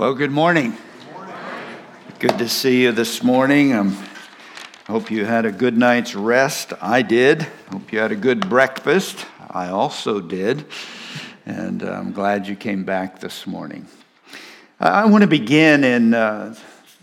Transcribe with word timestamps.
Well, 0.00 0.14
good 0.14 0.30
morning. 0.30 0.78
Good 2.20 2.38
to 2.38 2.48
see 2.48 2.84
you 2.84 2.90
this 2.90 3.22
morning. 3.22 3.74
Um, 3.74 3.98
hope 4.86 5.10
you 5.10 5.26
had 5.26 5.44
a 5.44 5.52
good 5.52 5.76
night's 5.76 6.14
rest. 6.14 6.72
I 6.80 7.02
did. 7.02 7.42
Hope 7.70 7.92
you 7.92 7.98
had 7.98 8.10
a 8.10 8.16
good 8.16 8.48
breakfast. 8.48 9.26
I 9.50 9.68
also 9.68 10.18
did. 10.18 10.64
And 11.44 11.82
uh, 11.82 11.90
I'm 11.90 12.12
glad 12.12 12.48
you 12.48 12.56
came 12.56 12.82
back 12.82 13.20
this 13.20 13.46
morning. 13.46 13.86
I 14.80 15.04
want 15.04 15.20
to 15.20 15.28
begin 15.28 15.84
in 15.84 16.14
uh, 16.14 16.54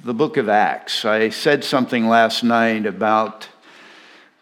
the 0.04 0.16
book 0.16 0.38
of 0.38 0.50
Acts. 0.50 1.05
I 1.05 1.29
said 1.29 1.64
something 1.64 2.07
last 2.07 2.43
night 2.43 2.88
about 2.88 3.48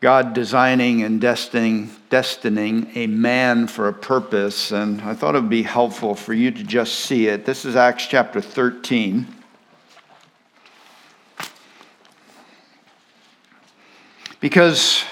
God 0.06 0.36
designing 0.36 1.02
and 1.02 1.20
destining, 1.20 1.88
destining 2.12 2.96
a 2.96 3.08
man 3.08 3.66
for 3.66 3.88
a 3.88 3.94
purpose, 3.94 4.72
and 4.72 5.02
I 5.02 5.16
thought 5.16 5.34
it 5.34 5.42
would 5.42 5.50
be 5.50 5.64
helpful 5.64 6.14
for 6.14 6.32
you 6.32 6.52
to 6.52 6.64
just 6.64 7.00
see 7.00 7.26
it. 7.26 7.44
This 7.44 7.66
is 7.66 7.76
Acts 7.76 8.06
chapter 8.06 8.40
13. 8.40 9.26
Because 14.40 15.04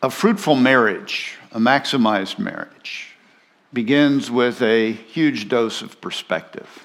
a 0.00 0.10
fruitful 0.10 0.54
marriage, 0.54 1.36
a 1.50 1.58
maximized 1.58 2.38
marriage, 2.38 3.16
begins 3.72 4.30
with 4.30 4.62
a 4.62 4.92
huge 4.92 5.48
dose 5.48 5.82
of 5.82 6.00
perspective. 6.00 6.83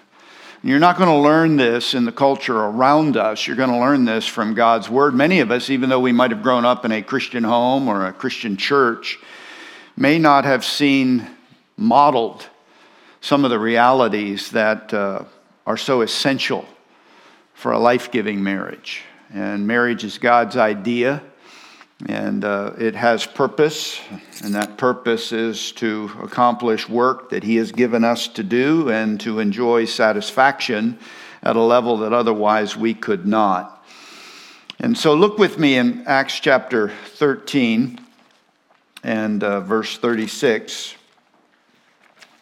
You're 0.61 0.79
not 0.79 0.97
going 0.97 1.07
to 1.07 1.15
learn 1.15 1.55
this 1.55 1.93
in 1.93 2.03
the 2.03 2.11
culture 2.11 2.57
around 2.57 3.15
us. 3.15 3.47
You're 3.47 3.55
going 3.55 3.69
to 3.69 3.79
learn 3.79 4.03
this 4.03 4.27
from 4.27 4.55
God's 4.55 4.89
Word. 4.89 5.15
Many 5.15 5.39
of 5.39 5.51
us, 5.51 5.69
even 5.69 5.87
though 5.87 6.01
we 6.01 6.11
might 6.11 6.31
have 6.31 6.43
grown 6.43 6.65
up 6.65 6.83
in 6.83 6.91
a 6.91 7.01
Christian 7.01 7.45
home 7.45 7.87
or 7.87 8.05
a 8.05 8.11
Christian 8.11 8.57
church, 8.57 9.19
may 9.95 10.19
not 10.19 10.43
have 10.43 10.65
seen 10.65 11.25
modeled 11.77 12.45
some 13.21 13.45
of 13.45 13.51
the 13.51 13.59
realities 13.59 14.51
that 14.51 14.93
uh, 14.93 15.23
are 15.65 15.77
so 15.77 16.01
essential 16.01 16.65
for 17.53 17.71
a 17.71 17.79
life 17.79 18.11
giving 18.11 18.43
marriage. 18.43 19.03
And 19.33 19.65
marriage 19.65 20.03
is 20.03 20.17
God's 20.17 20.57
idea. 20.57 21.23
And 22.07 22.45
uh, 22.45 22.73
it 22.77 22.95
has 22.95 23.25
purpose, 23.25 23.99
and 24.41 24.55
that 24.55 24.77
purpose 24.77 25.33
is 25.33 25.73
to 25.73 26.09
accomplish 26.21 26.87
work 26.87 27.31
that 27.31 27.43
He 27.43 27.57
has 27.57 27.73
given 27.73 28.05
us 28.05 28.27
to 28.29 28.43
do 28.43 28.89
and 28.89 29.19
to 29.21 29.39
enjoy 29.39 29.83
satisfaction 29.83 30.97
at 31.43 31.57
a 31.57 31.61
level 31.61 31.97
that 31.97 32.13
otherwise 32.13 32.77
we 32.77 32.93
could 32.93 33.25
not. 33.25 33.85
And 34.79 34.97
so, 34.97 35.13
look 35.13 35.37
with 35.37 35.59
me 35.59 35.75
in 35.75 36.03
Acts 36.07 36.39
chapter 36.39 36.89
13 37.15 37.99
and 39.03 39.43
uh, 39.43 39.59
verse 39.59 39.97
36 39.97 40.95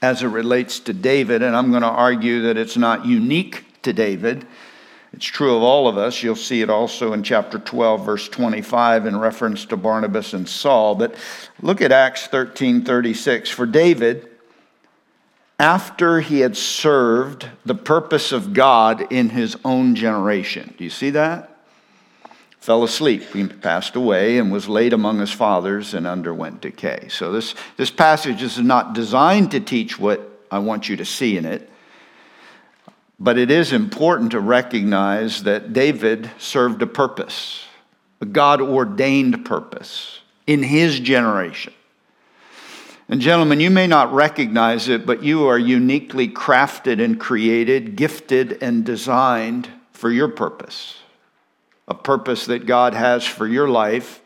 as 0.02 0.22
it 0.22 0.28
relates 0.28 0.80
to 0.82 0.94
David, 0.94 1.42
and 1.42 1.56
I'm 1.56 1.72
going 1.72 1.82
to 1.82 1.88
argue 1.88 2.44
that 2.44 2.58
it's 2.58 2.78
not 2.78 3.06
unique 3.06 3.66
to 3.82 3.94
David. 3.94 4.46
It's 5.18 5.26
true 5.26 5.56
of 5.56 5.64
all 5.64 5.88
of 5.88 5.98
us. 5.98 6.22
You'll 6.22 6.36
see 6.36 6.62
it 6.62 6.70
also 6.70 7.12
in 7.12 7.24
chapter 7.24 7.58
12, 7.58 8.06
verse 8.06 8.30
25, 8.30 9.08
in 9.08 9.18
reference 9.18 9.66
to 9.66 9.76
Barnabas 9.76 10.34
and 10.34 10.48
Saul. 10.48 10.94
But 10.94 11.16
look 11.60 11.82
at 11.82 11.92
Acts 11.92 12.28
13 12.28 12.86
36. 12.86 13.50
For 13.50 13.66
David, 13.66 14.30
after 15.58 16.20
he 16.20 16.42
had 16.42 16.56
served 16.56 17.50
the 17.66 17.74
purpose 17.74 18.32
of 18.32 18.54
God 18.54 19.12
in 19.12 19.30
his 19.30 19.58
own 19.66 19.96
generation, 19.96 20.76
do 20.78 20.84
you 20.84 20.92
see 20.92 21.10
that? 21.10 21.50
Fell 22.60 22.84
asleep, 22.84 23.24
he 23.34 23.48
passed 23.48 23.96
away, 23.96 24.38
and 24.38 24.52
was 24.52 24.70
laid 24.70 24.94
among 24.94 25.18
his 25.18 25.32
fathers 25.32 25.96
and 25.96 26.06
underwent 26.06 26.62
decay. 26.62 27.08
So, 27.10 27.32
this, 27.32 27.56
this 27.76 27.90
passage 27.90 28.44
is 28.44 28.60
not 28.60 28.94
designed 28.94 29.50
to 29.50 29.60
teach 29.60 29.98
what 29.98 30.46
I 30.52 30.60
want 30.60 30.88
you 30.88 30.96
to 30.98 31.06
see 31.06 31.40
in 31.40 31.46
it. 31.46 31.72
But 33.20 33.38
it 33.38 33.50
is 33.50 33.74
important 33.74 34.32
to 34.32 34.40
recognize 34.40 35.44
that 35.44 35.74
David 35.74 36.30
served 36.38 36.82
a 36.82 36.88
purpose, 36.88 37.66
a 38.22 38.26
God 38.26 38.62
ordained 38.62 39.44
purpose 39.44 40.20
in 40.46 40.64
his 40.64 41.00
generation. 41.00 41.74
And, 43.10 43.22
gentlemen, 43.22 43.62
you 43.62 43.70
may 43.70 43.88
not 43.88 44.14
recognize 44.14 44.90
it, 44.90 45.06
but 45.06 45.24
you 45.24 45.48
are 45.48 45.58
uniquely 45.58 46.28
crafted 46.28 47.04
and 47.04 47.20
created, 47.20 47.96
gifted 47.96 48.62
and 48.62 48.86
designed 48.86 49.70
for 49.94 50.12
your 50.12 50.28
purpose, 50.28 50.98
a 51.88 51.96
purpose 51.96 52.46
that 52.48 52.66
God 52.66 52.94
has 52.94 53.26
for 53.26 53.48
your 53.48 53.70
life. 53.70 54.22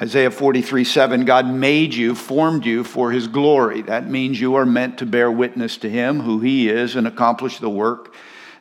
Isaiah 0.00 0.30
43 0.30 0.84
7, 0.84 1.24
God 1.26 1.46
made 1.46 1.94
you, 1.94 2.14
formed 2.14 2.64
you 2.64 2.82
for 2.82 3.12
his 3.12 3.28
glory. 3.28 3.82
That 3.82 4.08
means 4.08 4.40
you 4.40 4.54
are 4.54 4.66
meant 4.66 4.98
to 4.98 5.06
bear 5.06 5.30
witness 5.30 5.76
to 5.78 5.90
him, 5.90 6.20
who 6.20 6.40
he 6.40 6.68
is, 6.68 6.96
and 6.96 7.06
accomplish 7.06 7.58
the 7.58 7.70
work 7.70 8.14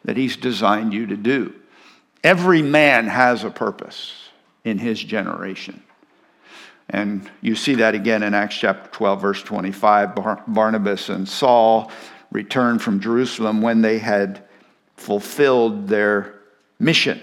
that 0.06 0.18
He's 0.18 0.38
designed 0.38 0.94
you 0.94 1.08
to 1.08 1.18
do. 1.18 1.54
Every 2.24 2.62
man 2.62 3.08
has 3.08 3.44
a 3.44 3.50
purpose 3.50 4.14
in 4.64 4.78
his 4.78 5.04
generation. 5.04 5.84
And 6.90 7.30
you 7.42 7.56
see 7.56 7.76
that 7.76 7.96
again 7.96 8.24
in 8.24 8.34
Acts 8.34 8.56
chapter 8.56 8.90
12, 8.92 9.22
verse 9.22 9.44
25. 9.44 10.16
Bar- 10.16 10.44
Barnabas 10.48 11.10
and 11.10 11.28
Saul 11.28 11.92
returned 12.32 12.82
from 12.82 13.00
Jerusalem 13.00 13.62
when 13.62 13.82
they 13.82 14.00
had 14.00 14.44
fulfilled 14.96 15.88
their 15.88 16.36
mission. 16.80 17.20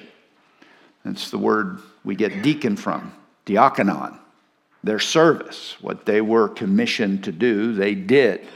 That's 1.05 1.31
the 1.31 1.39
word 1.39 1.81
we 2.05 2.15
get 2.15 2.43
deacon 2.43 2.77
from, 2.77 3.13
diakonon. 3.47 4.19
Their 4.83 4.99
service, 4.99 5.77
what 5.81 6.07
they 6.07 6.21
were 6.21 6.49
commissioned 6.49 7.25
to 7.25 7.33
do, 7.33 7.75
they 7.75 7.95
did. 7.95 8.47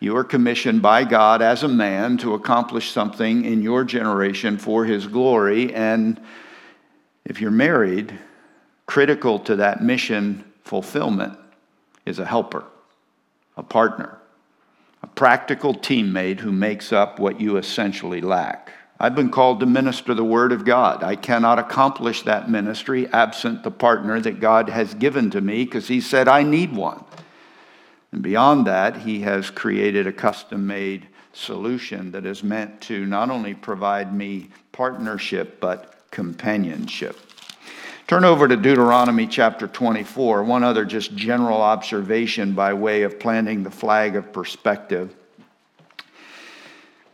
You 0.00 0.16
are 0.16 0.24
commissioned 0.24 0.80
by 0.80 1.04
God 1.04 1.42
as 1.42 1.62
a 1.62 1.68
man 1.68 2.18
to 2.18 2.34
accomplish 2.34 2.92
something 2.92 3.44
in 3.44 3.62
your 3.62 3.82
generation 3.82 4.56
for 4.56 4.84
his 4.84 5.06
glory. 5.06 5.74
And 5.74 6.20
if 7.24 7.40
you're 7.40 7.50
married, 7.50 8.16
critical 8.86 9.40
to 9.40 9.56
that 9.56 9.82
mission 9.82 10.44
fulfillment 10.62 11.36
is 12.06 12.18
a 12.18 12.24
helper, 12.24 12.64
a 13.56 13.62
partner, 13.62 14.18
a 15.02 15.08
practical 15.08 15.74
teammate 15.74 16.40
who 16.40 16.52
makes 16.52 16.92
up 16.92 17.18
what 17.18 17.40
you 17.40 17.56
essentially 17.56 18.20
lack. 18.20 18.72
I've 19.00 19.14
been 19.14 19.30
called 19.30 19.60
to 19.60 19.66
minister 19.66 20.14
the 20.14 20.24
Word 20.24 20.50
of 20.52 20.64
God. 20.64 21.04
I 21.04 21.16
cannot 21.16 21.58
accomplish 21.58 22.22
that 22.22 22.50
ministry 22.50 23.06
absent 23.08 23.62
the 23.62 23.70
partner 23.70 24.20
that 24.20 24.40
God 24.40 24.68
has 24.68 24.94
given 24.94 25.30
to 25.30 25.40
me 25.40 25.64
because 25.64 25.86
He 25.86 26.00
said, 26.00 26.26
I 26.26 26.42
need 26.42 26.74
one. 26.74 27.04
And 28.12 28.22
beyond 28.22 28.66
that, 28.66 28.98
he 28.98 29.20
has 29.20 29.50
created 29.50 30.06
a 30.06 30.12
custom 30.12 30.66
made 30.66 31.08
solution 31.32 32.10
that 32.12 32.26
is 32.26 32.42
meant 32.42 32.80
to 32.82 33.06
not 33.06 33.30
only 33.30 33.54
provide 33.54 34.14
me 34.14 34.48
partnership, 34.72 35.60
but 35.60 35.94
companionship. 36.10 37.18
Turn 38.06 38.24
over 38.24 38.48
to 38.48 38.56
Deuteronomy 38.56 39.26
chapter 39.26 39.66
24. 39.66 40.42
One 40.44 40.64
other 40.64 40.86
just 40.86 41.14
general 41.14 41.60
observation 41.60 42.54
by 42.54 42.72
way 42.72 43.02
of 43.02 43.20
planting 43.20 43.62
the 43.62 43.70
flag 43.70 44.16
of 44.16 44.32
perspective. 44.32 45.14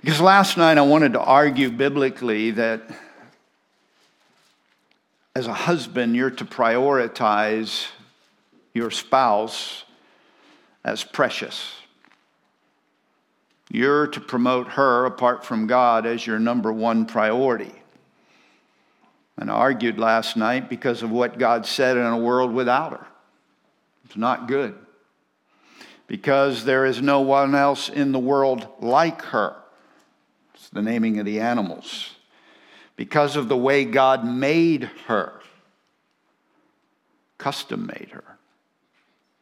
Because 0.00 0.20
last 0.20 0.56
night 0.56 0.78
I 0.78 0.82
wanted 0.82 1.14
to 1.14 1.20
argue 1.20 1.70
biblically 1.70 2.52
that 2.52 2.82
as 5.34 5.48
a 5.48 5.52
husband, 5.52 6.14
you're 6.14 6.30
to 6.30 6.44
prioritize 6.44 7.88
your 8.72 8.92
spouse 8.92 9.83
as 10.84 11.02
precious. 11.02 11.72
You're 13.70 14.06
to 14.08 14.20
promote 14.20 14.68
her 14.68 15.06
apart 15.06 15.44
from 15.44 15.66
God 15.66 16.04
as 16.04 16.26
your 16.26 16.38
number 16.38 16.72
one 16.72 17.06
priority. 17.06 17.72
And 19.36 19.50
I 19.50 19.54
argued 19.54 19.98
last 19.98 20.36
night 20.36 20.68
because 20.68 21.02
of 21.02 21.10
what 21.10 21.38
God 21.38 21.66
said 21.66 21.96
in 21.96 22.04
a 22.04 22.18
world 22.18 22.52
without 22.52 22.92
her. 22.92 23.06
It's 24.04 24.16
not 24.16 24.46
good. 24.46 24.74
Because 26.06 26.64
there 26.64 26.84
is 26.84 27.00
no 27.00 27.22
one 27.22 27.54
else 27.54 27.88
in 27.88 28.12
the 28.12 28.18
world 28.18 28.68
like 28.80 29.22
her. 29.22 29.56
It's 30.54 30.68
the 30.68 30.82
naming 30.82 31.18
of 31.18 31.24
the 31.24 31.40
animals. 31.40 32.10
Because 32.96 33.34
of 33.34 33.48
the 33.48 33.56
way 33.56 33.84
God 33.84 34.24
made 34.24 34.84
her, 35.06 35.40
custom 37.38 37.86
made 37.86 38.10
her. 38.12 38.38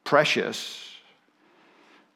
Precious 0.05 0.92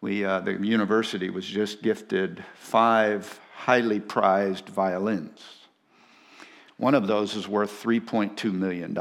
we, 0.07 0.25
uh, 0.25 0.39
the 0.39 0.53
university 0.53 1.31
was 1.31 1.45
just 1.45 1.83
gifted 1.83 2.45
five 2.55 3.41
highly 3.57 3.99
prized 3.99 4.69
violins. 4.69 5.43
One 6.77 6.95
of 6.95 7.09
those 7.09 7.35
is 7.35 7.49
worth 7.49 7.83
$3.2 7.83 8.53
million. 8.53 8.97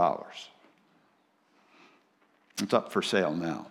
It's 2.60 2.74
up 2.74 2.92
for 2.92 3.04
sale 3.04 3.36
now. 3.36 3.68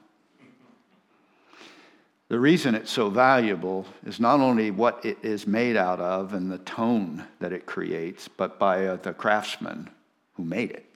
The 2.29 2.39
reason 2.39 2.77
it's 2.77 2.93
so 2.93 3.11
valuable 3.11 3.85
is 4.07 4.21
not 4.21 4.39
only 4.39 4.71
what 4.71 5.05
it 5.05 5.19
is 5.25 5.45
made 5.45 5.77
out 5.77 5.99
of 5.99 6.35
and 6.35 6.53
the 6.53 6.59
tone 6.59 7.27
that 7.41 7.53
it 7.53 7.67
creates, 7.67 8.29
but 8.29 8.61
by 8.61 8.87
uh, 8.87 8.95
the 8.95 9.13
craftsman 9.13 9.91
who 10.35 10.45
made 10.45 10.71
it 10.71 10.87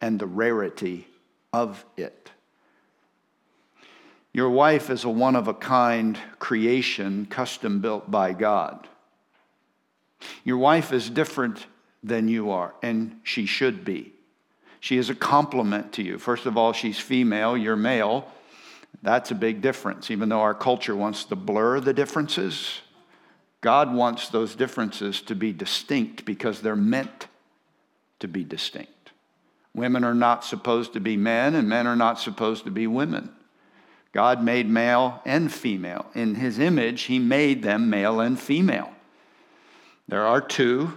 and 0.00 0.20
the 0.20 0.26
rarity 0.26 1.08
of 1.52 1.84
it. 1.96 2.30
Your 4.32 4.50
wife 4.50 4.90
is 4.90 5.04
a 5.04 5.10
one 5.10 5.36
of 5.36 5.48
a 5.48 5.54
kind 5.54 6.18
creation, 6.38 7.26
custom 7.26 7.80
built 7.80 8.10
by 8.10 8.32
God. 8.32 8.86
Your 10.44 10.58
wife 10.58 10.92
is 10.92 11.10
different 11.10 11.66
than 12.02 12.28
you 12.28 12.50
are, 12.50 12.74
and 12.82 13.20
she 13.22 13.46
should 13.46 13.84
be. 13.84 14.12
She 14.80 14.96
is 14.96 15.10
a 15.10 15.14
complement 15.14 15.92
to 15.94 16.02
you. 16.02 16.18
First 16.18 16.46
of 16.46 16.56
all, 16.56 16.72
she's 16.72 16.98
female, 16.98 17.56
you're 17.56 17.76
male. 17.76 18.30
That's 19.02 19.30
a 19.30 19.34
big 19.34 19.60
difference. 19.60 20.10
Even 20.10 20.28
though 20.28 20.40
our 20.40 20.54
culture 20.54 20.94
wants 20.94 21.24
to 21.24 21.36
blur 21.36 21.80
the 21.80 21.92
differences, 21.92 22.80
God 23.60 23.92
wants 23.92 24.28
those 24.28 24.54
differences 24.54 25.20
to 25.22 25.34
be 25.34 25.52
distinct 25.52 26.24
because 26.24 26.60
they're 26.60 26.76
meant 26.76 27.26
to 28.20 28.28
be 28.28 28.44
distinct. 28.44 28.92
Women 29.74 30.04
are 30.04 30.14
not 30.14 30.44
supposed 30.44 30.92
to 30.94 31.00
be 31.00 31.16
men, 31.16 31.54
and 31.54 31.68
men 31.68 31.86
are 31.86 31.96
not 31.96 32.18
supposed 32.20 32.64
to 32.64 32.70
be 32.70 32.86
women. 32.86 33.30
God 34.12 34.42
made 34.42 34.68
male 34.68 35.20
and 35.24 35.52
female. 35.52 36.06
In 36.14 36.36
his 36.36 36.58
image, 36.58 37.02
he 37.02 37.18
made 37.18 37.62
them 37.62 37.90
male 37.90 38.20
and 38.20 38.38
female. 38.38 38.90
There 40.08 40.26
are 40.26 40.40
two, 40.40 40.94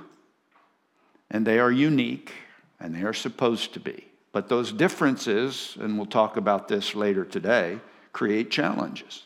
and 1.30 1.46
they 1.46 1.60
are 1.60 1.72
unique, 1.72 2.32
and 2.80 2.96
they 2.96 3.04
are 3.04 3.14
supposed 3.14 3.74
to 3.74 3.80
be. 3.80 4.08
But 4.32 4.48
those 4.48 4.72
differences, 4.72 5.78
and 5.80 5.98
we'll 5.98 6.06
talk 6.06 6.38
about 6.38 6.70
this 6.70 6.96
later 6.96 7.26
today, 7.26 7.80
create 8.14 8.50
challenges. 8.50 9.24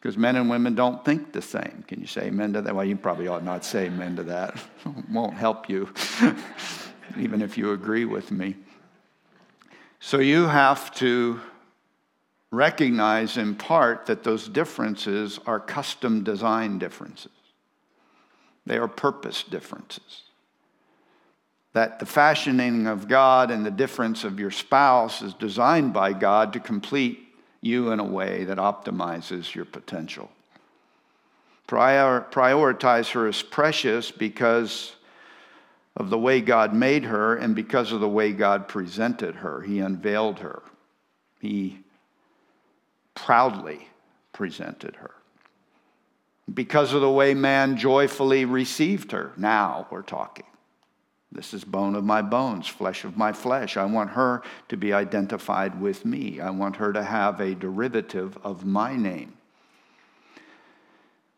Because 0.00 0.16
men 0.16 0.36
and 0.36 0.48
women 0.48 0.76
don't 0.76 1.04
think 1.04 1.32
the 1.32 1.42
same. 1.42 1.84
Can 1.88 2.00
you 2.00 2.06
say 2.06 2.26
amen 2.26 2.52
to 2.52 2.62
that? 2.62 2.74
Well, 2.74 2.84
you 2.84 2.96
probably 2.96 3.26
ought 3.26 3.42
not 3.42 3.64
say 3.64 3.86
amen 3.86 4.14
to 4.16 4.22
that. 4.24 4.56
won't 5.10 5.34
help 5.34 5.68
you, 5.68 5.92
even 7.18 7.42
if 7.42 7.58
you 7.58 7.72
agree 7.72 8.04
with 8.04 8.30
me. 8.30 8.54
So 9.98 10.18
you 10.18 10.46
have 10.46 10.94
to 10.96 11.40
recognize 12.50 13.36
in 13.36 13.54
part 13.54 14.06
that 14.06 14.22
those 14.22 14.48
differences 14.48 15.38
are 15.46 15.60
custom 15.60 16.24
design 16.24 16.78
differences, 16.78 17.32
they 18.64 18.78
are 18.78 18.88
purpose 18.88 19.42
differences. 19.42 20.22
That 21.72 21.98
the 21.98 22.06
fashioning 22.06 22.86
of 22.86 23.06
God 23.06 23.50
and 23.50 23.66
the 23.66 23.70
difference 23.70 24.24
of 24.24 24.40
your 24.40 24.50
spouse 24.50 25.20
is 25.20 25.34
designed 25.34 25.92
by 25.92 26.14
God 26.14 26.54
to 26.54 26.60
complete 26.60 27.20
you 27.60 27.90
in 27.90 28.00
a 28.00 28.04
way 28.04 28.44
that 28.44 28.56
optimizes 28.56 29.54
your 29.54 29.66
potential. 29.66 30.30
Prior, 31.66 32.24
prioritize 32.30 33.10
her 33.12 33.26
as 33.26 33.42
precious 33.42 34.10
because 34.10 34.94
of 35.96 36.10
the 36.10 36.18
way 36.18 36.40
God 36.40 36.74
made 36.74 37.04
her 37.04 37.36
and 37.36 37.54
because 37.54 37.92
of 37.92 38.00
the 38.00 38.08
way 38.08 38.32
God 38.32 38.68
presented 38.68 39.36
her. 39.36 39.62
He 39.62 39.80
unveiled 39.80 40.38
her, 40.38 40.62
He 41.40 41.80
proudly 43.16 43.88
presented 44.32 44.94
her. 44.96 45.10
Because 46.52 46.92
of 46.92 47.00
the 47.00 47.10
way 47.10 47.34
man 47.34 47.76
joyfully 47.76 48.44
received 48.44 49.10
her, 49.10 49.32
now 49.36 49.88
we're 49.90 50.02
talking. 50.02 50.46
This 51.32 51.52
is 51.52 51.64
bone 51.64 51.96
of 51.96 52.04
my 52.04 52.22
bones, 52.22 52.68
flesh 52.68 53.04
of 53.04 53.16
my 53.16 53.32
flesh. 53.32 53.76
I 53.76 53.84
want 53.84 54.10
her 54.10 54.42
to 54.68 54.76
be 54.76 54.92
identified 54.92 55.80
with 55.80 56.04
me. 56.04 56.40
I 56.40 56.50
want 56.50 56.76
her 56.76 56.92
to 56.92 57.02
have 57.02 57.40
a 57.40 57.54
derivative 57.56 58.38
of 58.44 58.64
my 58.64 58.94
name. 58.94 59.36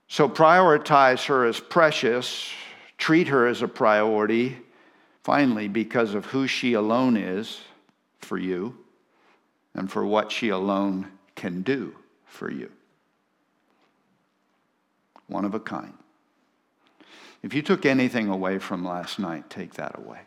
So 0.08 0.28
prioritize 0.28 1.26
her 1.26 1.46
as 1.46 1.58
precious, 1.58 2.50
treat 2.98 3.28
her 3.28 3.46
as 3.46 3.62
a 3.62 3.68
priority, 3.68 4.58
finally, 5.22 5.68
because 5.68 6.14
of 6.14 6.26
who 6.26 6.46
she 6.46 6.74
alone 6.74 7.16
is 7.16 7.60
for 8.20 8.36
you 8.36 8.76
and 9.74 9.90
for 9.90 10.04
what 10.04 10.30
she 10.30 10.50
alone 10.50 11.08
can 11.38 11.62
do 11.62 11.94
for 12.26 12.50
you. 12.50 12.68
One 15.28 15.44
of 15.44 15.54
a 15.54 15.60
kind. 15.60 15.94
If 17.44 17.54
you 17.54 17.62
took 17.62 17.86
anything 17.86 18.28
away 18.28 18.58
from 18.58 18.84
last 18.84 19.20
night, 19.20 19.48
take 19.48 19.74
that 19.74 19.96
away. 19.96 20.18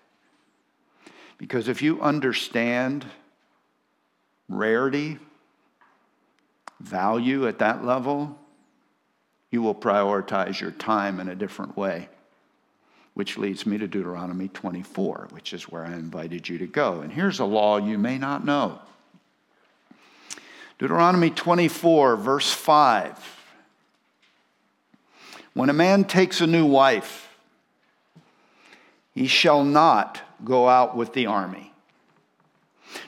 Because 1.38 1.68
if 1.68 1.82
you 1.82 2.02
understand 2.02 3.06
rarity, 4.48 5.20
value 6.80 7.46
at 7.46 7.60
that 7.60 7.84
level, 7.84 8.38
you 9.50 9.62
will 9.62 9.76
prioritize 9.76 10.62
your 10.62 10.72
time 10.72 11.20
in 11.20 11.28
a 11.28 11.36
different 11.36 11.76
way. 11.76 12.08
Which 13.16 13.38
leads 13.38 13.66
me 13.66 13.78
to 13.80 13.88
Deuteronomy 13.88 14.48
24, 14.48 15.28
which 15.32 15.52
is 15.52 15.64
where 15.64 15.86
I 15.86 15.92
invited 15.92 16.48
you 16.48 16.58
to 16.60 16.68
go. 16.68 17.02
And 17.02 17.12
here's 17.12 17.40
a 17.40 17.46
law 17.46 17.76
you 17.76 17.98
may 17.98 18.18
not 18.18 18.46
know 18.46 18.80
Deuteronomy 20.82 21.30
24, 21.30 22.16
verse 22.16 22.52
5. 22.52 23.16
When 25.54 25.70
a 25.70 25.74
man 25.74 26.06
takes 26.06 26.42
a 26.42 26.48
new 26.48 26.66
wife, 26.66 27.38
he 29.14 29.28
shall 29.28 29.64
not 29.64 30.22
go 30.44 30.68
out 30.68 30.98
with 30.98 31.14
the 31.14 31.28
army, 31.28 31.72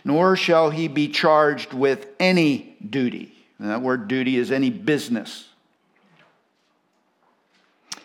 nor 0.06 0.36
shall 0.36 0.70
he 0.70 0.88
be 0.88 1.08
charged 1.08 1.74
with 1.74 2.06
any 2.20 2.78
duty. 2.88 3.34
And 3.58 3.72
that 3.72 3.82
word 3.82 4.08
duty 4.08 4.38
is 4.38 4.52
any 4.52 4.70
business. 4.70 5.50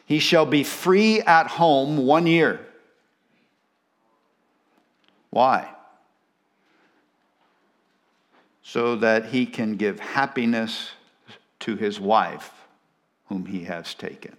He 0.06 0.18
shall 0.18 0.46
be 0.46 0.64
free 0.64 1.20
at 1.20 1.46
home 1.46 1.98
one 1.98 2.26
year. 2.26 2.66
Why? 5.28 5.68
So 8.70 8.96
that 8.96 9.24
he 9.26 9.46
can 9.46 9.76
give 9.76 9.98
happiness 9.98 10.90
to 11.58 11.74
his 11.74 11.98
wife, 11.98 12.52
whom 13.28 13.46
he 13.46 13.64
has 13.64 13.94
taken. 13.94 14.36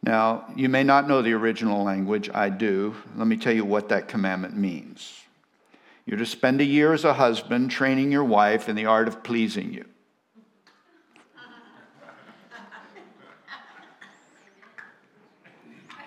Now, 0.00 0.44
you 0.54 0.68
may 0.68 0.84
not 0.84 1.08
know 1.08 1.22
the 1.22 1.32
original 1.32 1.82
language, 1.82 2.30
I 2.32 2.50
do. 2.50 2.94
Let 3.16 3.26
me 3.26 3.36
tell 3.36 3.52
you 3.52 3.64
what 3.64 3.88
that 3.88 4.06
commandment 4.06 4.56
means. 4.56 5.22
You're 6.04 6.18
to 6.18 6.26
spend 6.26 6.60
a 6.60 6.64
year 6.64 6.92
as 6.92 7.04
a 7.04 7.14
husband 7.14 7.72
training 7.72 8.12
your 8.12 8.22
wife 8.22 8.68
in 8.68 8.76
the 8.76 8.86
art 8.86 9.08
of 9.08 9.24
pleasing 9.24 9.72
you. 9.72 9.84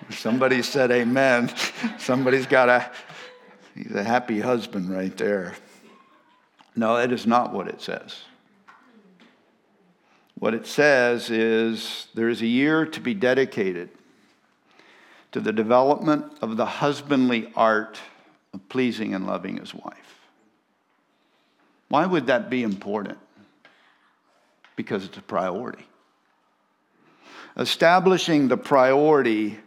Somebody 0.10 0.62
said 0.62 0.90
amen. 0.90 1.52
Somebody's 1.98 2.46
got 2.46 2.70
a, 2.70 2.90
he's 3.76 3.94
a 3.94 4.04
happy 4.04 4.40
husband 4.40 4.90
right 4.90 5.16
there. 5.18 5.54
No, 6.76 6.98
that 6.98 7.12
is 7.12 7.26
not 7.26 7.54
what 7.54 7.68
it 7.68 7.82
says. 7.82 8.20
What 10.40 10.54
it 10.54 10.66
says 10.66 11.30
is 11.30 12.08
there 12.14 12.30
is 12.30 12.42
a 12.42 12.48
year 12.48 12.86
to 12.86 13.02
be 13.02 13.14
dedicated 13.14 13.90
to 15.34 15.40
the 15.40 15.52
development 15.52 16.32
of 16.42 16.58
the 16.58 16.66
husbandly 16.66 17.52
art 17.56 18.00
of 18.54 18.68
pleasing 18.70 19.14
and 19.14 19.28
loving 19.28 19.58
his 19.58 19.74
wife. 19.74 20.20
Why 21.90 22.06
would 22.06 22.28
that 22.28 22.50
be 22.50 22.64
important? 22.64 23.18
Because 24.76 25.04
it's 25.06 25.18
a 25.18 25.22
priority. 25.22 25.86
Establishing 27.58 28.48
the 28.48 28.58
priority, 28.58 29.60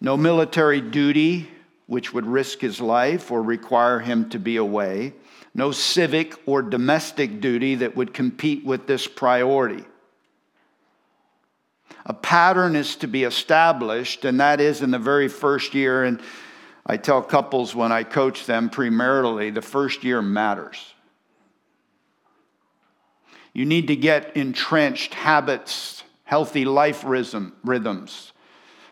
no 0.00 0.16
military 0.16 0.80
duty, 0.80 1.48
which 1.86 2.14
would 2.14 2.26
risk 2.26 2.60
his 2.60 2.80
life 2.80 3.30
or 3.30 3.42
require 3.42 3.98
him 3.98 4.30
to 4.30 4.38
be 4.38 4.56
away, 4.56 5.12
no 5.58 5.72
civic 5.72 6.36
or 6.46 6.62
domestic 6.62 7.40
duty 7.40 7.74
that 7.74 7.96
would 7.96 8.14
compete 8.14 8.64
with 8.64 8.86
this 8.86 9.08
priority. 9.08 9.84
A 12.06 12.14
pattern 12.14 12.76
is 12.76 12.94
to 12.96 13.08
be 13.08 13.24
established, 13.24 14.24
and 14.24 14.38
that 14.38 14.60
is 14.60 14.82
in 14.82 14.92
the 14.92 15.00
very 15.00 15.26
first 15.26 15.74
year. 15.74 16.04
And 16.04 16.22
I 16.86 16.96
tell 16.96 17.20
couples 17.20 17.74
when 17.74 17.90
I 17.90 18.04
coach 18.04 18.46
them 18.46 18.70
premaritally, 18.70 19.52
the 19.52 19.60
first 19.60 20.04
year 20.04 20.22
matters. 20.22 20.94
You 23.52 23.64
need 23.64 23.88
to 23.88 23.96
get 23.96 24.36
entrenched 24.36 25.12
habits, 25.12 26.04
healthy 26.22 26.64
life 26.64 27.02
rhythm, 27.04 27.56
rhythms, 27.64 28.32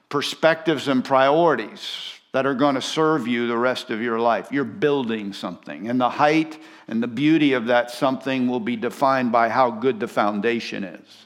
perspectives, 0.08 0.88
and 0.88 1.04
priorities 1.04 2.16
that 2.36 2.44
are 2.44 2.54
going 2.54 2.74
to 2.74 2.82
serve 2.82 3.26
you 3.26 3.46
the 3.46 3.56
rest 3.56 3.88
of 3.88 4.02
your 4.02 4.20
life. 4.20 4.52
You're 4.52 4.64
building 4.64 5.32
something, 5.32 5.88
and 5.88 5.98
the 5.98 6.10
height 6.10 6.58
and 6.86 7.02
the 7.02 7.06
beauty 7.06 7.54
of 7.54 7.64
that 7.68 7.90
something 7.90 8.46
will 8.46 8.60
be 8.60 8.76
defined 8.76 9.32
by 9.32 9.48
how 9.48 9.70
good 9.70 10.00
the 10.00 10.06
foundation 10.06 10.84
is. 10.84 11.24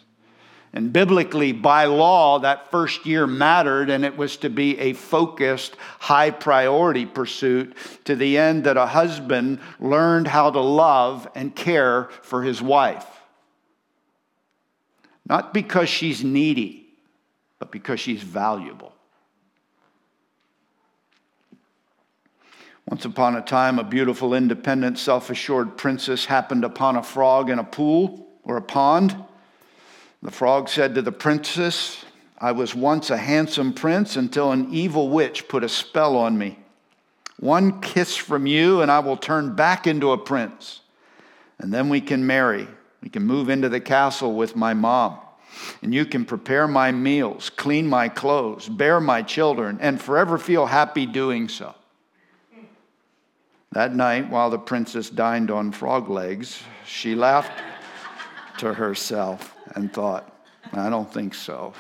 And 0.73 0.93
biblically, 0.93 1.51
by 1.51 1.87
law, 1.87 2.39
that 2.39 2.71
first 2.71 3.07
year 3.07 3.27
mattered, 3.27 3.91
and 3.91 4.05
it 4.05 4.17
was 4.17 4.37
to 4.37 4.51
be 4.51 4.79
a 4.79 4.93
focused, 4.93 5.75
high 5.99 6.31
priority 6.31 7.07
pursuit 7.07 7.77
to 8.05 8.15
the 8.15 8.39
end 8.39 8.63
that 8.63 8.77
a 8.77 8.87
husband 8.87 9.59
learned 9.81 10.29
how 10.29 10.53
to 10.53 10.61
love 10.61 11.27
and 11.35 11.57
care 11.57 12.05
for 12.23 12.45
his 12.45 12.63
wife. 12.63 13.05
Not 15.29 15.53
because 15.53 15.89
she's 15.89 16.23
needy, 16.23 16.87
but 17.59 17.73
because 17.73 17.99
she's 17.99 18.23
valuable. 18.23 18.95
Once 22.91 23.05
upon 23.05 23.37
a 23.37 23.41
time, 23.41 23.79
a 23.79 23.85
beautiful, 23.85 24.35
independent, 24.35 24.99
self 24.99 25.31
assured 25.31 25.77
princess 25.77 26.25
happened 26.25 26.65
upon 26.65 26.97
a 26.97 27.03
frog 27.03 27.49
in 27.49 27.61
a 27.61 27.65
pool 27.65 28.27
or 28.43 28.57
a 28.57 28.63
pond. 28.63 29.17
The 30.23 30.33
frog 30.33 30.69
said 30.69 30.97
to 30.97 31.03
the 31.03 31.13
princess, 31.13 32.05
I 32.37 32.51
was 32.51 32.75
once 32.75 33.11
a 33.11 33.17
handsome 33.17 33.75
prince 33.75 34.17
until 34.17 34.51
an 34.51 34.75
evil 34.75 35.09
witch 35.09 35.47
put 35.47 35.63
a 35.63 35.69
spell 35.69 36.17
on 36.17 36.37
me. 36.37 36.59
One 37.39 37.81
kiss 37.81 38.17
from 38.17 38.47
you, 38.47 38.83
and 38.83 38.91
I 38.91 38.99
will 38.99 39.17
turn 39.17 39.55
back 39.55 39.87
into 39.87 40.11
a 40.11 40.19
prince. 40.19 40.81
And 41.61 41.73
then 41.73 41.91
we 41.91 42.01
can 42.01 42.27
marry. 42.27 42.67
We 43.03 43.09
can 43.09 43.23
move 43.23 43.51
into 43.51 43.69
the 43.69 43.81
castle 43.81 44.35
with 44.35 44.57
my 44.57 44.75
mom. 44.75 45.17
And 45.81 45.95
you 45.95 46.05
can 46.05 46.25
prepare 46.25 46.67
my 46.67 46.91
meals, 46.91 47.51
clean 47.51 47.87
my 47.87 48.09
clothes, 48.09 48.69
bear 48.69 49.01
my 49.01 49.23
children, 49.23 49.79
and 49.81 50.01
forever 50.01 50.39
feel 50.39 50.67
happy 50.67 51.07
doing 51.07 51.49
so. 51.49 51.75
That 53.73 53.95
night, 53.95 54.29
while 54.29 54.51
the 54.51 54.59
princess 54.59 55.11
dined 55.11 55.51
on 55.51 55.71
frog 55.71 56.11
legs, 56.11 56.63
she 56.85 57.15
laughed 57.15 57.53
to 58.59 58.75
herself 58.75 59.55
and 59.75 59.93
thought, 59.93 60.35
I 60.73 60.91
don't 60.91 61.13
think 61.13 61.35
so. 61.35 61.73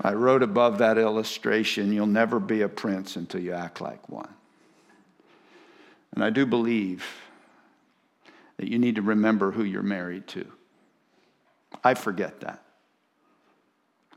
I 0.00 0.14
wrote 0.14 0.42
above 0.42 0.78
that 0.78 0.98
illustration, 0.98 1.92
you'll 1.92 2.06
never 2.06 2.38
be 2.38 2.62
a 2.62 2.68
prince 2.68 3.16
until 3.16 3.40
you 3.40 3.52
act 3.52 3.80
like 3.80 4.08
one. 4.08 4.32
And 6.14 6.24
I 6.24 6.30
do 6.30 6.46
believe 6.46 7.04
that 8.56 8.68
you 8.68 8.78
need 8.78 8.94
to 8.96 9.02
remember 9.02 9.50
who 9.50 9.64
you're 9.64 9.82
married 9.82 10.26
to. 10.28 10.46
I 11.82 11.94
forget 11.94 12.40
that. 12.40 12.62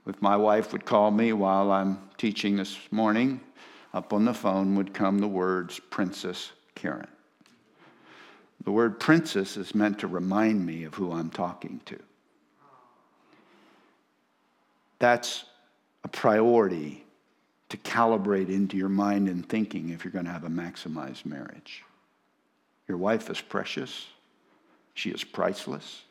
If 0.06 0.22
my 0.22 0.38
wife 0.38 0.74
would 0.74 0.86
call 0.86 1.12
me 1.12 1.34
while 1.34 1.72
I'm 1.72 1.98
teaching 2.18 2.58
this 2.58 2.78
morning, 2.92 3.42
up 3.94 4.12
on 4.12 4.26
the 4.26 4.34
phone 4.34 4.76
would 4.76 4.94
come 4.94 5.20
the 5.20 5.28
words 5.28 5.80
Princess 5.90 6.52
Karen. 6.76 7.08
The 8.64 8.72
word 8.72 9.00
princess 9.00 9.58
is 9.58 9.76
meant 9.76 10.00
to 10.00 10.08
remind 10.08 10.66
me 10.66 10.86
of 10.86 10.94
who 10.94 11.12
I'm 11.12 11.30
talking 11.30 11.82
to. 11.86 12.00
That's 15.00 15.44
a 16.04 16.08
priority 16.08 17.04
to 17.70 17.78
calibrate 17.78 18.50
into 18.50 18.78
your 18.78 18.90
mind 18.90 19.28
and 19.28 19.48
thinking 19.48 19.90
if 19.90 20.04
you're 20.04 20.12
going 20.12 20.26
to 20.26 20.32
have 20.32 20.46
a 20.46 20.50
maximized 20.50 21.26
marriage. 21.26 21.84
Your 22.88 22.98
wife 22.98 23.30
is 23.30 23.42
precious, 23.42 24.08
she 24.94 25.10
is 25.10 25.24
priceless, 25.24 26.04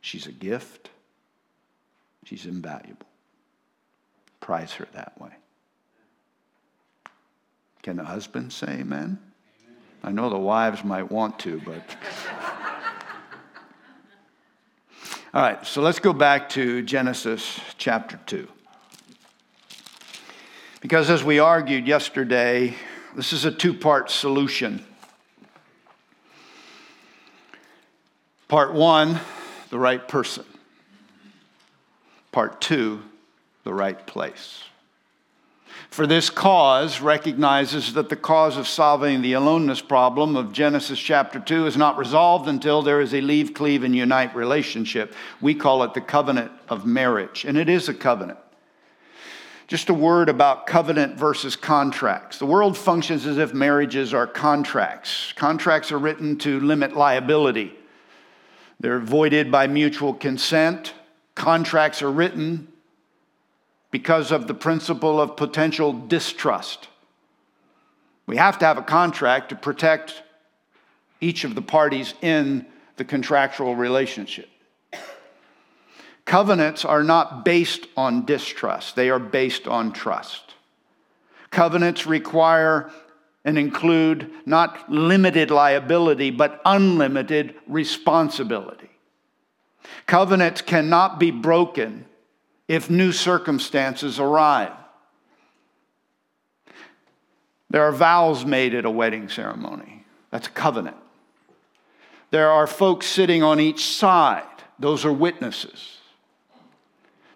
she's 0.00 0.26
a 0.26 0.32
gift, 0.32 0.90
she's 2.24 2.46
invaluable. 2.46 3.06
Prize 4.40 4.72
her 4.74 4.86
that 4.92 5.20
way. 5.20 5.32
Can 7.84 7.98
the 7.98 8.04
husband 8.04 8.50
say 8.50 8.66
amen? 8.68 8.80
amen? 8.80 9.18
I 10.02 10.10
know 10.10 10.30
the 10.30 10.38
wives 10.38 10.82
might 10.82 11.12
want 11.12 11.38
to, 11.40 11.60
but. 11.66 11.82
All 15.34 15.42
right, 15.42 15.66
so 15.66 15.82
let's 15.82 15.98
go 15.98 16.14
back 16.14 16.48
to 16.50 16.80
Genesis 16.80 17.60
chapter 17.76 18.18
2. 18.24 18.48
Because 20.80 21.10
as 21.10 21.22
we 21.22 21.38
argued 21.40 21.86
yesterday, 21.86 22.74
this 23.14 23.34
is 23.34 23.44
a 23.44 23.50
two 23.50 23.74
part 23.74 24.10
solution. 24.10 24.82
Part 28.48 28.72
one, 28.72 29.20
the 29.68 29.78
right 29.78 30.08
person. 30.08 30.46
Part 32.32 32.62
two, 32.62 33.02
the 33.64 33.74
right 33.74 34.06
place. 34.06 34.64
For 35.94 36.08
this 36.08 36.28
cause 36.28 37.00
recognizes 37.00 37.94
that 37.94 38.08
the 38.08 38.16
cause 38.16 38.56
of 38.56 38.66
solving 38.66 39.22
the 39.22 39.34
aloneness 39.34 39.80
problem 39.80 40.34
of 40.34 40.50
Genesis 40.50 40.98
chapter 40.98 41.38
2 41.38 41.66
is 41.66 41.76
not 41.76 41.98
resolved 41.98 42.48
until 42.48 42.82
there 42.82 43.00
is 43.00 43.14
a 43.14 43.20
leave, 43.20 43.54
cleave, 43.54 43.84
and 43.84 43.94
unite 43.94 44.34
relationship. 44.34 45.14
We 45.40 45.54
call 45.54 45.84
it 45.84 45.94
the 45.94 46.00
covenant 46.00 46.50
of 46.68 46.84
marriage, 46.84 47.44
and 47.44 47.56
it 47.56 47.68
is 47.68 47.88
a 47.88 47.94
covenant. 47.94 48.40
Just 49.68 49.88
a 49.88 49.94
word 49.94 50.28
about 50.28 50.66
covenant 50.66 51.16
versus 51.16 51.54
contracts. 51.54 52.40
The 52.40 52.46
world 52.46 52.76
functions 52.76 53.24
as 53.24 53.38
if 53.38 53.54
marriages 53.54 54.12
are 54.12 54.26
contracts. 54.26 55.32
Contracts 55.36 55.92
are 55.92 55.98
written 55.98 56.38
to 56.38 56.58
limit 56.58 56.96
liability, 56.96 57.72
they're 58.80 58.98
voided 58.98 59.52
by 59.52 59.68
mutual 59.68 60.12
consent. 60.12 60.92
Contracts 61.36 62.02
are 62.02 62.10
written 62.10 62.66
because 63.94 64.32
of 64.32 64.48
the 64.48 64.54
principle 64.54 65.20
of 65.20 65.36
potential 65.36 65.92
distrust. 65.92 66.88
We 68.26 68.36
have 68.38 68.58
to 68.58 68.64
have 68.64 68.76
a 68.76 68.82
contract 68.82 69.50
to 69.50 69.54
protect 69.54 70.20
each 71.20 71.44
of 71.44 71.54
the 71.54 71.62
parties 71.62 72.12
in 72.20 72.66
the 72.96 73.04
contractual 73.04 73.76
relationship. 73.76 74.48
Covenants 76.24 76.84
are 76.84 77.04
not 77.04 77.44
based 77.44 77.86
on 77.96 78.24
distrust, 78.24 78.96
they 78.96 79.10
are 79.10 79.20
based 79.20 79.68
on 79.68 79.92
trust. 79.92 80.54
Covenants 81.52 82.04
require 82.04 82.90
and 83.44 83.56
include 83.56 84.28
not 84.44 84.90
limited 84.90 85.52
liability, 85.52 86.32
but 86.32 86.60
unlimited 86.64 87.54
responsibility. 87.68 88.90
Covenants 90.06 90.62
cannot 90.62 91.20
be 91.20 91.30
broken 91.30 92.06
if 92.68 92.88
new 92.90 93.12
circumstances 93.12 94.18
arrive. 94.18 94.72
There 97.70 97.82
are 97.82 97.92
vows 97.92 98.44
made 98.44 98.74
at 98.74 98.84
a 98.84 98.90
wedding 98.90 99.28
ceremony. 99.28 100.04
That's 100.30 100.46
a 100.46 100.50
covenant. 100.50 100.96
There 102.30 102.50
are 102.50 102.66
folks 102.66 103.06
sitting 103.06 103.42
on 103.42 103.60
each 103.60 103.84
side. 103.86 104.42
Those 104.78 105.04
are 105.04 105.12
witnesses. 105.12 105.98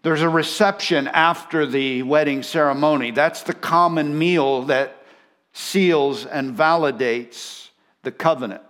There's 0.03 0.23
a 0.23 0.29
reception 0.29 1.09
after 1.09 1.67
the 1.67 2.03
wedding 2.03 2.43
ceremony. 2.43 3.11
That's 3.11 3.43
the 3.43 3.55
common 3.55 4.19
meal 4.19 4.63
that 4.63 5.05
seals 5.53 6.25
and 6.25 6.57
validates 6.57 7.69
the 8.03 8.13
covenant. 8.13 8.63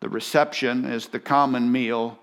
The 0.00 0.08
reception 0.08 0.86
is 0.86 1.08
the 1.08 1.20
common 1.20 1.70
meal 1.70 2.18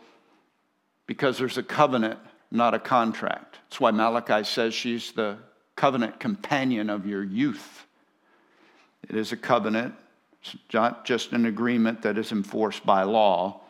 because 1.06 1.38
there's 1.38 1.58
a 1.58 1.64
covenant, 1.64 2.20
not 2.52 2.74
a 2.74 2.80
contract. 2.80 3.58
That's 3.70 3.80
why 3.80 3.92
Malachi 3.92 4.44
says 4.44 4.74
she's 4.74 5.14
the 5.14 5.38
covenant 5.76 6.20
companion 6.20 6.90
of 6.90 7.08
your 7.08 7.24
youth. 7.24 7.86
It 9.10 9.16
is 9.16 9.32
a 9.32 9.38
covenant, 9.38 9.96
it's 10.42 10.56
not 10.74 11.06
just 11.06 11.32
an 11.32 11.46
agreement 11.46 12.02
that 12.02 12.18
is 12.18 12.32
enforced 12.32 12.86
by 12.86 13.04
law. 13.04 13.62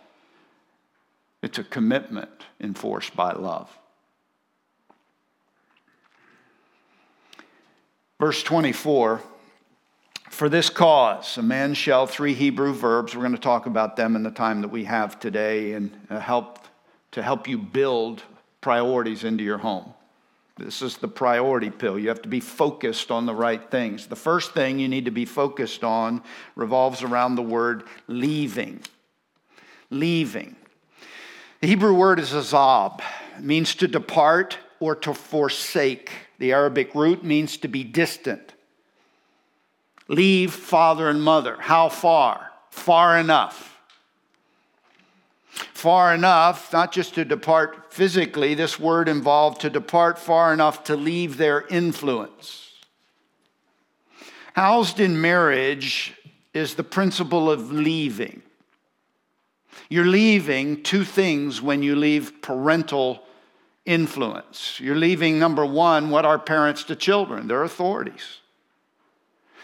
It's 1.41 1.57
a 1.57 1.63
commitment 1.63 2.29
enforced 2.59 3.15
by 3.15 3.33
love. 3.33 3.69
Verse 8.19 8.43
24 8.43 9.21
For 10.29 10.47
this 10.47 10.69
cause, 10.69 11.37
a 11.37 11.41
man 11.41 11.73
shall, 11.73 12.05
three 12.05 12.33
Hebrew 12.33 12.73
verbs, 12.73 13.15
we're 13.15 13.23
going 13.23 13.33
to 13.33 13.39
talk 13.39 13.65
about 13.65 13.95
them 13.95 14.15
in 14.15 14.23
the 14.23 14.31
time 14.31 14.61
that 14.61 14.69
we 14.69 14.83
have 14.83 15.19
today 15.19 15.73
and 15.73 15.91
uh, 16.09 16.19
help 16.19 16.59
to 17.11 17.23
help 17.23 17.47
you 17.47 17.57
build 17.57 18.23
priorities 18.61 19.23
into 19.23 19.43
your 19.43 19.57
home. 19.57 19.93
This 20.57 20.81
is 20.81 20.97
the 20.97 21.07
priority 21.07 21.71
pill. 21.71 21.97
You 21.97 22.09
have 22.09 22.21
to 22.21 22.29
be 22.29 22.39
focused 22.39 23.09
on 23.09 23.25
the 23.25 23.33
right 23.33 23.71
things. 23.71 24.07
The 24.07 24.15
first 24.15 24.53
thing 24.53 24.79
you 24.79 24.87
need 24.87 25.05
to 25.05 25.11
be 25.11 25.25
focused 25.25 25.83
on 25.83 26.21
revolves 26.55 27.01
around 27.01 27.35
the 27.35 27.41
word 27.41 27.83
leaving. 28.07 28.81
Leaving. 29.89 30.55
The 31.61 31.67
Hebrew 31.67 31.93
word 31.93 32.19
is 32.19 32.31
azab. 32.31 33.01
It 33.37 33.43
means 33.43 33.75
to 33.75 33.87
depart 33.87 34.57
or 34.79 34.95
to 34.97 35.13
forsake. 35.13 36.11
The 36.37 36.51
Arabic 36.51 36.93
root 36.93 37.23
means 37.23 37.57
to 37.57 37.67
be 37.67 37.83
distant. 37.83 38.53
Leave 40.07 40.53
father 40.53 41.07
and 41.07 41.23
mother. 41.23 41.55
How 41.59 41.89
far? 41.89 42.51
Far 42.69 43.17
enough. 43.17 43.70
Far 45.81 46.13
enough, 46.13 46.71
not 46.71 46.91
just 46.91 47.15
to 47.15 47.25
depart 47.25 47.91
physically, 47.91 48.53
this 48.53 48.79
word 48.79 49.09
involved 49.09 49.61
to 49.61 49.69
depart 49.71 50.19
far 50.19 50.53
enough 50.53 50.83
to 50.83 50.95
leave 50.95 51.37
their 51.37 51.65
influence. 51.69 52.69
Housed 54.53 54.99
in 54.99 55.19
marriage 55.19 56.13
is 56.53 56.75
the 56.75 56.83
principle 56.83 57.49
of 57.49 57.71
leaving. 57.71 58.43
You're 59.89 60.05
leaving 60.05 60.83
two 60.83 61.03
things 61.03 61.63
when 61.63 61.81
you 61.81 61.95
leave 61.95 62.43
parental 62.43 63.23
influence. 63.83 64.79
You're 64.79 64.95
leaving, 64.95 65.39
number 65.39 65.65
one, 65.65 66.11
what 66.11 66.25
are 66.25 66.37
parents 66.37 66.83
to 66.83 66.95
children? 66.95 67.47
They're 67.47 67.63
authorities. 67.63 68.40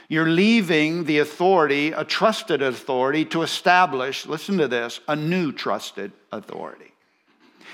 You're 0.09 0.29
leaving 0.29 1.03
the 1.03 1.19
authority, 1.19 1.91
a 1.91 2.05
trusted 2.05 2.61
authority, 2.61 3.25
to 3.25 3.41
establish, 3.41 4.25
listen 4.25 4.57
to 4.57 4.67
this, 4.67 4.99
a 5.07 5.15
new 5.15 5.51
trusted 5.51 6.13
authority. 6.31 6.93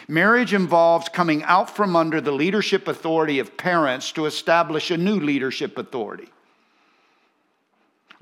Marriage 0.08 0.54
involves 0.54 1.10
coming 1.10 1.44
out 1.44 1.70
from 1.70 1.96
under 1.96 2.20
the 2.20 2.32
leadership 2.32 2.88
authority 2.88 3.40
of 3.40 3.56
parents 3.56 4.12
to 4.14 4.26
establish 4.26 4.92
a 4.92 4.98
new 4.98 5.20
leadership 5.20 5.78
authority 5.78 6.30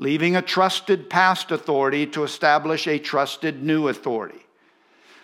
leaving 0.02 0.36
a 0.36 0.42
trusted 0.42 1.10
past 1.12 1.52
authority 1.52 2.08
to 2.08 2.24
establish 2.24 2.88
a 2.88 2.98
trusted 2.98 3.62
new 3.62 3.88
authority. 3.88 4.44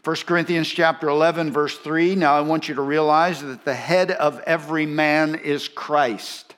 1 0.04 0.16
Corinthians 0.28 0.70
chapter 0.70 1.10
11 1.10 1.52
verse 1.52 1.78
3 1.80 2.16
now 2.16 2.38
I 2.38 2.42
want 2.42 2.70
you 2.70 2.76
to 2.76 2.82
realize 2.82 3.42
that 3.42 3.66
the 3.66 3.74
head 3.74 4.12
of 4.12 4.40
every 4.46 4.86
man 4.86 5.34
is 5.36 5.68
Christ. 5.68 6.54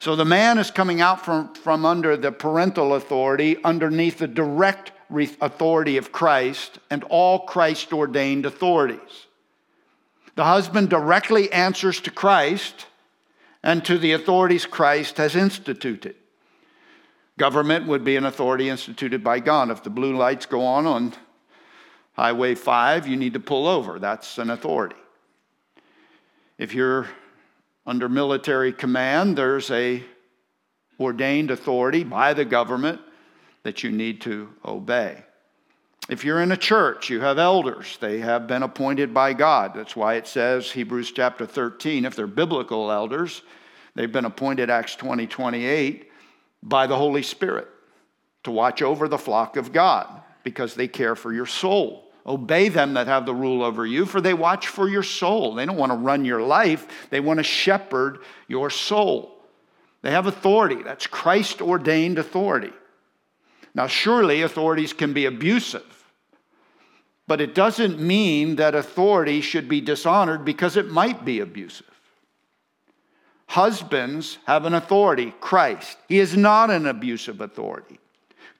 So 0.00 0.16
the 0.16 0.24
man 0.24 0.56
is 0.56 0.70
coming 0.70 1.02
out 1.02 1.26
from, 1.26 1.52
from 1.52 1.84
under 1.84 2.16
the 2.16 2.32
parental 2.32 2.94
authority 2.94 3.62
underneath 3.62 4.16
the 4.16 4.26
direct 4.26 4.92
authority 5.12 5.98
of 5.98 6.10
Christ 6.10 6.78
and 6.88 7.04
all 7.04 7.40
Christ 7.40 7.92
ordained 7.92 8.46
authorities. 8.46 9.26
The 10.36 10.44
husband 10.44 10.88
directly 10.88 11.52
answers 11.52 12.00
to 12.00 12.10
Christ 12.10 12.86
and 13.62 13.84
to 13.84 13.98
the 13.98 14.12
authorities 14.12 14.64
Christ 14.64 15.18
has 15.18 15.36
instituted. 15.36 16.14
Government 17.36 17.86
would 17.86 18.02
be 18.02 18.16
an 18.16 18.24
authority 18.24 18.70
instituted 18.70 19.22
by 19.22 19.38
God. 19.40 19.70
If 19.70 19.82
the 19.82 19.90
blue 19.90 20.16
lights 20.16 20.46
go 20.46 20.64
on 20.64 20.86
on 20.86 21.12
Highway 22.14 22.54
5, 22.54 23.06
you 23.06 23.18
need 23.18 23.34
to 23.34 23.40
pull 23.40 23.66
over. 23.66 23.98
That's 23.98 24.38
an 24.38 24.48
authority. 24.48 24.96
If 26.56 26.72
you're 26.72 27.08
under 27.86 28.08
military 28.08 28.72
command, 28.72 29.36
there's 29.36 29.70
a 29.70 30.02
ordained 30.98 31.50
authority 31.50 32.04
by 32.04 32.34
the 32.34 32.44
government 32.44 33.00
that 33.62 33.82
you 33.82 33.90
need 33.90 34.20
to 34.20 34.48
obey. 34.64 35.24
If 36.08 36.24
you're 36.24 36.42
in 36.42 36.52
a 36.52 36.56
church, 36.56 37.08
you 37.08 37.20
have 37.20 37.38
elders. 37.38 37.96
They 38.00 38.18
have 38.18 38.46
been 38.46 38.62
appointed 38.62 39.14
by 39.14 39.32
God. 39.32 39.74
That's 39.74 39.94
why 39.94 40.14
it 40.14 40.26
says, 40.26 40.70
Hebrews 40.70 41.12
chapter 41.12 41.46
13, 41.46 42.04
if 42.04 42.16
they're 42.16 42.26
biblical 42.26 42.90
elders, 42.90 43.42
they've 43.94 44.10
been 44.10 44.24
appointed, 44.24 44.70
Acts 44.70 44.96
20, 44.96 45.26
28, 45.26 46.10
by 46.62 46.86
the 46.86 46.96
Holy 46.96 47.22
Spirit 47.22 47.68
to 48.42 48.50
watch 48.50 48.82
over 48.82 49.08
the 49.08 49.18
flock 49.18 49.56
of 49.56 49.72
God 49.72 50.22
because 50.42 50.74
they 50.74 50.88
care 50.88 51.14
for 51.14 51.32
your 51.32 51.46
soul. 51.46 52.09
Obey 52.30 52.68
them 52.68 52.94
that 52.94 53.08
have 53.08 53.26
the 53.26 53.34
rule 53.34 53.64
over 53.64 53.84
you, 53.84 54.06
for 54.06 54.20
they 54.20 54.34
watch 54.34 54.68
for 54.68 54.88
your 54.88 55.02
soul. 55.02 55.56
They 55.56 55.66
don't 55.66 55.76
want 55.76 55.90
to 55.90 55.98
run 55.98 56.24
your 56.24 56.40
life, 56.40 56.86
they 57.10 57.18
want 57.18 57.38
to 57.38 57.42
shepherd 57.42 58.18
your 58.46 58.70
soul. 58.70 59.36
They 60.02 60.12
have 60.12 60.26
authority. 60.26 60.82
That's 60.82 61.08
Christ 61.08 61.60
ordained 61.60 62.18
authority. 62.18 62.72
Now, 63.74 63.88
surely 63.88 64.42
authorities 64.42 64.92
can 64.92 65.12
be 65.12 65.26
abusive, 65.26 66.04
but 67.26 67.40
it 67.40 67.54
doesn't 67.54 68.00
mean 68.00 68.56
that 68.56 68.74
authority 68.74 69.40
should 69.40 69.68
be 69.68 69.80
dishonored 69.80 70.44
because 70.44 70.76
it 70.76 70.88
might 70.88 71.24
be 71.24 71.40
abusive. 71.40 71.86
Husbands 73.46 74.38
have 74.46 74.64
an 74.64 74.74
authority, 74.74 75.34
Christ. 75.40 75.98
He 76.08 76.20
is 76.20 76.36
not 76.36 76.70
an 76.70 76.86
abusive 76.86 77.40
authority. 77.40 77.99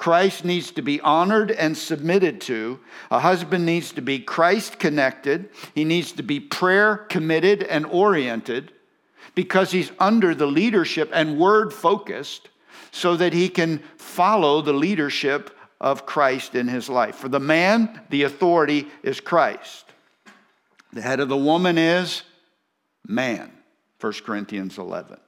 Christ 0.01 0.47
needs 0.47 0.71
to 0.71 0.83
be 0.83 0.99
honored 1.03 1.51
and 1.51 1.77
submitted 1.77 2.41
to. 2.43 2.81
A 3.11 3.21
husband 3.21 3.67
needs 3.67 3.93
to 3.93 4.01
be 4.01 4.19
Christ 4.19 4.79
connected. 4.79 5.51
He 5.75 5.85
needs 5.85 6.13
to 6.13 6.23
be 6.23 6.41
prayer 6.41 6.97
committed 6.97 7.63
and 7.63 7.85
oriented 7.85 8.73
because 9.35 9.73
he's 9.73 9.93
under 9.99 10.35
the 10.35 10.47
leadership 10.47 11.11
and 11.13 11.39
word 11.39 11.75
focused 11.75 12.49
so 12.91 13.15
that 13.17 13.35
he 13.35 13.51
can 13.51 13.83
follow 13.99 14.63
the 14.63 14.73
leadership 14.73 15.55
of 15.83 16.07
Christ 16.07 16.55
in 16.55 16.67
his 16.67 16.89
life. 16.89 17.17
For 17.17 17.29
the 17.29 17.39
man, 17.39 18.01
the 18.09 18.23
authority 18.23 18.89
is 19.03 19.21
Christ. 19.21 19.85
The 20.95 21.03
head 21.03 21.21
of 21.21 21.29
the 21.29 21.37
woman 21.37 21.77
is 21.77 22.23
man, 23.07 23.53
1 24.01 24.13
Corinthians 24.25 24.79
11. 24.79 25.19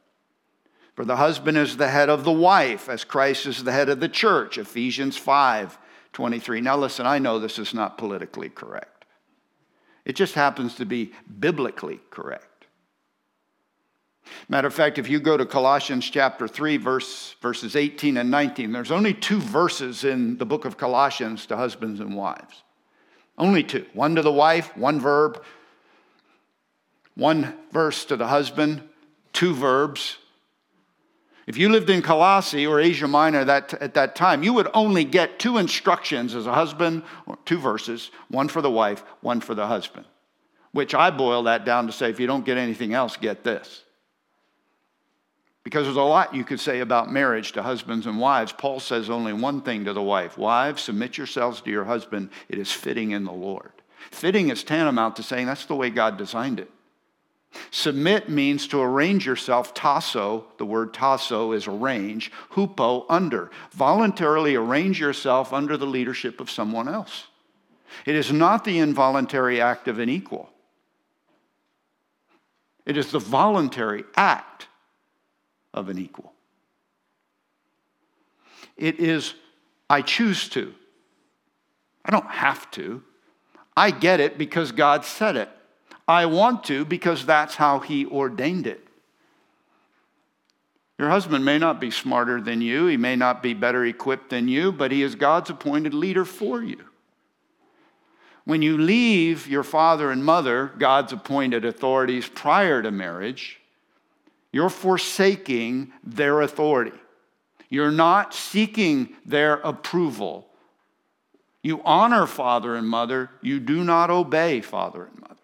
For 0.95 1.05
the 1.05 1.17
husband 1.17 1.57
is 1.57 1.77
the 1.77 1.89
head 1.89 2.11
of 2.11 2.25
the 2.25 2.33
wife, 2.33 2.89
as 2.89 3.05
Christ 3.05 3.47
is 3.47 3.65
the 3.65 3.73
head 3.73 3.89
of 3.89 4.01
the 4.01 4.09
church, 4.09 4.59
Ephesians 4.59 5.17
5 5.17 5.79
23. 6.13 6.61
Now, 6.61 6.77
listen, 6.77 7.07
I 7.07 7.19
know 7.19 7.39
this 7.39 7.59
is 7.59 7.73
not 7.73 7.97
politically 7.97 8.51
correct, 8.51 9.07
it 10.05 10.15
just 10.15 10.35
happens 10.35 10.75
to 10.77 10.85
be 10.85 11.13
biblically 11.39 12.01
correct. 12.11 12.47
Matter 14.49 14.69
of 14.69 14.75
fact, 14.75 14.99
if 14.99 15.09
you 15.09 15.19
go 15.19 15.37
to 15.37 15.47
Colossians 15.47 16.09
chapter 16.09 16.47
3, 16.47 16.77
verse, 16.77 17.35
verses 17.43 17.75
18 17.75 18.17
and 18.17 18.31
19, 18.31 18.73
there's 18.73 18.91
only 18.91 19.15
two 19.15 19.41
verses 19.41 20.05
in 20.05 20.39
the 20.39 20.47
book 20.47 20.65
of 20.65 20.77
Colossians 20.77 21.47
to 21.47 21.57
husbands 21.57 22.01
and 22.01 22.15
wives. 22.15 22.63
Only 23.37 23.65
two. 23.65 23.87
One 23.95 24.15
to 24.15 24.23
the 24.23 24.33
wife, 24.33 24.77
one 24.77 25.01
verb. 25.01 25.43
One 27.15 27.55
verse 27.73 28.05
to 28.07 28.17
the 28.17 28.29
husband, 28.29 28.83
two 29.33 29.55
verbs. 29.55 30.19
If 31.47 31.57
you 31.57 31.69
lived 31.69 31.91
in 31.91 32.03
Colossae 32.03 32.67
or 32.67 32.81
Asia 32.81 33.09
Minor 33.09 33.45
that, 33.45 33.75
at 33.75 33.95
that 33.95 34.15
time, 34.15 34.43
you 34.43 34.53
would 34.53 34.69
only 34.75 35.05
get 35.05 35.39
two 35.39 35.59
instructions 35.59 36.35
as 36.35 36.47
a 36.47 36.55
husband, 36.55 37.03
two 37.45 37.59
verses, 37.59 38.11
one 38.29 38.49
for 38.49 38.63
the 38.63 38.71
wife, 38.71 39.03
one 39.23 39.41
for 39.41 39.55
the 39.55 39.67
husband. 39.67 40.07
Which 40.71 40.95
I 40.95 41.11
boil 41.11 41.43
that 41.45 41.65
down 41.65 41.87
to 41.87 41.93
say 41.93 42.11
if 42.11 42.21
you 42.21 42.27
don't 42.27 42.47
get 42.47 42.59
anything 42.59 42.95
else, 42.95 43.17
get 43.17 43.43
this. 43.43 43.83
Because 45.65 45.85
there's 45.85 45.97
a 45.97 46.03
lot 46.03 46.35
you 46.35 46.45
could 46.45 46.61
say 46.61 46.81
about 46.81 47.13
marriage 47.13 47.53
to 47.53 47.63
husbands 47.63 48.07
and 48.07 48.19
wives. 48.19 48.53
Paul 48.53 48.81
says 48.81 49.11
only 49.11 49.33
one 49.33 49.63
thing 49.63 49.85
to 49.85 49.93
the 49.93 50.03
wife 50.03 50.39
Wives, 50.39 50.83
submit 50.83 51.17
yourselves 51.17 51.61
to 51.63 51.71
your 51.71 51.85
husband. 51.85 52.31
It 52.49 52.59
is 52.59 52.73
fitting 52.73 53.13
in 53.13 53.25
the 53.25 53.33
Lord. 53.33 53.73
Fitting 54.11 54.49
is 54.49 54.65
tantamount 54.65 55.17
to 55.17 55.23
saying 55.23 55.47
that's 55.47 55.67
the 55.67 55.77
way 55.77 55.91
God 55.91 56.17
designed 56.17 56.59
it. 56.59 56.71
Submit 57.71 58.29
means 58.29 58.67
to 58.69 58.81
arrange 58.81 59.27
yourself, 59.27 59.75
tasso, 59.75 60.47
the 60.59 60.65
word 60.65 60.95
tasso 60.95 61.53
is 61.53 61.67
arrange, 61.67 62.33
hupo, 62.53 63.05
under. 63.09 63.51
Voluntarily 63.73 64.55
arrange 64.55 64.99
yourself 64.99 65.53
under 65.53 65.77
the 65.77 65.87
leadership 65.87 66.41
of 66.41 66.51
someone 66.51 66.89
else. 66.89 67.27
It 68.07 68.15
is 68.15 68.33
not 68.33 68.65
the 68.65 68.79
involuntary 68.79 69.61
act 69.61 69.87
of 69.89 69.99
an 69.99 70.09
equal, 70.09 70.51
it 72.85 72.97
is 72.97 73.11
the 73.11 73.19
voluntary 73.19 74.05
act 74.17 74.69
of 75.73 75.89
an 75.89 75.99
equal. 75.99 76.33
It 78.77 78.99
is, 78.99 79.35
I 79.89 80.03
choose 80.03 80.49
to. 80.51 80.75
I 82.05 82.11
don't 82.11 82.27
have 82.27 82.71
to. 82.73 83.03
I 83.77 83.91
get 83.91 84.19
it 84.19 84.37
because 84.37 84.73
God 84.73 85.05
said 85.05 85.37
it. 85.37 85.49
I 86.13 86.27
want 86.27 86.65
to 86.65 86.85
because 86.85 87.25
that's 87.25 87.55
how 87.55 87.79
He 87.79 88.05
ordained 88.05 88.67
it. 88.67 88.87
Your 90.99 91.09
husband 91.09 91.43
may 91.45 91.59
not 91.59 91.81
be 91.81 91.91
smarter 91.91 92.41
than 92.41 92.61
you, 92.61 92.87
he 92.87 92.97
may 92.97 93.17
not 93.17 93.43
be 93.43 93.55
better 93.55 93.85
equipped 93.85 94.31
than 94.31 94.47
you, 94.47 94.71
but 94.71 94.93
he 94.93 95.03
is 95.03 95.17
God's 95.17 95.51
appointed 95.51 95.95
leader 95.95 96.25
for 96.25 96.63
you. 96.63 96.79
When 98.45 98.63
you 98.63 98.79
leave 98.79 99.49
your 99.49 99.65
father 99.65 100.11
and 100.13 100.25
mother, 100.25 100.71
God's 100.79 101.13
appointed 101.13 101.65
authorities 101.65 102.29
prior 102.29 102.83
to 102.83 102.91
marriage, 102.93 103.59
you're 104.53 104.69
forsaking 104.69 105.93
their 106.05 106.43
authority. 106.43 106.99
You're 107.69 107.91
not 107.91 108.35
seeking 108.35 109.17
their 109.25 109.55
approval. 109.55 110.47
You 111.63 111.81
honor 111.85 112.27
father 112.27 112.77
and 112.77 112.89
mother, 112.89 113.31
you 113.41 113.59
do 113.59 113.83
not 113.83 114.11
obey 114.11 114.61
father 114.61 115.07
and 115.07 115.21
mother. 115.21 115.42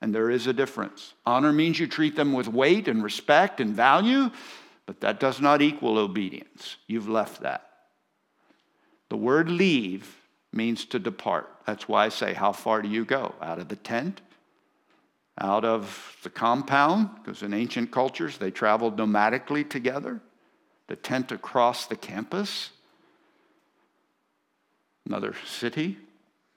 And 0.00 0.14
there 0.14 0.30
is 0.30 0.46
a 0.46 0.52
difference. 0.52 1.14
Honor 1.24 1.52
means 1.52 1.78
you 1.78 1.86
treat 1.86 2.16
them 2.16 2.32
with 2.32 2.48
weight 2.48 2.86
and 2.86 3.02
respect 3.02 3.60
and 3.60 3.74
value, 3.74 4.30
but 4.84 5.00
that 5.00 5.20
does 5.20 5.40
not 5.40 5.62
equal 5.62 5.98
obedience. 5.98 6.76
You've 6.86 7.08
left 7.08 7.42
that. 7.42 7.68
The 9.08 9.16
word 9.16 9.48
leave 9.50 10.16
means 10.52 10.84
to 10.86 10.98
depart. 10.98 11.48
That's 11.66 11.88
why 11.88 12.06
I 12.06 12.08
say, 12.10 12.34
How 12.34 12.52
far 12.52 12.82
do 12.82 12.88
you 12.88 13.04
go? 13.04 13.34
Out 13.40 13.58
of 13.58 13.68
the 13.68 13.76
tent? 13.76 14.20
out 15.38 15.64
of 15.64 16.16
the 16.22 16.30
compound, 16.30 17.10
because 17.16 17.42
in 17.42 17.52
ancient 17.52 17.90
cultures 17.90 18.38
they 18.38 18.50
traveled 18.50 18.96
nomadically 18.96 19.68
together, 19.68 20.20
the 20.88 20.96
tent 20.96 21.30
across 21.30 21.86
the 21.86 21.96
campus, 21.96 22.70
another 25.04 25.34
city, 25.46 25.98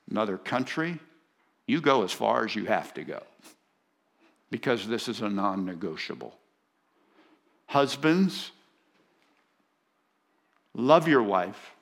another 0.10 0.38
country. 0.38 1.00
You 1.70 1.82
go 1.82 2.04
as 2.04 2.12
far 2.12 2.46
as 2.46 2.56
you 2.56 2.66
have 2.66 2.96
to 2.96 3.04
go 3.04 3.22
because 4.50 4.88
this 4.88 5.08
is 5.08 5.22
a 5.22 5.30
non 5.30 5.66
negotiable. 5.66 6.36
Husbands, 7.68 8.50
love 10.74 11.08
your 11.08 11.22
wife 11.22 11.76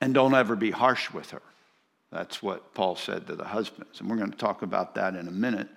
and 0.00 0.12
don't 0.12 0.34
ever 0.34 0.56
be 0.56 0.72
harsh 0.72 1.12
with 1.12 1.30
her. 1.30 1.42
That's 2.10 2.42
what 2.42 2.74
Paul 2.74 2.96
said 2.96 3.28
to 3.28 3.36
the 3.36 3.44
husbands. 3.44 4.00
And 4.00 4.10
we're 4.10 4.16
going 4.16 4.32
to 4.32 4.36
talk 4.36 4.62
about 4.62 4.96
that 4.96 5.14
in 5.14 5.28
a 5.28 5.30
minute. 5.30 5.68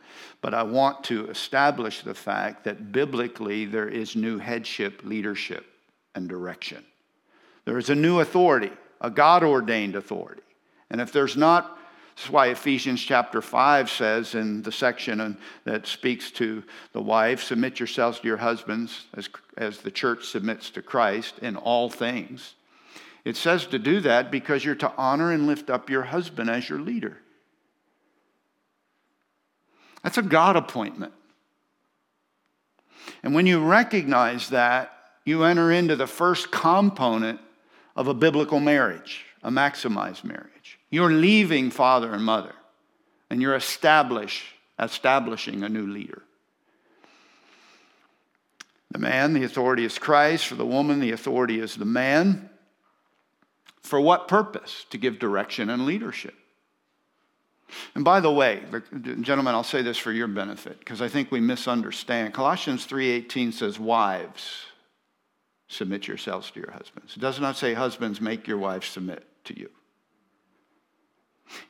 But 0.42 0.56
I 0.56 0.64
want 0.64 1.04
to 1.04 1.30
establish 1.30 2.02
the 2.02 2.16
fact 2.16 2.64
that 2.64 2.92
biblically 2.92 3.66
there 3.66 3.88
is 3.88 4.16
new 4.16 4.40
headship, 4.40 5.02
leadership, 5.04 5.64
and 6.16 6.28
direction. 6.28 6.84
There 7.66 7.78
is 7.78 7.92
a 7.92 7.96
new 7.96 8.20
authority, 8.20 8.72
a 9.00 9.12
God 9.12 9.44
ordained 9.44 9.96
authority. 9.96 10.42
And 10.90 11.00
if 11.00 11.12
there's 11.12 11.38
not, 11.38 11.76
this 12.16 12.26
is 12.26 12.32
why 12.32 12.48
Ephesians 12.48 13.02
chapter 13.02 13.42
5 13.42 13.90
says 13.90 14.36
in 14.36 14.62
the 14.62 14.72
section 14.72 15.38
that 15.66 15.86
speaks 15.86 16.32
to 16.32 16.64
the 16.94 17.02
wife, 17.02 17.44
submit 17.44 17.80
yourselves 17.80 18.20
to 18.20 18.28
your 18.28 18.38
husbands 18.38 19.08
as, 19.14 19.30
as 19.58 19.80
the 19.80 19.92
church 19.92 20.26
submits 20.26 20.70
to 20.72 20.82
Christ 20.82 21.40
in 21.42 21.58
all 21.58 21.90
things. 21.90 22.56
It 23.26 23.36
says 23.36 23.66
to 23.68 23.80
do 23.80 24.00
that 24.02 24.32
because 24.32 24.64
you're 24.64 24.76
to 24.76 24.94
honor 24.98 25.32
and 25.32 25.46
lift 25.46 25.70
up 25.70 25.90
your 25.90 26.04
husband 26.04 26.50
as 26.50 26.70
your 26.70 26.80
leader. 26.80 27.18
That's 30.04 30.20
a 30.20 30.22
God 30.22 30.56
appointment. 30.56 31.14
And 33.24 33.34
when 33.34 33.48
you 33.48 33.60
recognize 33.66 34.50
that, 34.50 34.92
you 35.26 35.44
enter 35.44 35.72
into 35.72 35.96
the 35.96 36.08
first 36.08 36.52
component 36.52 37.42
of 37.96 38.08
a 38.08 38.14
biblical 38.14 38.60
marriage, 38.60 39.26
a 39.46 39.52
maximized 39.52 40.24
marriage. 40.24 40.80
You're 40.90 41.12
leaving 41.12 41.70
father 41.70 42.12
and 42.12 42.26
mother, 42.26 42.56
and 43.30 43.42
you're 43.42 43.56
establish, 43.56 44.56
establishing 44.80 45.64
a 45.64 45.70
new 45.70 45.86
leader. 45.86 46.24
The 48.90 48.98
man, 48.98 49.34
the 49.34 49.44
authority 49.44 49.86
is 49.86 50.00
Christ. 50.00 50.48
For 50.48 50.56
the 50.56 50.66
woman, 50.66 51.00
the 51.00 51.12
authority 51.12 51.60
is 51.60 51.76
the 51.76 51.86
man. 51.86 52.50
For 53.82 54.02
what 54.02 54.28
purpose? 54.28 54.86
To 54.90 54.98
give 54.98 55.20
direction 55.20 55.70
and 55.70 55.86
leadership. 55.86 56.34
And 57.94 58.04
by 58.04 58.22
the 58.22 58.32
way, 58.32 58.64
gentlemen, 59.22 59.54
I'll 59.54 59.64
say 59.64 59.84
this 59.84 59.98
for 59.98 60.12
your 60.12 60.28
benefit 60.28 60.80
because 60.80 61.04
I 61.04 61.08
think 61.08 61.32
we 61.32 61.40
misunderstand. 61.40 62.34
Colossians 62.34 62.86
3:18 62.86 63.52
says, 63.52 63.80
"Wives, 63.80 64.66
submit 65.68 66.08
yourselves 66.08 66.50
to 66.52 66.60
your 66.60 66.72
husbands." 66.72 67.16
It 67.16 67.20
does 67.20 67.40
not 67.40 67.58
say 67.58 67.74
husbands 67.74 68.22
make 68.22 68.48
your 68.48 68.58
wives 68.58 68.88
submit 68.88 69.28
to 69.46 69.58
you. 69.58 69.70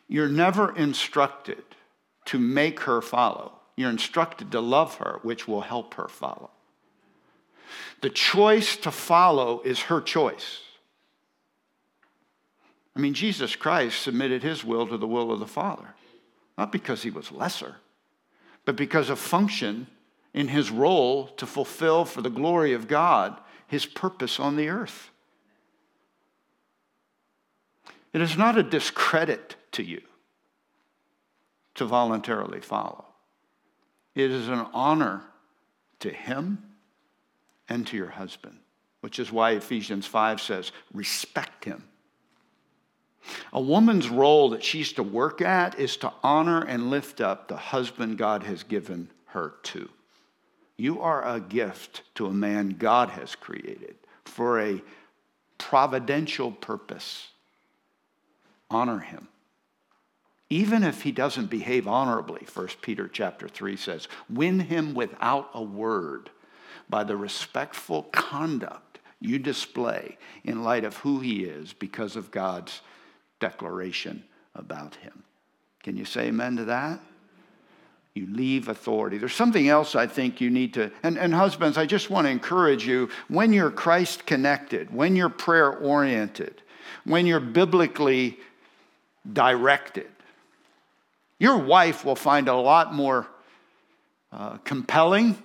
You're 0.07 0.29
never 0.29 0.75
instructed 0.75 1.63
to 2.25 2.39
make 2.39 2.81
her 2.81 3.01
follow. 3.01 3.53
You're 3.75 3.89
instructed 3.89 4.51
to 4.51 4.59
love 4.59 4.95
her, 4.95 5.19
which 5.21 5.47
will 5.47 5.61
help 5.61 5.95
her 5.95 6.07
follow. 6.07 6.51
The 8.01 8.09
choice 8.09 8.77
to 8.77 8.91
follow 8.91 9.61
is 9.61 9.81
her 9.81 10.01
choice. 10.01 10.61
I 12.95 12.99
mean, 12.99 13.13
Jesus 13.13 13.55
Christ 13.55 14.01
submitted 14.01 14.43
his 14.43 14.63
will 14.63 14.87
to 14.87 14.97
the 14.97 15.07
will 15.07 15.31
of 15.31 15.39
the 15.39 15.47
Father, 15.47 15.95
not 16.57 16.71
because 16.71 17.03
he 17.03 17.09
was 17.09 17.31
lesser, 17.31 17.75
but 18.63 18.75
because 18.75 19.09
of 19.09 19.19
function 19.19 19.87
in 20.33 20.47
his 20.47 20.71
role 20.71 21.27
to 21.27 21.45
fulfill 21.45 22.05
for 22.05 22.21
the 22.21 22.29
glory 22.29 22.73
of 22.73 22.87
God 22.87 23.37
his 23.67 23.85
purpose 23.85 24.39
on 24.39 24.55
the 24.55 24.69
earth. 24.69 25.09
It 28.15 28.21
is 28.21 28.37
not 28.37 28.57
a 28.57 28.63
discredit 28.63 29.57
to 29.73 29.83
you 29.83 30.01
to 31.73 31.83
voluntarily 31.83 32.61
follow. 32.61 33.03
It 34.15 34.31
is 34.31 34.47
an 34.47 34.65
honor 34.71 35.23
to 35.99 36.09
him 36.09 36.63
and 37.67 37.85
to 37.87 37.97
your 37.97 38.11
husband, 38.11 38.59
which 39.01 39.19
is 39.19 39.33
why 39.33 39.51
Ephesians 39.51 40.07
5 40.07 40.39
says, 40.39 40.71
respect 40.93 41.65
him. 41.65 41.83
A 43.51 43.59
woman's 43.59 44.07
role 44.07 44.51
that 44.51 44.63
she's 44.63 44.93
to 44.93 45.03
work 45.03 45.41
at 45.41 45.77
is 45.77 45.97
to 45.97 46.13
honor 46.23 46.61
and 46.61 46.89
lift 46.89 47.19
up 47.19 47.49
the 47.49 47.57
husband 47.57 48.17
God 48.17 48.43
has 48.43 48.63
given 48.63 49.11
her 49.25 49.55
to. 49.63 49.89
You 50.77 51.01
are 51.01 51.27
a 51.27 51.41
gift 51.41 52.03
to 52.15 52.27
a 52.27 52.33
man 52.33 52.77
God 52.79 53.09
has 53.09 53.35
created 53.35 53.97
for 54.23 54.61
a 54.61 54.81
providential 55.57 56.53
purpose. 56.53 57.31
Honor 58.69 58.99
him. 58.99 59.27
Even 60.49 60.83
if 60.83 61.01
he 61.01 61.11
doesn't 61.11 61.49
behave 61.49 61.87
honorably, 61.87 62.45
1 62.53 62.67
Peter 62.81 63.07
chapter 63.07 63.47
3 63.47 63.75
says, 63.75 64.07
win 64.29 64.59
him 64.59 64.93
without 64.93 65.49
a 65.53 65.61
word 65.61 66.29
by 66.87 67.03
the 67.03 67.17
respectful 67.17 68.03
conduct 68.03 68.99
you 69.19 69.39
display 69.39 70.17
in 70.43 70.63
light 70.63 70.83
of 70.83 70.97
who 70.97 71.19
he 71.19 71.43
is 71.43 71.73
because 71.73 72.15
of 72.15 72.31
God's 72.31 72.81
declaration 73.39 74.23
about 74.53 74.95
him. 74.95 75.23
Can 75.83 75.97
you 75.97 76.05
say 76.05 76.27
amen 76.27 76.57
to 76.57 76.65
that? 76.65 76.99
You 78.13 78.27
leave 78.27 78.69
authority. 78.69 79.17
There's 79.17 79.33
something 79.33 79.67
else 79.67 79.93
I 79.95 80.07
think 80.07 80.39
you 80.39 80.49
need 80.49 80.73
to, 80.75 80.91
and, 81.03 81.17
and 81.17 81.33
husbands, 81.33 81.77
I 81.77 81.85
just 81.85 82.09
want 82.09 82.27
to 82.27 82.31
encourage 82.31 82.87
you 82.87 83.09
when 83.27 83.51
you're 83.51 83.71
Christ 83.71 84.25
connected, 84.25 84.93
when 84.93 85.15
you're 85.15 85.29
prayer 85.29 85.71
oriented, 85.71 86.61
when 87.03 87.25
you're 87.25 87.41
biblically 87.41 88.39
directed, 89.31 90.09
your 91.39 91.57
wife 91.57 92.05
will 92.05 92.15
find 92.15 92.47
a 92.47 92.55
lot 92.55 92.93
more 92.93 93.27
uh, 94.31 94.57
compelling 94.63 95.37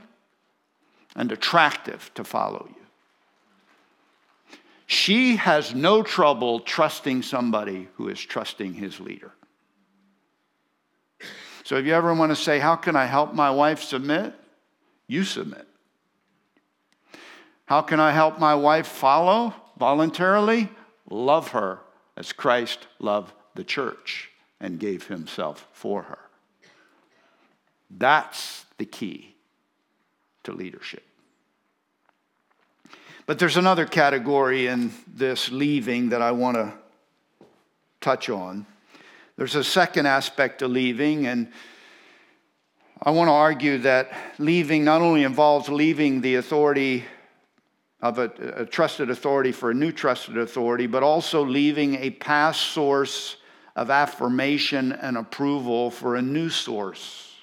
and 1.16 1.32
attractive 1.32 2.10
to 2.14 2.24
follow 2.24 2.66
you. 2.68 2.76
She 4.86 5.36
has 5.36 5.74
no 5.74 6.02
trouble 6.02 6.60
trusting 6.60 7.22
somebody 7.22 7.88
who 7.94 8.08
is 8.08 8.20
trusting 8.20 8.74
his 8.74 8.98
leader. 8.98 9.32
So 11.62 11.76
if 11.76 11.86
you 11.86 11.94
ever 11.94 12.12
want 12.12 12.32
to 12.32 12.36
say, 12.36 12.58
How 12.58 12.74
can 12.74 12.96
I 12.96 13.06
help 13.06 13.32
my 13.32 13.50
wife 13.50 13.82
submit? 13.82 14.34
You 15.06 15.22
submit. 15.22 15.66
How 17.66 17.82
can 17.82 18.00
I 18.00 18.10
help 18.10 18.40
my 18.40 18.56
wife 18.56 18.88
follow 18.88 19.54
voluntarily? 19.78 20.68
Love 21.08 21.52
her 21.52 21.78
as 22.16 22.32
Christ 22.32 22.88
loved 22.98 23.32
the 23.54 23.64
church 23.64 24.30
and 24.60 24.78
gave 24.78 25.06
himself 25.06 25.66
for 25.72 26.02
her. 26.02 26.18
That's 27.90 28.64
the 28.78 28.84
key 28.84 29.34
to 30.44 30.52
leadership. 30.52 31.02
But 33.26 33.38
there's 33.38 33.56
another 33.56 33.86
category 33.86 34.66
in 34.66 34.92
this 35.06 35.50
leaving 35.50 36.08
that 36.10 36.22
I 36.22 36.32
want 36.32 36.56
to 36.56 36.72
touch 38.00 38.28
on. 38.28 38.66
There's 39.36 39.54
a 39.54 39.64
second 39.64 40.06
aspect 40.06 40.58
to 40.60 40.68
leaving, 40.68 41.26
and 41.26 41.48
I 43.02 43.10
want 43.10 43.28
to 43.28 43.32
argue 43.32 43.78
that 43.78 44.12
leaving 44.38 44.84
not 44.84 45.00
only 45.00 45.22
involves 45.22 45.68
leaving 45.68 46.20
the 46.20 46.36
authority 46.36 47.04
of 48.02 48.18
a, 48.18 48.30
a, 48.56 48.66
trusted 48.66 49.10
authority 49.10 49.52
for 49.52 49.70
a 49.70 49.74
new 49.74 49.92
trusted 49.92 50.38
authority, 50.38 50.86
but 50.86 51.02
also 51.02 51.44
leaving 51.44 51.96
a 51.96 52.10
past 52.10 52.60
source 52.72 53.36
of 53.76 53.90
affirmation 53.90 54.92
and 54.92 55.16
approval 55.16 55.90
for 55.90 56.16
a 56.16 56.22
new 56.22 56.50
source 56.50 57.34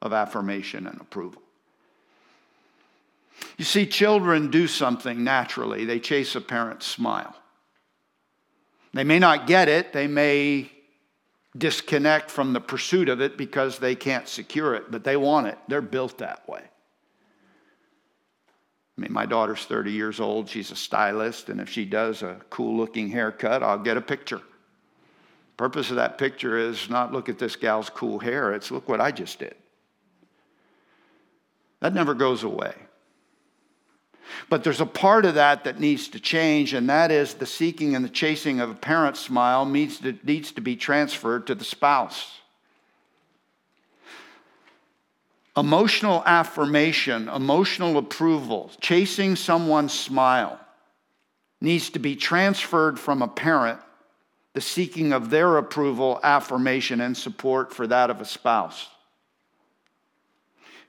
of 0.00 0.12
affirmation 0.12 0.86
and 0.86 1.00
approval. 1.00 1.42
You 3.56 3.64
see, 3.64 3.86
children 3.86 4.50
do 4.50 4.66
something 4.66 5.22
naturally. 5.24 5.84
They 5.84 6.00
chase 6.00 6.34
a 6.34 6.40
parent's 6.40 6.86
smile. 6.86 7.34
They 8.94 9.04
may 9.04 9.18
not 9.18 9.46
get 9.46 9.68
it, 9.68 9.92
they 9.92 10.06
may 10.06 10.70
disconnect 11.56 12.30
from 12.30 12.52
the 12.52 12.60
pursuit 12.60 13.08
of 13.08 13.20
it 13.20 13.36
because 13.36 13.78
they 13.78 13.94
can't 13.94 14.28
secure 14.28 14.74
it, 14.74 14.90
but 14.90 15.04
they 15.04 15.16
want 15.16 15.46
it. 15.48 15.58
They're 15.66 15.82
built 15.82 16.18
that 16.18 16.48
way. 16.48 16.62
I 18.98 19.00
mean, 19.00 19.12
my 19.12 19.26
daughter's 19.26 19.64
30 19.64 19.92
years 19.92 20.20
old. 20.20 20.48
She's 20.48 20.70
a 20.70 20.76
stylist, 20.76 21.48
and 21.48 21.60
if 21.60 21.68
she 21.68 21.84
does 21.84 22.22
a 22.22 22.40
cool 22.50 22.76
looking 22.76 23.08
haircut, 23.08 23.62
I'll 23.62 23.78
get 23.78 23.96
a 23.96 24.00
picture. 24.00 24.40
Purpose 25.58 25.90
of 25.90 25.96
that 25.96 26.18
picture 26.18 26.56
is 26.56 26.88
not 26.88 27.12
look 27.12 27.28
at 27.28 27.38
this 27.38 27.56
gal's 27.56 27.90
cool 27.90 28.20
hair, 28.20 28.54
it's 28.54 28.70
look 28.70 28.88
what 28.88 29.00
I 29.00 29.10
just 29.10 29.40
did. 29.40 29.56
That 31.80 31.92
never 31.92 32.14
goes 32.14 32.44
away. 32.44 32.74
But 34.48 34.62
there's 34.62 34.80
a 34.80 34.86
part 34.86 35.24
of 35.24 35.34
that 35.34 35.64
that 35.64 35.80
needs 35.80 36.06
to 36.08 36.20
change, 36.20 36.74
and 36.74 36.88
that 36.88 37.10
is 37.10 37.34
the 37.34 37.46
seeking 37.46 37.96
and 37.96 38.04
the 38.04 38.08
chasing 38.08 38.60
of 38.60 38.70
a 38.70 38.74
parent's 38.74 39.18
smile 39.18 39.66
needs 39.66 39.98
to, 39.98 40.16
needs 40.22 40.52
to 40.52 40.60
be 40.60 40.76
transferred 40.76 41.48
to 41.48 41.56
the 41.56 41.64
spouse. 41.64 42.38
Emotional 45.56 46.22
affirmation, 46.24 47.28
emotional 47.28 47.98
approval, 47.98 48.70
chasing 48.80 49.34
someone's 49.34 49.92
smile 49.92 50.60
needs 51.60 51.90
to 51.90 51.98
be 51.98 52.14
transferred 52.14 53.00
from 53.00 53.22
a 53.22 53.28
parent, 53.28 53.80
the 54.58 54.62
seeking 54.62 55.12
of 55.12 55.30
their 55.30 55.56
approval, 55.56 56.18
affirmation, 56.24 57.00
and 57.00 57.16
support 57.16 57.72
for 57.72 57.86
that 57.86 58.10
of 58.10 58.20
a 58.20 58.24
spouse. 58.24 58.88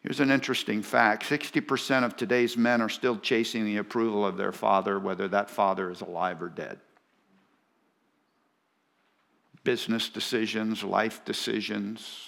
Here's 0.02 0.20
an 0.20 0.32
interesting 0.32 0.82
fact 0.82 1.22
60% 1.22 2.04
of 2.04 2.18
today's 2.18 2.58
men 2.58 2.82
are 2.82 2.90
still 2.90 3.20
chasing 3.20 3.66
the 3.66 3.78
approval 3.78 4.26
of 4.26 4.38
their 4.38 4.52
father, 4.52 4.98
whether 4.98 5.28
that 5.28 5.52
father 5.52 5.92
is 5.92 6.02
alive 6.02 6.42
or 6.42 6.50
dead. 6.50 6.80
Business 9.64 10.10
decisions, 10.10 10.84
life 10.84 11.24
decisions, 11.24 12.28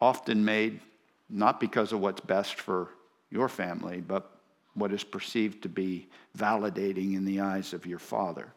often 0.00 0.42
made 0.42 0.80
not 1.28 1.60
because 1.60 1.92
of 1.92 2.00
what's 2.00 2.22
best 2.22 2.54
for 2.54 2.88
your 3.28 3.50
family, 3.50 4.00
but 4.00 4.38
what 4.72 4.90
is 4.94 5.04
perceived 5.04 5.64
to 5.64 5.68
be 5.68 6.08
validating 6.34 7.14
in 7.14 7.26
the 7.26 7.40
eyes 7.40 7.74
of 7.74 7.84
your 7.84 7.98
father. 7.98 8.54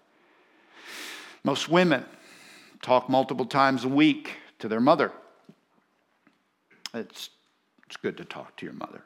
Most 1.44 1.67
women 1.67 2.06
talk 2.82 3.10
multiple 3.10 3.46
times 3.46 3.84
a 3.84 3.89
week 3.89 4.38
to 4.60 4.67
their 4.67 4.80
mother. 4.80 5.12
It's 6.94 7.30
it's 7.86 7.98
good 7.98 8.17
to 8.17 8.26
talk 8.26 8.56
to 8.58 8.65
your 8.65 8.74
mother. 8.74 9.02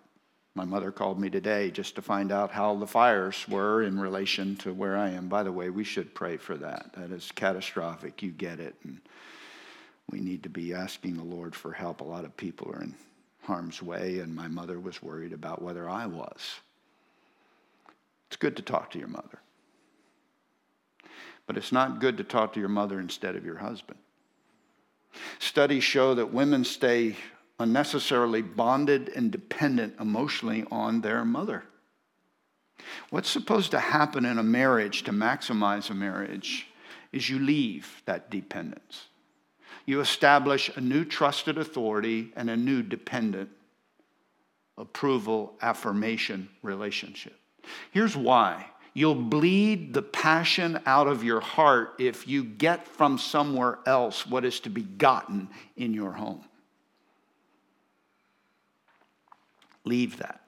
My 0.54 0.64
mother 0.64 0.92
called 0.92 1.20
me 1.20 1.30
today 1.30 1.72
just 1.72 1.96
to 1.96 2.02
find 2.02 2.32
out 2.32 2.52
how 2.52 2.76
the 2.76 2.88
fires 2.88 3.46
were 3.50 3.82
in 3.82 4.00
relation 4.00 4.56
to 4.58 4.74
where 4.74 4.96
I 4.96 5.10
am. 5.10 5.28
By 5.28 5.44
the 5.44 5.52
way, 5.52 5.70
we 5.70 5.84
should 5.84 6.14
pray 6.14 6.38
for 6.38 6.56
that. 6.58 6.92
That 6.94 7.12
is 7.12 7.32
catastrophic. 7.34 8.22
You 8.22 8.32
get 8.32 8.60
it. 8.60 8.76
And 8.84 9.02
we 10.12 10.20
need 10.20 10.44
to 10.44 10.50
be 10.50 10.74
asking 10.74 11.18
the 11.18 11.24
Lord 11.24 11.56
for 11.56 11.74
help. 11.74 12.00
A 12.00 12.06
lot 12.06 12.26
of 12.26 12.38
people 12.38 12.72
are 12.72 12.84
in 12.84 12.96
harm's 13.42 13.82
way, 13.82 14.20
and 14.20 14.34
my 14.34 14.48
mother 14.48 14.80
was 14.80 15.02
worried 15.02 15.34
about 15.34 15.62
whether 15.62 15.90
I 15.90 16.06
was. 16.06 16.60
It's 18.28 18.38
good 18.38 18.56
to 18.58 18.62
talk 18.62 18.92
to 18.92 19.00
your 19.00 19.08
mother. 19.08 19.40
But 21.48 21.58
it's 21.58 21.72
not 21.72 22.00
good 22.00 22.18
to 22.18 22.24
talk 22.24 22.54
to 22.54 22.60
your 22.60 22.70
mother 22.70 23.00
instead 23.00 23.36
of 23.36 23.46
your 23.46 23.58
husband. 23.58 24.00
Studies 25.40 25.84
show 25.84 26.16
that 26.16 26.34
women 26.34 26.64
stay 26.64 27.16
unnecessarily 27.60 28.42
bonded 28.42 29.10
and 29.16 29.32
dependent 29.32 29.96
emotionally 30.00 30.66
on 30.72 31.02
their 31.02 31.24
mother. 31.24 31.64
What's 33.10 33.30
supposed 33.30 33.72
to 33.72 33.80
happen 33.80 34.26
in 34.26 34.38
a 34.38 34.44
marriage 34.44 35.04
to 35.04 35.12
maximize 35.12 35.90
a 35.90 35.94
marriage 35.94 36.68
is 37.12 37.30
you 37.30 37.40
leave 37.40 38.02
that 38.06 38.30
dependence. 38.30 39.06
You 39.86 40.02
establish 40.02 40.70
a 40.76 40.82
new 40.82 41.06
trusted 41.06 41.58
authority 41.58 42.34
and 42.36 42.50
a 42.50 42.58
new 42.58 42.82
dependent 42.82 43.50
approval, 44.78 45.54
affirmation 45.62 46.50
relationship. 46.62 47.40
Here's 47.92 48.18
why 48.18 48.66
You'll 48.98 49.14
bleed 49.14 49.94
the 49.94 50.02
passion 50.02 50.80
out 50.86 51.08
of 51.08 51.22
your 51.22 51.42
heart 51.42 51.96
if 52.00 52.30
you 52.30 52.46
get 52.46 52.88
from 52.88 53.18
somewhere 53.18 53.78
else 53.86 54.26
what 54.26 54.46
is 54.46 54.62
to 54.62 54.70
be 54.70 54.84
gotten 54.84 55.50
in 55.76 55.94
your 55.94 56.14
home. 56.14 56.46
Leave 59.84 60.18
that. 60.18 60.40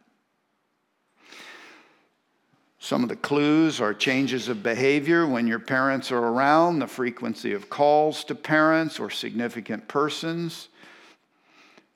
Some 2.80 3.04
of 3.04 3.10
the 3.10 3.18
clues 3.18 3.82
are 3.82 3.94
changes 3.94 4.48
of 4.48 4.64
behavior 4.64 5.28
when 5.28 5.46
your 5.46 5.60
parents 5.60 6.10
are 6.10 6.18
around, 6.18 6.80
the 6.80 6.88
frequency 6.88 7.52
of 7.52 7.70
calls 7.70 8.24
to 8.24 8.34
parents 8.34 8.98
or 8.98 9.10
significant 9.10 9.90
persons, 9.90 10.70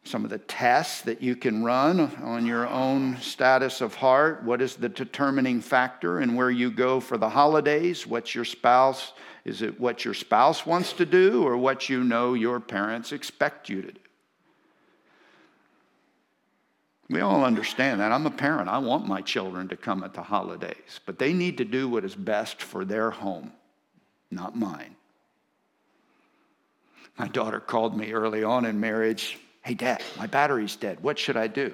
some 0.04 0.24
of 0.24 0.32
the 0.32 0.40
tests 0.40 1.02
that 1.04 1.22
you 1.22 1.36
can 1.36 1.64
run 1.64 2.00
on 2.24 2.46
your 2.46 2.68
own 2.68 3.18
status 3.22 3.82
of 3.82 3.96
heart. 3.96 4.44
What 4.44 4.62
is 4.62 4.76
the 4.76 4.90
determining 4.90 5.62
factor 5.62 6.20
and 6.20 6.36
where 6.36 6.50
you 6.50 6.72
go 6.72 7.00
for 7.00 7.18
the 7.18 7.30
holidays? 7.30 8.08
What's 8.08 8.34
your 8.34 8.46
spouse? 8.46 9.14
Is 9.46 9.62
it 9.62 9.80
what 9.80 10.04
your 10.04 10.14
spouse 10.14 10.66
wants 10.66 10.94
to 10.94 11.06
do 11.06 11.44
or 11.44 11.56
what 11.56 11.88
you 11.88 12.04
know 12.04 12.34
your 12.34 12.60
parents 12.60 13.12
expect 13.12 13.70
you 13.70 13.82
to 13.84 13.92
do? 13.92 14.00
We 17.10 17.20
all 17.20 17.44
understand 17.44 18.00
that. 18.00 18.12
I'm 18.12 18.26
a 18.26 18.32
parent. 18.32 18.70
I 18.70 18.78
want 18.78 19.06
my 19.06 19.22
children 19.22 19.68
to 19.68 19.76
come 19.76 20.04
at 20.04 20.14
the 20.14 20.24
holidays, 20.24 21.00
but 21.06 21.20
they 21.20 21.34
need 21.34 21.58
to 21.58 21.66
do 21.66 21.90
what 21.90 22.06
is 22.06 22.16
best 22.16 22.62
for 22.62 22.86
their 22.86 23.12
home, 23.12 23.52
not 24.32 24.58
mine. 24.58 24.96
My 27.20 27.28
daughter 27.28 27.60
called 27.60 27.98
me 27.98 28.14
early 28.14 28.44
on 28.44 28.66
in 28.66 28.80
marriage 28.80 29.38
Hey, 29.62 29.76
dad, 29.76 30.02
my 30.18 30.28
battery's 30.28 30.76
dead. 30.76 31.02
What 31.02 31.20
should 31.20 31.38
I 31.38 31.48
do? 31.48 31.74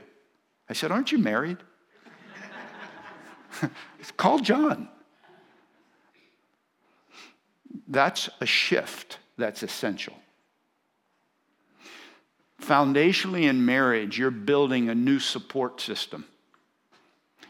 I 0.70 0.74
said, 0.74 0.92
Aren't 0.92 1.12
you 1.12 1.18
married? 1.18 1.58
Call 4.18 4.40
John. 4.40 4.90
That's 7.88 8.30
a 8.42 8.46
shift 8.46 9.20
that's 9.38 9.64
essential. 9.64 10.14
Foundationally 12.62 13.44
in 13.44 13.66
marriage, 13.66 14.18
you're 14.18 14.32
building 14.32 14.90
a 14.90 14.96
new 14.96 15.20
support 15.20 15.80
system. 15.80 16.26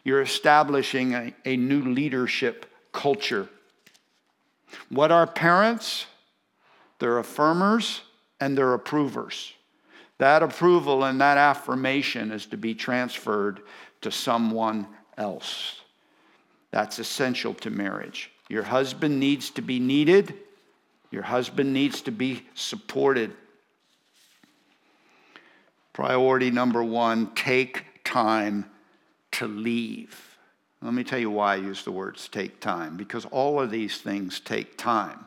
You're 0.04 0.22
establishing 0.22 1.14
a, 1.14 1.34
a 1.46 1.58
new 1.58 1.82
leadership 1.82 2.66
culture. 2.92 3.50
What 4.90 5.12
are 5.12 5.26
parents? 5.26 6.06
They're 7.00 7.22
affirmers 7.22 8.02
and 8.40 8.58
they're 8.58 8.74
approvers. 8.74 9.54
That 10.20 10.42
approval 10.42 11.04
and 11.04 11.22
that 11.22 11.38
affirmation 11.38 12.32
is 12.32 12.48
to 12.48 12.58
be 12.58 12.74
transferred 12.74 13.62
to 14.02 14.12
someone 14.12 14.88
else. 15.18 15.82
That's 16.72 17.00
essential 17.00 17.54
to 17.56 17.70
marriage. 17.70 18.32
Your 18.50 18.64
husband 18.64 19.20
needs 19.20 19.50
to 19.52 19.62
be 19.62 19.80
needed, 19.80 20.34
your 21.12 21.24
husband 21.24 21.74
needs 21.74 22.02
to 22.02 22.12
be 22.12 22.46
supported. 22.54 23.34
Priority 25.94 26.52
number 26.52 26.84
one 26.84 27.34
take 27.34 28.04
time 28.04 28.70
to 29.32 29.48
leave. 29.48 30.38
Let 30.82 30.94
me 30.94 31.04
tell 31.04 31.20
you 31.20 31.32
why 31.32 31.54
I 31.54 31.58
use 31.58 31.84
the 31.84 31.92
words 31.92 32.28
take 32.28 32.60
time, 32.60 32.98
because 32.98 33.26
all 33.26 33.60
of 33.60 33.72
these 33.72 34.00
things 34.00 34.40
take 34.40 34.78
time. 34.78 35.26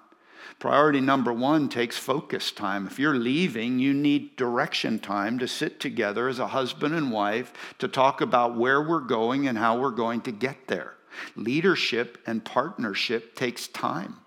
Priority 0.60 1.00
number 1.00 1.32
one 1.32 1.70
takes 1.70 1.96
focus 1.96 2.52
time. 2.52 2.86
If 2.86 2.98
you're 2.98 3.14
leaving, 3.14 3.78
you 3.78 3.94
need 3.94 4.36
direction 4.36 4.98
time 4.98 5.38
to 5.38 5.48
sit 5.48 5.80
together 5.80 6.28
as 6.28 6.38
a 6.38 6.48
husband 6.48 6.94
and 6.94 7.10
wife 7.10 7.54
to 7.78 7.88
talk 7.88 8.20
about 8.20 8.58
where 8.58 8.82
we're 8.82 9.00
going 9.00 9.48
and 9.48 9.56
how 9.56 9.78
we're 9.78 9.90
going 9.90 10.20
to 10.20 10.32
get 10.32 10.66
there. 10.66 10.96
Leadership 11.34 12.18
and 12.26 12.44
partnership 12.44 13.34
takes 13.34 13.68
time. 13.68 14.18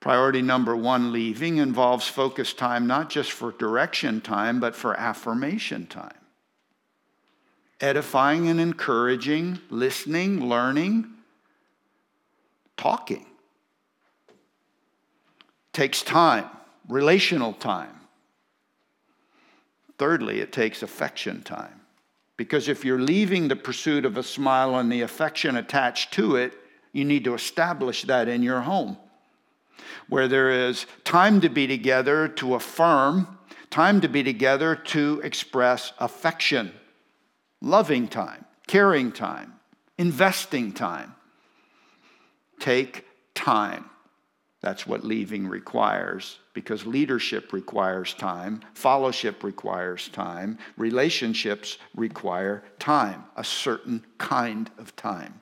Priority 0.00 0.40
number 0.40 0.74
one, 0.74 1.12
leaving, 1.12 1.58
involves 1.58 2.08
focus 2.08 2.54
time 2.54 2.86
not 2.86 3.10
just 3.10 3.30
for 3.30 3.52
direction 3.52 4.22
time, 4.22 4.58
but 4.58 4.74
for 4.74 4.98
affirmation 4.98 5.86
time 5.86 6.23
edifying 7.80 8.48
and 8.48 8.60
encouraging, 8.60 9.58
listening, 9.70 10.48
learning, 10.48 11.06
talking. 12.76 13.26
Takes 15.72 16.02
time, 16.02 16.46
relational 16.88 17.52
time. 17.52 18.00
Thirdly, 19.98 20.40
it 20.40 20.52
takes 20.52 20.82
affection 20.82 21.42
time. 21.42 21.80
Because 22.36 22.68
if 22.68 22.84
you're 22.84 23.00
leaving 23.00 23.46
the 23.46 23.56
pursuit 23.56 24.04
of 24.04 24.16
a 24.16 24.22
smile 24.22 24.76
and 24.76 24.90
the 24.90 25.02
affection 25.02 25.56
attached 25.56 26.12
to 26.14 26.36
it, 26.36 26.52
you 26.92 27.04
need 27.04 27.24
to 27.24 27.34
establish 27.34 28.02
that 28.02 28.28
in 28.28 28.42
your 28.42 28.60
home. 28.60 28.96
Where 30.08 30.28
there 30.28 30.50
is 30.50 30.86
time 31.04 31.40
to 31.42 31.48
be 31.48 31.66
together 31.66 32.28
to 32.28 32.54
affirm, 32.54 33.38
time 33.70 34.00
to 34.00 34.08
be 34.08 34.22
together 34.22 34.74
to 34.74 35.20
express 35.24 35.92
affection 35.98 36.72
loving 37.64 38.06
time, 38.06 38.44
caring 38.66 39.10
time, 39.10 39.54
investing 39.98 40.72
time. 40.72 41.14
Take 42.60 43.06
time. 43.34 43.86
That's 44.60 44.86
what 44.86 45.04
leaving 45.04 45.46
requires 45.46 46.38
because 46.54 46.86
leadership 46.86 47.52
requires 47.52 48.14
time, 48.14 48.60
fellowship 48.74 49.42
requires 49.42 50.08
time, 50.08 50.58
relationships 50.76 51.78
require 51.94 52.62
time, 52.78 53.24
a 53.36 53.44
certain 53.44 54.04
kind 54.18 54.70
of 54.78 54.94
time. 54.96 55.40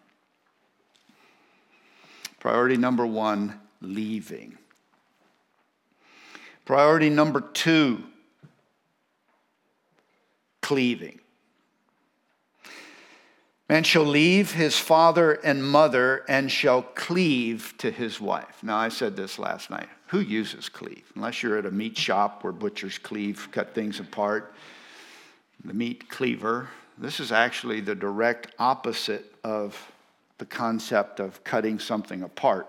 Priority 2.41 2.77
number 2.77 3.07
one 3.07 3.61
leaving. 3.81 4.59
Priority 6.65 7.11
number 7.11 7.41
two 7.41 8.03
cleaving. 10.61 11.22
Man 13.73 13.85
shall 13.85 14.05
leave 14.05 14.53
his 14.53 14.79
father 14.79 15.33
and 15.33 15.65
mother 15.65 16.27
and 16.29 16.53
shall 16.53 16.83
cleave 16.83 17.73
to 17.79 17.91
his 17.91 18.21
wife. 18.21 18.63
Now, 18.63 18.77
I 18.77 18.91
said 18.91 19.17
this 19.17 19.39
last 19.39 19.71
night. 19.71 19.89
Who 20.09 20.21
uses 20.21 20.69
cleave? 20.69 21.11
Unless 21.17 21.43
you're 21.43 21.57
at 21.57 21.65
a 21.65 21.71
meat 21.71 21.97
shop 21.97 22.45
where 22.45 22.53
butchers 22.53 22.99
cleave, 22.99 23.49
cut 23.51 23.75
things 23.75 23.99
apart. 23.99 24.53
The 25.65 25.73
meat 25.73 26.11
cleaver. 26.11 26.69
This 26.99 27.19
is 27.19 27.33
actually 27.33 27.81
the 27.81 27.95
direct 27.95 28.49
opposite 28.59 29.35
of 29.43 29.91
the 30.37 30.45
concept 30.45 31.19
of 31.19 31.43
cutting 31.43 31.79
something 31.79 32.23
apart. 32.23 32.69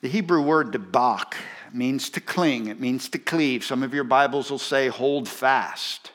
The 0.00 0.08
Hebrew 0.08 0.40
word 0.40 0.70
debak 0.70 1.36
means 1.70 2.08
to 2.08 2.20
cling, 2.22 2.68
it 2.68 2.80
means 2.80 3.10
to 3.10 3.18
cleave. 3.18 3.62
Some 3.62 3.82
of 3.82 3.92
your 3.92 4.04
Bibles 4.04 4.50
will 4.50 4.58
say 4.58 4.88
hold 4.88 5.28
fast. 5.28 6.12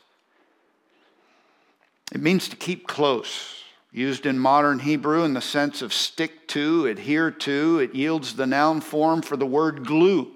It 2.12 2.21
means 2.21 2.50
to 2.50 2.56
keep 2.56 2.88
close. 2.88 3.63
Used 3.93 4.26
in 4.26 4.39
modern 4.39 4.80
Hebrew 4.80 5.24
in 5.24 5.34
the 5.34 5.41
sense 5.41 5.82
of 5.82 5.93
stick 5.93 6.47
to, 6.50 6.86
adhere 6.86 7.30
to, 7.32 7.80
it 7.80 7.93
yields 7.93 8.36
the 8.36 8.47
noun 8.47 8.82
form 8.82 9.21
for 9.21 9.36
the 9.36 9.45
word 9.45 9.86
glue. 9.86 10.32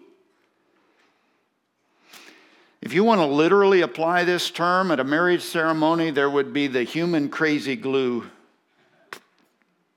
If 2.82 2.94
you 2.94 3.04
want 3.04 3.22
to 3.22 3.26
literally 3.26 3.82
apply 3.82 4.26
this 4.26 4.52
term 4.52 4.92
at 4.92 5.00
a 5.00 5.04
marriage 5.04 5.42
ceremony, 5.42 6.12
there 6.12 6.30
would 6.30 6.54
be 6.54 6.68
the 6.68 6.84
human 6.84 7.30
crazy 7.30 7.76
glue 7.76 8.30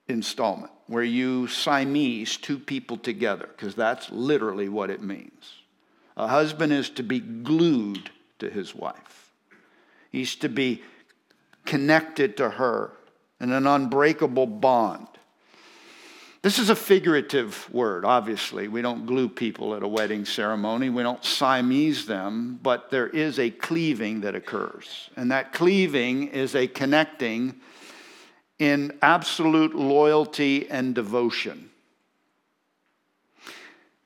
installment, 0.09 0.73
where 0.87 1.03
you 1.03 1.49
Siamese 1.49 2.39
two 2.39 2.59
people 2.59 2.97
together, 2.97 3.49
because 3.55 3.75
that's 3.75 4.11
literally 4.11 4.69
what 4.69 4.89
it 4.89 5.03
means. 5.03 5.57
A 6.17 6.29
husband 6.29 6.73
is 6.73 6.89
to 6.91 7.03
be 7.03 7.21
glued 7.21 8.11
to 8.39 8.49
his 8.49 8.75
wife, 8.75 9.33
he's 10.11 10.35
to 10.37 10.49
be 10.49 10.83
connected 11.69 12.39
to 12.39 12.49
her 12.49 12.91
in 13.41 13.53
an 13.53 13.67
unbreakable 13.67 14.47
bond. 14.47 15.07
This 16.41 16.59
is 16.59 16.71
a 16.71 16.75
figurative 16.75 17.69
word, 17.71 18.07
obviously. 18.07 18.69
We 18.69 18.81
don't 18.81 19.05
glue 19.05 19.29
people 19.29 19.75
at 19.75 19.83
a 19.83 19.89
wedding 19.89 20.25
ceremony, 20.25 20.89
we 20.89 21.03
don't 21.03 21.23
Siamese 21.23 22.07
them, 22.07 22.59
but 22.63 22.91
there 22.91 23.09
is 23.09 23.39
a 23.39 23.51
cleaving 23.51 24.23
that 24.23 24.35
occurs. 24.35 25.11
And 25.15 25.31
that 25.31 25.53
cleaving 25.53 26.29
is 26.29 26.55
a 26.55 26.67
connecting 26.67 27.61
in 28.59 28.97
absolute 29.03 29.75
loyalty 29.75 30.71
and 30.71 30.95
devotion. 30.95 31.68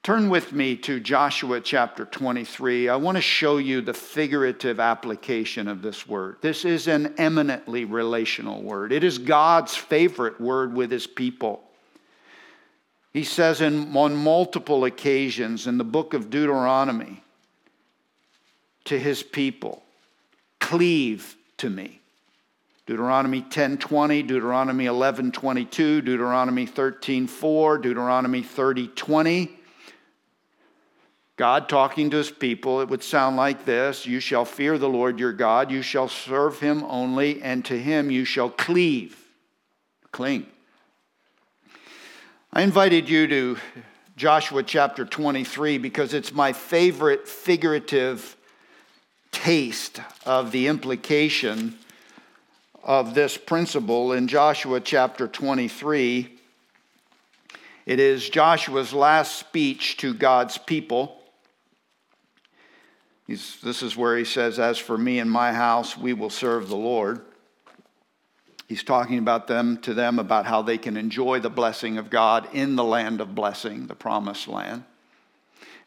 Turn 0.02 0.30
with 0.30 0.52
me 0.52 0.74
to 0.78 0.98
Joshua 0.98 1.60
chapter 1.60 2.04
23. 2.04 2.88
I 2.88 2.96
want 2.96 3.14
to 3.14 3.22
show 3.22 3.58
you 3.58 3.80
the 3.80 3.94
figurative 3.94 4.80
application 4.80 5.68
of 5.68 5.80
this 5.80 6.08
word. 6.08 6.38
This 6.40 6.64
is 6.64 6.88
an 6.88 7.14
eminently 7.18 7.84
relational 7.84 8.62
word, 8.62 8.90
it 8.90 9.04
is 9.04 9.18
God's 9.18 9.76
favorite 9.76 10.40
word 10.40 10.74
with 10.74 10.90
his 10.90 11.06
people. 11.06 11.62
He 13.12 13.22
says 13.22 13.60
in, 13.60 13.96
on 13.96 14.16
multiple 14.16 14.86
occasions 14.86 15.68
in 15.68 15.78
the 15.78 15.84
book 15.84 16.14
of 16.14 16.30
Deuteronomy 16.30 17.22
to 18.86 18.98
his 18.98 19.22
people, 19.22 19.84
cleave 20.58 21.36
to 21.58 21.70
me. 21.70 22.00
Deuteronomy 22.86 23.42
10:20, 23.42 24.26
Deuteronomy 24.26 24.86
11:22, 24.86 26.04
Deuteronomy 26.04 26.66
13:4, 26.66 27.80
Deuteronomy 27.80 28.42
30:20. 28.42 29.58
God 31.36 31.68
talking 31.68 32.10
to 32.10 32.18
his 32.18 32.30
people, 32.30 32.82
it 32.82 32.88
would 32.88 33.02
sound 33.02 33.36
like 33.36 33.64
this 33.64 34.06
You 34.06 34.20
shall 34.20 34.44
fear 34.44 34.78
the 34.78 34.88
Lord 34.88 35.18
your 35.18 35.32
God, 35.32 35.70
you 35.70 35.82
shall 35.82 36.08
serve 36.08 36.60
him 36.60 36.84
only, 36.84 37.42
and 37.42 37.64
to 37.64 37.78
him 37.78 38.10
you 38.10 38.24
shall 38.24 38.50
cleave. 38.50 39.16
Cling. 40.10 40.46
I 42.52 42.60
invited 42.60 43.08
you 43.08 43.26
to 43.28 43.56
Joshua 44.16 44.62
chapter 44.62 45.06
23 45.06 45.78
because 45.78 46.12
it's 46.12 46.34
my 46.34 46.52
favorite 46.52 47.26
figurative 47.26 48.36
taste 49.30 50.02
of 50.26 50.52
the 50.52 50.66
implication 50.66 51.78
of 52.84 53.14
this 53.14 53.38
principle 53.38 54.12
in 54.12 54.28
Joshua 54.28 54.80
chapter 54.80 55.26
23. 55.26 56.28
It 57.86 57.98
is 57.98 58.28
Joshua's 58.28 58.92
last 58.92 59.38
speech 59.38 59.96
to 59.96 60.12
God's 60.12 60.58
people. 60.58 61.21
He's, 63.26 63.60
this 63.60 63.82
is 63.82 63.96
where 63.96 64.16
he 64.16 64.24
says, 64.24 64.58
As 64.58 64.78
for 64.78 64.98
me 64.98 65.18
and 65.18 65.30
my 65.30 65.52
house, 65.52 65.96
we 65.96 66.12
will 66.12 66.30
serve 66.30 66.68
the 66.68 66.76
Lord. 66.76 67.20
He's 68.68 68.82
talking 68.82 69.18
about 69.18 69.48
them 69.48 69.76
to 69.82 69.94
them 69.94 70.18
about 70.18 70.46
how 70.46 70.62
they 70.62 70.78
can 70.78 70.96
enjoy 70.96 71.40
the 71.40 71.50
blessing 71.50 71.98
of 71.98 72.10
God 72.10 72.48
in 72.52 72.76
the 72.76 72.84
land 72.84 73.20
of 73.20 73.34
blessing, 73.34 73.86
the 73.86 73.94
promised 73.94 74.48
land. 74.48 74.84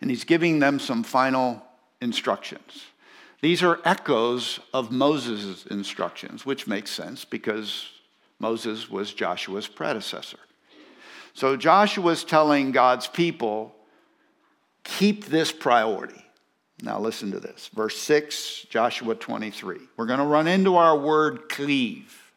And 0.02 0.10
he's 0.10 0.24
giving 0.24 0.60
them 0.60 0.80
some 0.80 1.04
final 1.04 1.66
instructions. 2.02 2.86
These 3.42 3.64
are 3.64 3.80
echoes 3.86 4.60
of 4.74 4.92
Moses' 4.92 5.66
instructions, 5.66 6.46
which 6.46 6.68
makes 6.68 6.92
sense 6.92 7.26
because 7.26 7.90
Moses 8.40 8.90
was 8.90 9.14
Joshua's 9.14 9.68
predecessor. 9.68 10.40
So 11.34 11.58
Joshua's 11.58 12.24
telling 12.24 12.72
God's 12.72 13.08
people, 13.08 13.76
keep 14.84 15.26
this 15.26 15.52
priority. 15.52 16.25
Now 16.82 17.00
listen 17.00 17.32
to 17.32 17.40
this. 17.40 17.70
Verse 17.74 17.98
6, 17.98 18.68
Joshua 18.70 19.16
23. 19.16 19.78
We're 19.96 20.06
going 20.06 20.20
to 20.20 20.26
run 20.26 20.48
into 20.48 20.76
our 20.76 20.98
word 20.98 21.48
cleave. 21.50 22.34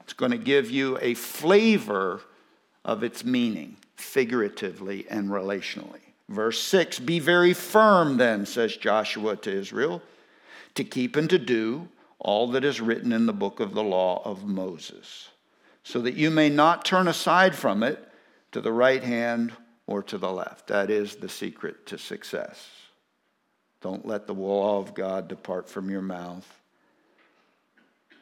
It's 0.00 0.12
going 0.12 0.32
to 0.32 0.38
give 0.38 0.70
you 0.70 0.98
a 1.00 1.14
flavor 1.14 2.20
of 2.84 3.02
its 3.02 3.24
meaning, 3.24 3.76
figuratively 3.96 5.06
and 5.08 5.30
relationally. 5.30 6.00
Verse 6.28 6.60
6 6.60 6.98
Be 6.98 7.20
very 7.20 7.52
firm, 7.54 8.16
then, 8.16 8.46
says 8.46 8.76
Joshua 8.76 9.36
to 9.36 9.50
Israel, 9.50 10.02
to 10.74 10.84
keep 10.84 11.16
and 11.16 11.30
to 11.30 11.38
do 11.38 11.88
all 12.18 12.48
that 12.48 12.64
is 12.64 12.80
written 12.80 13.12
in 13.12 13.26
the 13.26 13.32
book 13.32 13.60
of 13.60 13.74
the 13.74 13.82
law 13.82 14.22
of 14.24 14.44
Moses, 14.44 15.28
so 15.82 16.00
that 16.00 16.14
you 16.14 16.30
may 16.30 16.48
not 16.48 16.84
turn 16.84 17.06
aside 17.06 17.54
from 17.54 17.82
it 17.82 18.08
to 18.52 18.60
the 18.60 18.72
right 18.72 19.04
hand 19.04 19.52
or 19.86 20.02
to 20.02 20.18
the 20.18 20.30
left. 20.30 20.68
That 20.68 20.90
is 20.90 21.16
the 21.16 21.28
secret 21.28 21.86
to 21.86 21.98
success. 21.98 22.83
Don't 23.84 24.06
let 24.06 24.26
the 24.26 24.32
law 24.32 24.78
of 24.78 24.94
God 24.94 25.28
depart 25.28 25.68
from 25.68 25.90
your 25.90 26.00
mouth 26.02 26.48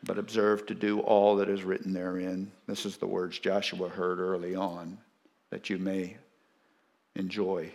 but 0.05 0.19
observe 0.19 0.67
to 0.67 0.75
do 0.75 0.99
all 0.99 1.37
that 1.37 1.49
is 1.49 1.63
written 1.63 1.93
therein. 1.93 2.51
This 2.67 2.85
is 2.85 2.97
the 2.97 3.07
words 3.07 3.39
Joshua 3.39 3.89
heard 3.89 4.19
early 4.19 4.57
on, 4.57 4.99
that 5.51 5.71
you 5.71 5.79
may 5.79 6.17
enjoy 7.15 7.71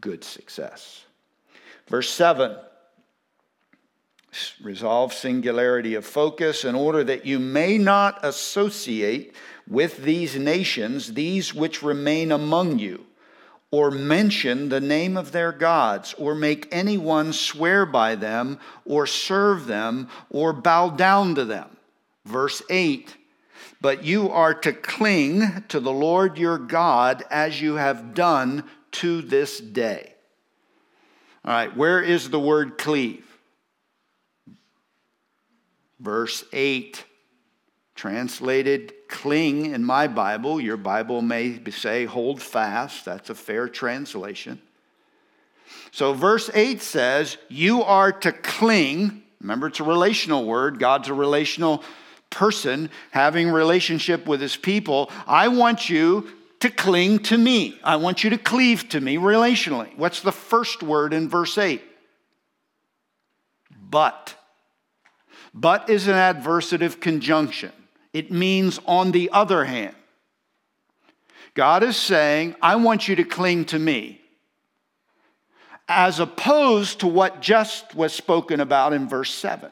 good 0.00 0.24
success. 0.24 1.04
Verse 1.86 2.10
7 2.10 2.56
resolve 4.60 5.14
singularity 5.14 5.94
of 5.94 6.04
focus 6.04 6.64
in 6.64 6.74
order 6.74 7.04
that 7.04 7.24
you 7.24 7.38
may 7.38 7.78
not 7.78 8.18
associate 8.24 9.34
with 9.68 10.02
these 10.02 10.36
nations, 10.36 11.14
these 11.14 11.54
which 11.54 11.84
remain 11.84 12.32
among 12.32 12.80
you, 12.80 13.06
or 13.70 13.90
mention 13.90 14.68
the 14.68 14.80
name 14.80 15.16
of 15.16 15.32
their 15.32 15.52
gods, 15.52 16.14
or 16.18 16.34
make 16.34 16.68
anyone 16.72 17.32
swear 17.32 17.84
by 17.84 18.14
them, 18.14 18.58
or 18.84 19.06
serve 19.06 19.66
them, 19.66 20.08
or 20.30 20.52
bow 20.52 20.88
down 20.88 21.34
to 21.34 21.44
them. 21.44 21.68
Verse 22.24 22.62
8 22.70 23.14
But 23.80 24.04
you 24.04 24.30
are 24.30 24.54
to 24.54 24.72
cling 24.72 25.64
to 25.68 25.80
the 25.80 25.92
Lord 25.92 26.38
your 26.38 26.58
God 26.58 27.24
as 27.30 27.60
you 27.60 27.74
have 27.74 28.14
done 28.14 28.64
to 28.92 29.20
this 29.20 29.58
day. 29.58 30.14
All 31.44 31.52
right, 31.52 31.76
where 31.76 32.02
is 32.02 32.30
the 32.30 32.40
word 32.40 32.78
cleave? 32.78 33.24
Verse 36.00 36.44
8 36.52 37.04
translated 37.98 38.94
cling 39.08 39.74
in 39.74 39.84
my 39.84 40.06
Bible. 40.06 40.60
Your 40.60 40.76
Bible 40.76 41.20
may 41.20 41.60
say 41.70 42.04
hold 42.04 42.40
fast. 42.40 43.04
That's 43.04 43.28
a 43.28 43.34
fair 43.34 43.68
translation. 43.68 44.62
So, 45.90 46.12
verse 46.12 46.48
8 46.54 46.80
says, 46.80 47.38
You 47.48 47.82
are 47.82 48.12
to 48.12 48.30
cling. 48.30 49.24
Remember, 49.40 49.66
it's 49.66 49.80
a 49.80 49.84
relational 49.84 50.44
word. 50.44 50.78
God's 50.78 51.08
a 51.08 51.14
relational 51.14 51.82
person 52.30 52.88
having 53.10 53.50
relationship 53.50 54.26
with 54.26 54.40
his 54.40 54.56
people. 54.56 55.10
I 55.26 55.48
want 55.48 55.90
you 55.90 56.28
to 56.60 56.70
cling 56.70 57.18
to 57.24 57.36
me. 57.36 57.80
I 57.82 57.96
want 57.96 58.22
you 58.22 58.30
to 58.30 58.38
cleave 58.38 58.88
to 58.90 59.00
me 59.00 59.16
relationally. 59.16 59.96
What's 59.96 60.20
the 60.20 60.32
first 60.32 60.84
word 60.84 61.12
in 61.12 61.28
verse 61.28 61.58
8? 61.58 61.82
But. 63.90 64.36
But 65.52 65.90
is 65.90 66.06
an 66.06 66.14
adversative 66.14 67.00
conjunction. 67.00 67.72
It 68.12 68.30
means 68.30 68.80
on 68.86 69.12
the 69.12 69.30
other 69.32 69.64
hand. 69.64 69.94
God 71.54 71.82
is 71.82 71.96
saying, 71.96 72.54
I 72.62 72.76
want 72.76 73.08
you 73.08 73.16
to 73.16 73.24
cling 73.24 73.64
to 73.66 73.78
me, 73.78 74.20
as 75.88 76.20
opposed 76.20 77.00
to 77.00 77.06
what 77.06 77.40
just 77.40 77.94
was 77.94 78.12
spoken 78.12 78.60
about 78.60 78.92
in 78.92 79.08
verse 79.08 79.32
7. 79.34 79.70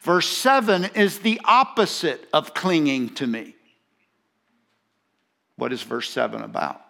Verse 0.00 0.28
7 0.28 0.84
is 0.94 1.20
the 1.20 1.40
opposite 1.44 2.28
of 2.32 2.54
clinging 2.54 3.10
to 3.14 3.26
me. 3.26 3.54
What 5.56 5.72
is 5.72 5.82
verse 5.82 6.10
7 6.10 6.42
about? 6.42 6.80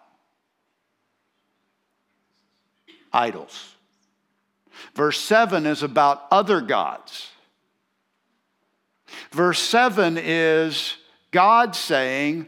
Idols. 3.13 3.75
Verse 4.95 5.19
7 5.19 5.65
is 5.65 5.83
about 5.83 6.25
other 6.31 6.61
gods. 6.61 7.29
Verse 9.31 9.59
7 9.59 10.17
is 10.17 10.95
God 11.31 11.75
saying, 11.75 12.47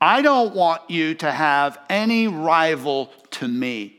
I 0.00 0.22
don't 0.22 0.54
want 0.54 0.90
you 0.90 1.14
to 1.16 1.30
have 1.30 1.78
any 1.88 2.26
rival 2.26 3.12
to 3.32 3.46
me. 3.46 3.96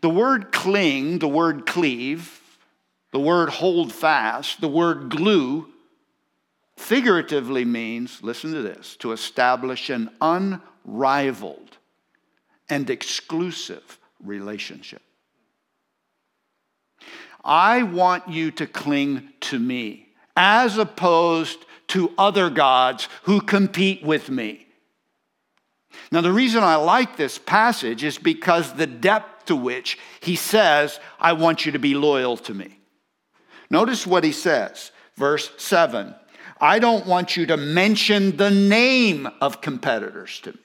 The 0.00 0.10
word 0.10 0.52
cling, 0.52 1.20
the 1.20 1.28
word 1.28 1.64
cleave, 1.64 2.40
the 3.12 3.20
word 3.20 3.48
hold 3.48 3.92
fast, 3.92 4.60
the 4.60 4.68
word 4.68 5.08
glue, 5.08 5.68
figuratively 6.76 7.64
means, 7.64 8.22
listen 8.22 8.52
to 8.52 8.60
this, 8.60 8.96
to 8.96 9.12
establish 9.12 9.88
an 9.88 10.10
unrivaled 10.20 11.78
and 12.68 12.90
exclusive 12.90 13.98
relationship. 14.22 15.02
I 17.44 17.82
want 17.82 18.28
you 18.28 18.50
to 18.52 18.66
cling 18.66 19.28
to 19.42 19.58
me 19.58 20.08
as 20.36 20.78
opposed 20.78 21.64
to 21.88 22.12
other 22.16 22.50
gods 22.50 23.08
who 23.24 23.40
compete 23.40 24.02
with 24.02 24.30
me. 24.30 24.66
Now, 26.10 26.22
the 26.22 26.32
reason 26.32 26.62
I 26.62 26.76
like 26.76 27.16
this 27.16 27.38
passage 27.38 28.02
is 28.02 28.18
because 28.18 28.72
the 28.72 28.86
depth 28.86 29.46
to 29.46 29.56
which 29.56 29.98
he 30.20 30.36
says, 30.36 30.98
I 31.20 31.34
want 31.34 31.66
you 31.66 31.72
to 31.72 31.78
be 31.78 31.94
loyal 31.94 32.36
to 32.38 32.54
me. 32.54 32.78
Notice 33.70 34.06
what 34.06 34.24
he 34.24 34.32
says, 34.32 34.90
verse 35.16 35.50
7 35.58 36.14
I 36.60 36.78
don't 36.78 37.06
want 37.06 37.36
you 37.36 37.46
to 37.46 37.56
mention 37.56 38.36
the 38.36 38.50
name 38.50 39.28
of 39.40 39.60
competitors 39.60 40.40
to 40.40 40.52
me. 40.52 40.58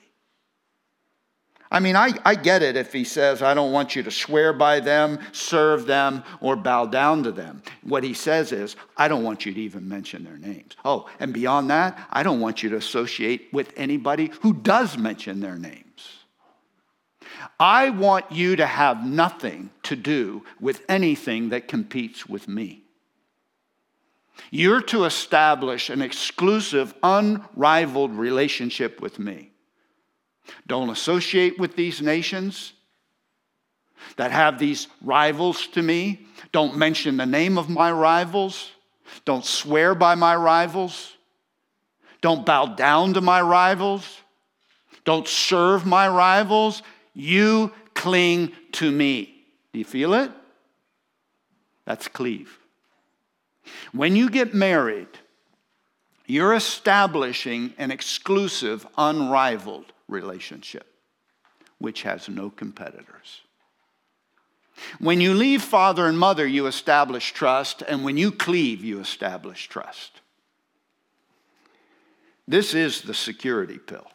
I 1.72 1.80
mean, 1.80 1.95
I, 1.95 2.13
I 2.26 2.34
get 2.34 2.63
it 2.63 2.76
if 2.76 2.91
he 2.91 3.03
says, 3.03 3.43
I 3.43 3.53
don't 3.53 3.72
want 3.72 3.95
you 3.95 4.01
to 4.01 4.09
swear 4.09 4.53
by 4.53 4.80
them, 4.80 5.20
serve 5.32 5.86
them, 5.86 6.24
or 6.41 6.55
bow 6.55 6.88
down 6.88 7.22
to 7.24 7.32
them. 7.32 7.61
What 7.84 8.03
he 8.03 8.15
says 8.15 8.51
is, 8.51 8.76
I 8.97 9.07
don't 9.07 9.24
want 9.24 9.45
you 9.45 9.53
to 9.53 9.61
even 9.61 9.88
mention 9.88 10.24
their 10.24 10.38
names. 10.38 10.76
Oh, 10.84 11.07
and 11.20 11.32
beyond 11.32 11.70
that, 11.70 12.07
I 12.09 12.24
don't 12.24 12.39
want 12.39 12.63
you 12.63 12.72
to 12.72 12.78
associate 12.78 13.49
with 13.53 13.72
anybody 13.78 14.32
who 14.41 14.53
does 14.53 14.97
mention 14.97 15.41
their 15.41 15.57
names. 15.57 15.86
I 17.59 17.91
want 17.91 18.32
you 18.32 18.55
to 18.55 18.65
have 18.65 19.05
nothing 19.05 19.70
to 19.84 19.95
do 19.95 20.43
with 20.59 20.82
anything 20.89 21.49
that 21.49 21.67
competes 21.67 22.28
with 22.28 22.47
me. 22.47 22.84
You're 24.49 24.82
to 24.84 25.03
establish 25.03 25.89
an 25.89 26.01
exclusive, 26.01 26.95
unrivaled 27.03 28.15
relationship 28.15 29.01
with 29.01 29.20
me. 29.20 29.49
Don't 30.68 30.89
associate 30.89 31.60
with 31.60 31.76
these 31.76 32.02
nations 32.02 32.74
that 34.16 34.32
have 34.32 34.60
these 34.60 34.88
rivals 35.02 35.68
to 35.68 35.82
me. 35.82 36.26
Don't 36.52 36.78
mention 36.78 37.18
the 37.18 37.26
name 37.26 37.58
of 37.58 37.70
my 37.70 37.91
rivals. 37.91 38.72
Don't 39.26 39.45
swear 39.45 39.95
by 39.95 40.16
my 40.16 40.36
rivals. 40.36 41.16
Don't 42.22 42.45
bow 42.45 42.66
down 42.66 43.14
to 43.14 43.22
my 43.22 43.41
rivals. 43.41 44.22
Don't 45.06 45.28
serve 45.28 45.86
my 45.86 46.08
rivals. 46.08 46.84
You 47.14 47.72
cling 47.93 48.52
to 48.74 48.91
me. 48.91 49.43
Do 49.74 49.80
you 49.80 49.86
feel 49.86 50.14
it? 50.14 50.32
That's 51.86 52.08
cleave. 52.08 52.60
When 53.91 54.16
you 54.16 54.30
get 54.30 54.54
married, 54.54 55.08
you're 56.26 56.54
establishing 56.54 57.74
an 57.78 57.91
exclusive, 57.91 58.86
unrivaled 58.97 59.91
relationship, 60.10 60.88
which 61.78 62.03
has 62.03 62.28
no 62.28 62.49
competitors. 62.49 63.41
When 64.99 65.20
you 65.20 65.34
leave 65.34 65.62
father 65.62 66.07
and 66.07 66.18
mother, 66.18 66.47
you 66.47 66.68
establish 66.68 67.34
trust, 67.34 67.82
and 67.82 68.03
when 68.03 68.18
you 68.18 68.32
cleave, 68.32 68.84
you 68.84 68.99
establish 68.99 69.68
trust. 69.68 70.22
This 72.47 72.74
is 72.74 73.01
the 73.01 73.14
security 73.14 73.78
pill. 73.78 74.07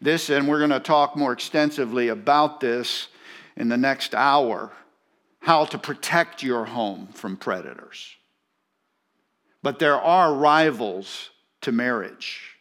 This, 0.00 0.30
and 0.30 0.48
we're 0.48 0.58
going 0.58 0.70
to 0.70 0.80
talk 0.80 1.16
more 1.16 1.32
extensively 1.32 2.08
about 2.08 2.60
this 2.60 3.08
in 3.56 3.68
the 3.68 3.76
next 3.76 4.14
hour 4.14 4.72
how 5.40 5.64
to 5.64 5.78
protect 5.78 6.42
your 6.42 6.64
home 6.64 7.08
from 7.14 7.36
predators. 7.36 8.16
But 9.62 9.78
there 9.78 10.00
are 10.00 10.34
rivals 10.34 11.30
to 11.62 11.72
marriage. 11.72 12.51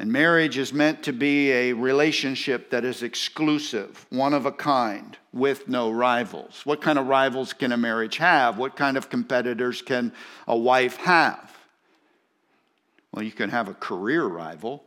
And 0.00 0.10
marriage 0.10 0.56
is 0.56 0.72
meant 0.72 1.02
to 1.02 1.12
be 1.12 1.52
a 1.52 1.74
relationship 1.74 2.70
that 2.70 2.86
is 2.86 3.02
exclusive, 3.02 4.06
one 4.08 4.32
of 4.32 4.46
a 4.46 4.50
kind, 4.50 5.14
with 5.30 5.68
no 5.68 5.90
rivals. 5.90 6.62
What 6.64 6.80
kind 6.80 6.98
of 6.98 7.06
rivals 7.06 7.52
can 7.52 7.70
a 7.70 7.76
marriage 7.76 8.16
have? 8.16 8.56
What 8.56 8.76
kind 8.76 8.96
of 8.96 9.10
competitors 9.10 9.82
can 9.82 10.14
a 10.48 10.56
wife 10.56 10.96
have? 10.96 11.54
Well, 13.12 13.22
you 13.22 13.30
can 13.30 13.50
have 13.50 13.68
a 13.68 13.74
career 13.74 14.24
rival. 14.24 14.82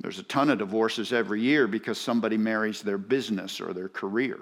There's 0.00 0.18
a 0.18 0.22
ton 0.22 0.48
of 0.48 0.56
divorces 0.56 1.12
every 1.12 1.42
year 1.42 1.66
because 1.66 2.00
somebody 2.00 2.38
marries 2.38 2.80
their 2.80 2.96
business 2.96 3.60
or 3.60 3.74
their 3.74 3.90
career. 3.90 4.38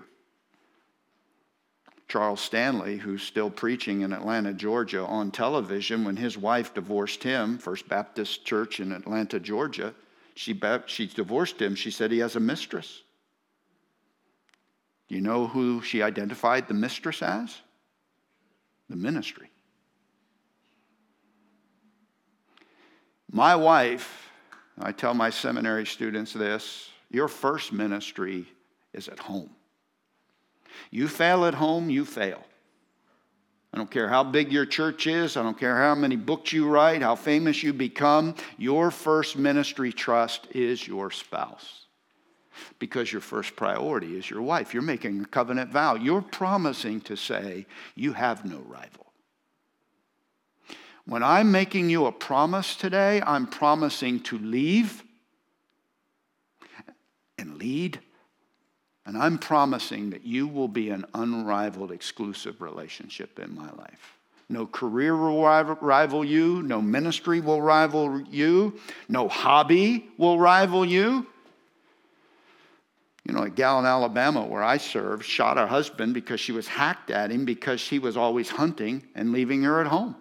Charles 2.09 2.41
Stanley, 2.41 2.99
who's 2.99 3.23
still 3.23 3.51
preaching 3.51 4.03
in 4.03 4.13
Atlanta, 4.13 4.53
Georgia, 4.53 5.05
on 5.05 5.31
television 5.31 6.05
when 6.05 6.17
his 6.17 6.39
wife 6.39 6.73
divorced 6.73 7.23
him, 7.23 7.59
First 7.59 7.89
Baptist 7.89 8.45
Church 8.45 8.79
in 8.79 8.93
Atlanta, 8.93 9.41
Georgia. 9.41 9.93
She, 10.35 10.59
she 10.87 11.07
divorced 11.07 11.61
him. 11.61 11.75
She 11.75 11.91
said 11.91 12.13
he 12.13 12.19
has 12.19 12.37
a 12.37 12.41
mistress. 12.41 13.03
Do 15.09 15.15
you 15.15 15.21
know 15.21 15.47
who 15.47 15.83
she 15.83 16.03
identified 16.03 16.69
the 16.69 16.75
mistress 16.75 17.23
as? 17.23 17.57
The 18.89 18.97
ministry. 18.97 19.51
My 23.31 23.57
wife, 23.57 24.31
I 24.79 24.93
tell 24.93 25.15
my 25.15 25.31
seminary 25.31 25.87
students 25.87 26.33
this 26.33 26.91
your 27.11 27.29
first 27.29 27.73
ministry 27.73 28.47
is 28.93 29.09
at 29.09 29.19
home. 29.19 29.51
You 30.91 31.09
fail 31.09 31.45
at 31.45 31.55
home, 31.55 31.91
you 31.91 32.05
fail. 32.05 32.43
I 33.73 33.79
don't 33.79 33.91
care 33.91 34.09
how 34.09 34.25
big 34.25 34.51
your 34.53 34.65
church 34.65 35.07
is. 35.07 35.37
I 35.37 35.43
don't 35.43 35.59
care 35.59 35.77
how 35.77 35.95
many 35.95 36.17
books 36.17 36.53
you 36.53 36.67
write, 36.67 37.03
how 37.03 37.15
famous 37.15 37.63
you 37.63 37.75
become. 37.75 38.35
Your 38.57 38.91
first 38.91 39.37
ministry 39.37 39.93
trust 39.93 40.47
is 40.53 40.89
your 40.89 41.11
spouse. 41.11 41.85
Because 42.79 43.13
your 43.13 43.21
first 43.21 43.55
priority 43.55 44.17
is 44.17 44.31
your 44.31 44.41
wife. 44.41 44.73
You're 44.73 44.83
making 44.83 45.21
a 45.21 45.27
covenant 45.27 45.71
vow. 45.71 45.95
You're 45.95 46.23
promising 46.23 47.03
to 47.03 47.17
say, 47.17 47.67
You 47.95 48.15
have 48.15 48.47
no 48.47 48.61
rival. 48.61 49.13
When 51.05 51.23
I'm 51.23 51.53
making 51.53 51.91
you 51.91 52.07
a 52.07 52.13
promise 52.13 52.77
today, 52.77 53.21
I'm 53.27 53.47
promising 53.47 54.21
to 54.21 54.39
leave 54.39 55.05
and 57.37 57.59
lead 57.59 58.01
and 59.07 59.17
I'm 59.17 59.39
promising 59.39 60.11
that 60.11 60.25
you 60.25 60.49
will 60.49 60.67
be 60.67 60.91
an 60.91 61.07
unrivaled, 61.15 61.93
exclusive 61.93 62.61
relationship 62.61 63.39
in 63.39 63.55
my 63.55 63.71
life. 63.73 64.17
No 64.49 64.67
career 64.67 65.17
will 65.17 65.43
rival 65.81 66.25
you. 66.25 66.63
No 66.63 66.83
ministry 66.83 67.41
will 67.41 67.63
rival 67.63 68.21
you. 68.23 68.79
No 69.09 69.29
hobby 69.29 70.09
will 70.19 70.39
rival 70.39 70.85
you. 70.85 71.27
You 73.25 73.35
know, 73.35 73.43
a 73.43 73.51
gal 73.51 73.79
in 73.79 73.87
Alabama 73.87 74.45
where 74.45 74.63
I 74.63 74.77
served 74.77 75.25
shot 75.25 75.57
her 75.57 75.67
husband 75.67 76.15
because 76.15 76.41
she 76.41 76.53
was 76.53 76.69
hacked 76.69 77.11
at 77.11 77.31
him 77.31 77.45
because 77.45 77.83
he 77.87 77.99
was 77.99 78.17
always 78.17 78.51
hunting 78.51 79.05
and 79.15 79.33
leaving 79.33 79.63
her 79.63 79.81
at 79.81 79.89
home. 79.89 80.15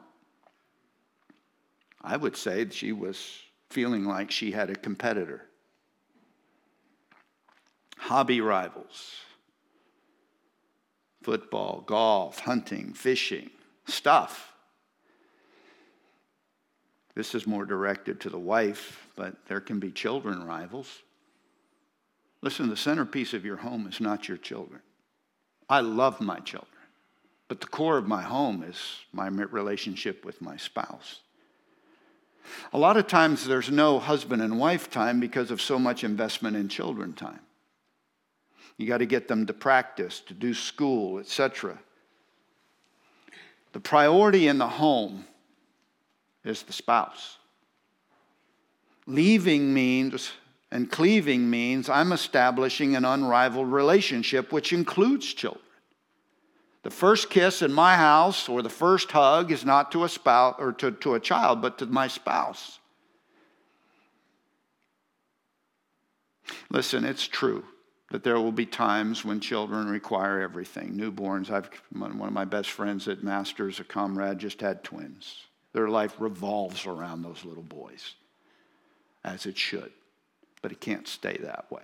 I 2.02 2.18
would 2.18 2.38
say 2.38 2.68
she 2.70 2.92
was 2.92 3.40
feeling 3.70 4.06
like 4.06 4.32
she 4.32 4.52
had 4.52 4.70
a 4.70 4.76
competitor 4.76 5.44
hobby 7.98 8.42
rivals 8.42 9.16
football, 11.24 11.82
golf, 11.88 12.42
hunting, 12.42 12.94
fishing, 12.94 13.50
stuff. 13.88 14.54
This 17.16 17.34
is 17.34 17.48
more 17.48 17.66
directed 17.66 18.22
to 18.22 18.30
the 18.30 18.38
wife, 18.38 19.08
but 19.16 19.36
there 19.48 19.60
can 19.60 19.80
be 19.80 19.90
children 19.90 20.46
rivals. 20.46 21.02
Listen, 22.44 22.70
the 22.70 22.78
centerpiece 22.78 23.34
of 23.34 23.44
your 23.44 23.58
home 23.58 23.88
is 23.88 24.00
not 24.00 24.28
your 24.28 24.38
children. 24.38 24.82
I 25.68 25.80
love 25.80 26.22
my 26.22 26.40
children, 26.42 26.70
but 27.48 27.60
the 27.60 27.66
core 27.66 27.98
of 27.98 28.08
my 28.08 28.22
home 28.22 28.62
is 28.62 28.78
my 29.12 29.26
relationship 29.28 30.24
with 30.24 30.44
my 30.44 30.58
spouse. 30.58 31.22
A 32.72 32.78
lot 32.78 32.98
of 32.98 33.08
times 33.08 33.48
there's 33.48 33.72
no 33.72 33.98
husband 33.98 34.44
and 34.44 34.60
wife 34.60 34.92
time 34.92 35.20
because 35.20 35.50
of 35.50 35.60
so 35.60 35.80
much 35.80 36.04
investment 36.04 36.56
in 36.56 36.70
children 36.70 37.14
time. 37.14 37.40
You 38.78 38.88
got 38.88 38.98
to 39.00 39.06
get 39.06 39.28
them 39.28 39.46
to 39.46 39.54
practice, 39.54 40.20
to 40.22 40.34
do 40.34 40.54
school, 40.54 41.20
etc. 41.20 41.80
The 43.74 43.80
priority 43.80 44.48
in 44.48 44.58
the 44.58 44.68
home 44.68 45.26
is 46.44 46.64
the 46.64 46.74
spouse. 46.74 47.38
Leaving 49.06 49.74
means 49.74 50.32
and 50.72 50.92
cleaving 50.92 51.50
means 51.50 51.90
I'm 51.90 52.12
establishing 52.12 52.96
an 52.96 53.06
unrivaled 53.06 53.72
relationship, 53.72 54.52
which 54.52 54.74
includes 54.74 55.34
children. 55.34 55.62
The 56.84 56.90
first 56.90 57.30
kiss 57.30 57.62
in 57.62 57.72
my 57.72 57.96
house 57.96 58.50
or 58.50 58.62
the 58.62 58.70
first 58.70 59.12
hug 59.12 59.52
is 59.52 59.64
not 59.64 59.92
to 59.94 60.04
a 60.04 60.10
spouse 60.10 60.56
or 60.60 60.74
to, 60.74 60.92
to 60.92 61.16
a 61.16 61.20
child, 61.20 61.62
but 61.62 61.78
to 61.78 61.86
my 61.86 62.08
spouse. 62.08 62.80
Listen, 66.70 67.06
it's 67.06 67.28
true 67.28 67.64
that 68.16 68.24
there 68.24 68.40
will 68.40 68.54
be 68.54 68.66
times 68.66 69.26
when 69.26 69.42
children 69.42 69.90
require 69.90 70.40
everything. 70.40 70.94
Newborns, 70.94 71.52
I've 71.52 71.70
one 71.92 72.14
of 72.14 72.32
my 72.32 72.46
best 72.46 72.70
friends 72.70 73.10
at 73.10 73.26
Masters, 73.26 73.82
a 73.82 73.84
comrade, 73.84 74.40
just 74.40 74.62
had 74.62 74.86
twins. 74.86 75.42
Their 75.74 75.90
life 75.90 76.16
revolves 76.18 76.86
around 76.86 77.24
those 77.24 77.44
little 77.44 77.62
boys, 77.62 78.14
as 79.26 79.46
it 79.46 79.58
should, 79.58 79.92
but 80.62 80.72
it 80.72 80.80
can't 80.80 81.06
stay 81.10 81.38
that 81.42 81.70
way. 81.70 81.82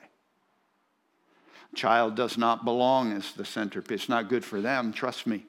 Child 1.76 2.16
does 2.16 2.38
not 2.38 2.64
belong 2.64 3.12
as 3.12 3.34
the 3.34 3.44
centerpiece. 3.44 4.04
It's 4.04 4.08
not 4.08 4.30
good 4.30 4.46
for 4.46 4.62
them, 4.62 4.94
trust 4.94 5.28
me. 5.28 5.44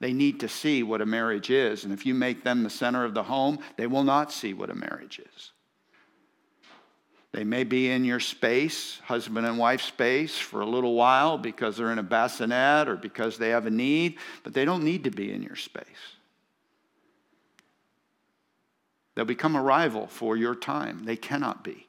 They 0.00 0.12
need 0.12 0.40
to 0.40 0.50
see 0.50 0.82
what 0.82 1.00
a 1.00 1.06
marriage 1.06 1.48
is, 1.48 1.84
and 1.84 1.94
if 1.94 2.04
you 2.04 2.12
make 2.12 2.44
them 2.44 2.62
the 2.62 2.68
center 2.68 3.06
of 3.06 3.14
the 3.14 3.22
home, 3.22 3.58
they 3.78 3.86
will 3.86 4.04
not 4.04 4.30
see 4.30 4.52
what 4.52 4.68
a 4.68 4.74
marriage 4.74 5.18
is. 5.18 5.52
They 7.36 7.44
may 7.44 7.64
be 7.64 7.90
in 7.90 8.06
your 8.06 8.18
space, 8.18 8.98
husband 9.04 9.46
and 9.46 9.58
wife 9.58 9.82
space, 9.82 10.38
for 10.38 10.62
a 10.62 10.66
little 10.66 10.94
while 10.94 11.36
because 11.36 11.76
they're 11.76 11.92
in 11.92 11.98
a 11.98 12.02
bassinet 12.02 12.88
or 12.88 12.96
because 12.96 13.36
they 13.36 13.50
have 13.50 13.66
a 13.66 13.70
need, 13.70 14.16
but 14.42 14.54
they 14.54 14.64
don't 14.64 14.82
need 14.82 15.04
to 15.04 15.10
be 15.10 15.30
in 15.30 15.42
your 15.42 15.54
space. 15.54 15.84
They'll 19.14 19.26
become 19.26 19.54
a 19.54 19.60
rival 19.60 20.06
for 20.06 20.34
your 20.34 20.54
time. 20.54 21.04
They 21.04 21.16
cannot 21.16 21.62
be. 21.62 21.86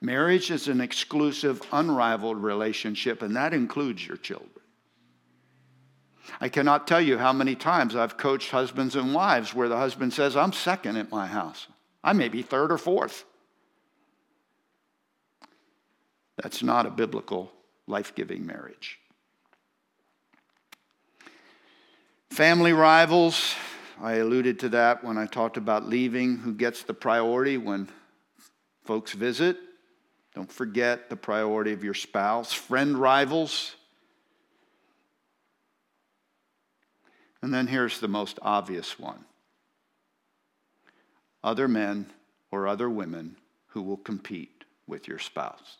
Marriage 0.00 0.50
is 0.50 0.66
an 0.66 0.80
exclusive, 0.80 1.62
unrivaled 1.70 2.38
relationship, 2.38 3.22
and 3.22 3.36
that 3.36 3.54
includes 3.54 4.04
your 4.04 4.16
children. 4.16 4.50
I 6.40 6.48
cannot 6.48 6.88
tell 6.88 7.00
you 7.00 7.16
how 7.16 7.32
many 7.32 7.54
times 7.54 7.94
I've 7.94 8.16
coached 8.16 8.50
husbands 8.50 8.96
and 8.96 9.14
wives 9.14 9.54
where 9.54 9.68
the 9.68 9.76
husband 9.76 10.12
says, 10.12 10.36
I'm 10.36 10.52
second 10.52 10.96
at 10.96 11.12
my 11.12 11.28
house. 11.28 11.68
I 12.02 12.12
may 12.12 12.28
be 12.28 12.42
third 12.42 12.72
or 12.72 12.78
fourth. 12.78 13.24
That's 16.42 16.62
not 16.62 16.86
a 16.86 16.90
biblical, 16.90 17.52
life 17.86 18.14
giving 18.14 18.46
marriage. 18.46 18.98
Family 22.30 22.72
rivals, 22.72 23.54
I 24.00 24.14
alluded 24.14 24.60
to 24.60 24.68
that 24.70 25.02
when 25.02 25.16
I 25.16 25.26
talked 25.26 25.56
about 25.56 25.88
leaving, 25.88 26.36
who 26.36 26.52
gets 26.52 26.82
the 26.82 26.92
priority 26.92 27.56
when 27.56 27.88
folks 28.84 29.12
visit. 29.12 29.56
Don't 30.34 30.52
forget 30.52 31.08
the 31.08 31.16
priority 31.16 31.72
of 31.72 31.82
your 31.82 31.94
spouse. 31.94 32.52
Friend 32.52 32.98
rivals. 32.98 33.74
And 37.40 37.54
then 37.54 37.66
here's 37.66 38.00
the 38.00 38.08
most 38.08 38.38
obvious 38.42 38.98
one 38.98 39.24
other 41.42 41.68
men 41.68 42.12
or 42.50 42.66
other 42.66 42.90
women 42.90 43.36
who 43.68 43.80
will 43.80 43.96
compete 43.96 44.64
with 44.86 45.08
your 45.08 45.18
spouse. 45.18 45.78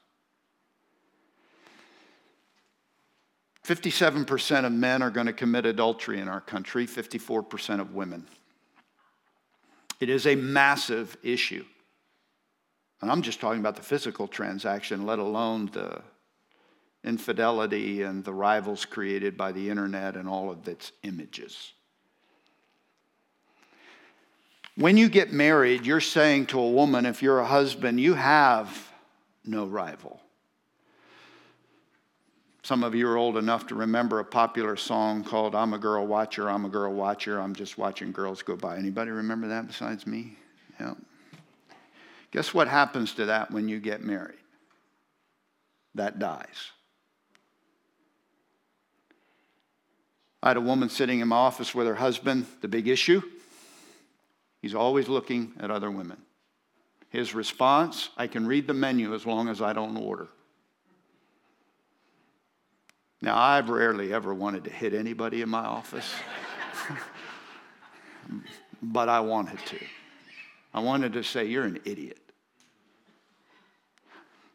57% 3.67 4.65
of 4.65 4.71
men 4.71 5.03
are 5.03 5.11
going 5.11 5.27
to 5.27 5.33
commit 5.33 5.67
adultery 5.67 6.21
in 6.21 6.29
our 6.29 6.41
country, 6.41 6.87
54% 6.87 7.81
of 7.81 7.95
women. 7.95 8.25
It 9.99 10.09
is 10.09 10.27
a 10.27 10.37
massive 10.37 11.17
issue. 11.23 11.65
And 13.01 13.11
I'm 13.11 13.23
just 13.23 13.41
talking 13.41 13.59
about 13.59 13.75
the 13.75 13.83
physical 13.83 14.29
transaction, 14.29 15.05
let 15.05 15.19
alone 15.19 15.69
the 15.73 16.01
infidelity 17.03 18.03
and 18.03 18.25
the 18.25 18.33
rivals 18.33 18.85
created 18.85 19.37
by 19.37 19.51
the 19.51 19.69
internet 19.69 20.17
and 20.17 20.29
all 20.29 20.51
of 20.51 20.69
its 20.69 20.93
images. 21.03 21.73
When 24.77 24.97
you 24.97 25.09
get 25.09 25.33
married, 25.33 25.87
you're 25.87 26.01
saying 26.01 26.47
to 26.47 26.61
a 26.61 26.71
woman, 26.71 27.05
if 27.05 27.21
you're 27.21 27.41
a 27.41 27.47
husband, 27.47 27.99
you 27.99 28.15
have 28.15 28.93
no 29.45 29.67
rival. 29.67 30.21
Some 32.67 32.83
of 32.83 32.97
you 32.97 33.09
are 33.09 33.17
old 33.17 33.37
enough 33.37 33.69
to 33.69 33.77
remember 33.77 34.19
a 34.19 34.25
popular 34.25 34.75
song 34.75 35.23
called 35.23 35.55
I'm 35.55 35.73
a 35.73 35.79
Girl 35.79 36.05
Watcher, 36.05 36.51
I'm 36.51 36.65
a 36.65 36.69
Girl 36.69 36.93
Watcher, 36.93 37.39
I'm 37.39 37.55
just 37.55 37.79
watching 37.79 38.11
girls 38.11 38.43
go 38.43 38.57
by. 38.57 38.77
Anybody 38.77 39.13
remember 39.13 39.47
that 39.47 39.69
besides 39.69 40.05
me? 40.05 40.37
Yeah. 40.81 40.95
Guess 42.33 42.53
what 42.53 42.67
happens 42.67 43.13
to 43.15 43.27
that 43.27 43.53
when 43.53 43.69
you 43.69 43.79
get 43.79 44.03
married? 44.03 44.41
That 45.95 46.19
dies. 46.19 46.73
I 50.43 50.49
had 50.49 50.57
a 50.57 50.61
woman 50.61 50.89
sitting 50.89 51.21
in 51.21 51.29
my 51.29 51.37
office 51.37 51.73
with 51.73 51.87
her 51.87 51.95
husband. 51.95 52.47
The 52.63 52.69
big 52.69 52.89
issue? 52.89 53.23
He's 54.61 54.75
always 54.75 55.07
looking 55.07 55.53
at 55.61 55.71
other 55.71 55.93
women. 55.93 56.19
His 57.11 57.33
response 57.33 58.09
I 58.17 58.27
can 58.27 58.45
read 58.45 58.67
the 58.67 58.75
menu 58.75 59.15
as 59.15 59.25
long 59.25 59.49
as 59.49 59.63
I 59.63 59.73
don't 59.73 59.97
order. 59.97 60.27
Now, 63.23 63.39
I've 63.39 63.71
rarely 63.71 64.13
ever 64.13 64.35
wanted 64.35 64.65
to 64.65 64.71
hit 64.71 64.93
anybody 64.93 65.41
in 65.41 65.49
my 65.49 65.65
office, 65.65 66.13
but 68.83 69.09
I 69.09 69.21
wanted 69.21 69.59
to. 69.67 69.79
I 70.75 70.81
wanted 70.81 71.15
to 71.15 71.23
say, 71.23 71.47
You're 71.47 71.65
an 71.65 71.81
idiot. 71.85 72.21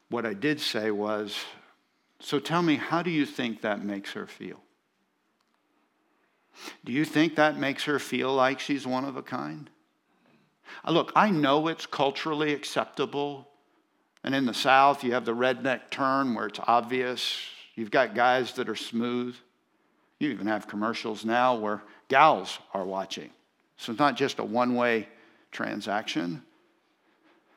What 0.10 0.26
I 0.26 0.34
did 0.34 0.60
say 0.60 0.92
was, 0.92 1.36
So 2.20 2.38
tell 2.40 2.62
me, 2.62 2.76
how 2.76 3.02
do 3.02 3.10
you 3.10 3.26
think 3.26 3.62
that 3.62 3.84
makes 3.84 4.12
her 4.12 4.28
feel? 4.28 4.60
Do 6.86 6.92
you 6.92 7.06
think 7.06 7.38
that 7.38 7.58
makes 7.58 7.86
her 7.86 7.98
feel 7.98 8.34
like 8.34 8.60
she's 8.60 8.86
one 8.86 9.06
of 9.06 9.16
a 9.16 9.24
kind? 9.24 9.70
Uh, 10.86 10.92
look, 10.92 11.12
I 11.16 11.32
know 11.32 11.68
it's 11.68 11.88
culturally 11.88 12.54
acceptable. 12.54 13.48
And 14.24 14.36
in 14.36 14.46
the 14.46 14.54
South, 14.54 15.04
you 15.04 15.14
have 15.14 15.26
the 15.26 15.34
redneck 15.34 15.90
turn 15.90 16.36
where 16.36 16.46
it's 16.46 16.60
obvious 16.68 17.40
You've 17.82 17.90
got 17.90 18.14
guys 18.14 18.54
that 18.54 18.70
are 18.70 18.76
smooth. 18.76 19.36
You 20.20 20.30
even 20.30 20.46
have 20.46 20.68
commercials 20.68 21.26
now 21.26 21.56
where 21.56 21.82
gals 22.10 22.60
are 22.76 22.86
watching. 22.86 23.32
So 23.78 23.92
it's 23.92 23.98
not 23.98 24.16
just 24.16 24.38
a 24.38 24.44
one 24.44 24.76
way 24.76 25.08
transaction. 25.52 26.44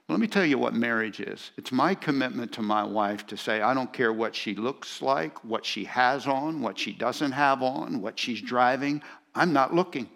Let 0.09 0.21
me 0.21 0.27
tell 0.27 0.47
you 0.47 0.57
what 0.57 0.73
marriage 0.73 1.21
is. 1.21 1.51
It's 1.59 1.73
my 1.73 1.95
commitment 1.95 2.53
to 2.53 2.63
my 2.63 2.85
wife 2.85 3.27
to 3.27 3.37
say, 3.37 3.61
I 3.61 3.75
don't 3.75 3.93
care 3.93 4.15
what 4.15 4.35
she 4.35 4.55
looks 4.55 5.03
like, 5.03 5.45
what 5.45 5.67
she 5.67 5.85
has 5.85 6.27
on, 6.27 6.63
what 6.63 6.79
she 6.79 6.93
doesn't 6.95 7.33
have 7.33 7.63
on, 7.63 8.01
what 8.01 8.19
she's 8.19 8.41
driving. 8.41 9.03
I'm 9.35 9.53
not 9.53 9.75
looking. 9.75 10.09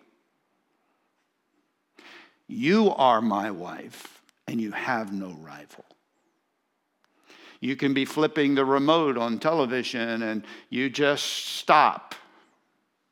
You 2.47 2.95
are 2.95 3.21
my 3.21 3.51
wife, 3.51 4.23
and 4.47 4.59
you 4.59 4.73
have 4.73 5.13
no 5.13 5.37
rival. 5.43 5.85
You 7.61 7.77
can 7.77 7.93
be 7.93 8.05
flipping 8.05 8.55
the 8.55 8.65
remote 8.65 9.19
on 9.19 9.39
television 9.39 10.23
and 10.23 10.45
you 10.71 10.89
just 10.91 11.25
stop 11.25 12.15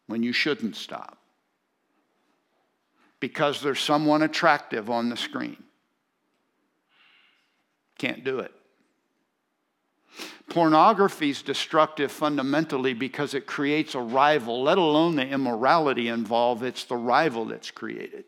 when 0.06 0.22
you 0.22 0.32
shouldn't 0.32 0.76
stop 0.76 1.18
because 3.18 3.60
there's 3.60 3.80
someone 3.80 4.22
attractive 4.22 4.88
on 4.88 5.08
the 5.08 5.16
screen. 5.16 5.62
Can't 7.98 8.24
do 8.24 8.38
it. 8.40 8.52
Pornography 10.48 11.30
is 11.30 11.42
destructive 11.42 12.12
fundamentally 12.12 12.94
because 12.94 13.34
it 13.34 13.46
creates 13.46 13.94
a 13.94 14.00
rival, 14.00 14.62
let 14.62 14.78
alone 14.78 15.16
the 15.16 15.26
immorality 15.26 16.08
involved, 16.08 16.62
it's 16.62 16.84
the 16.84 16.96
rival 16.96 17.46
that's 17.46 17.70
created. 17.70 18.24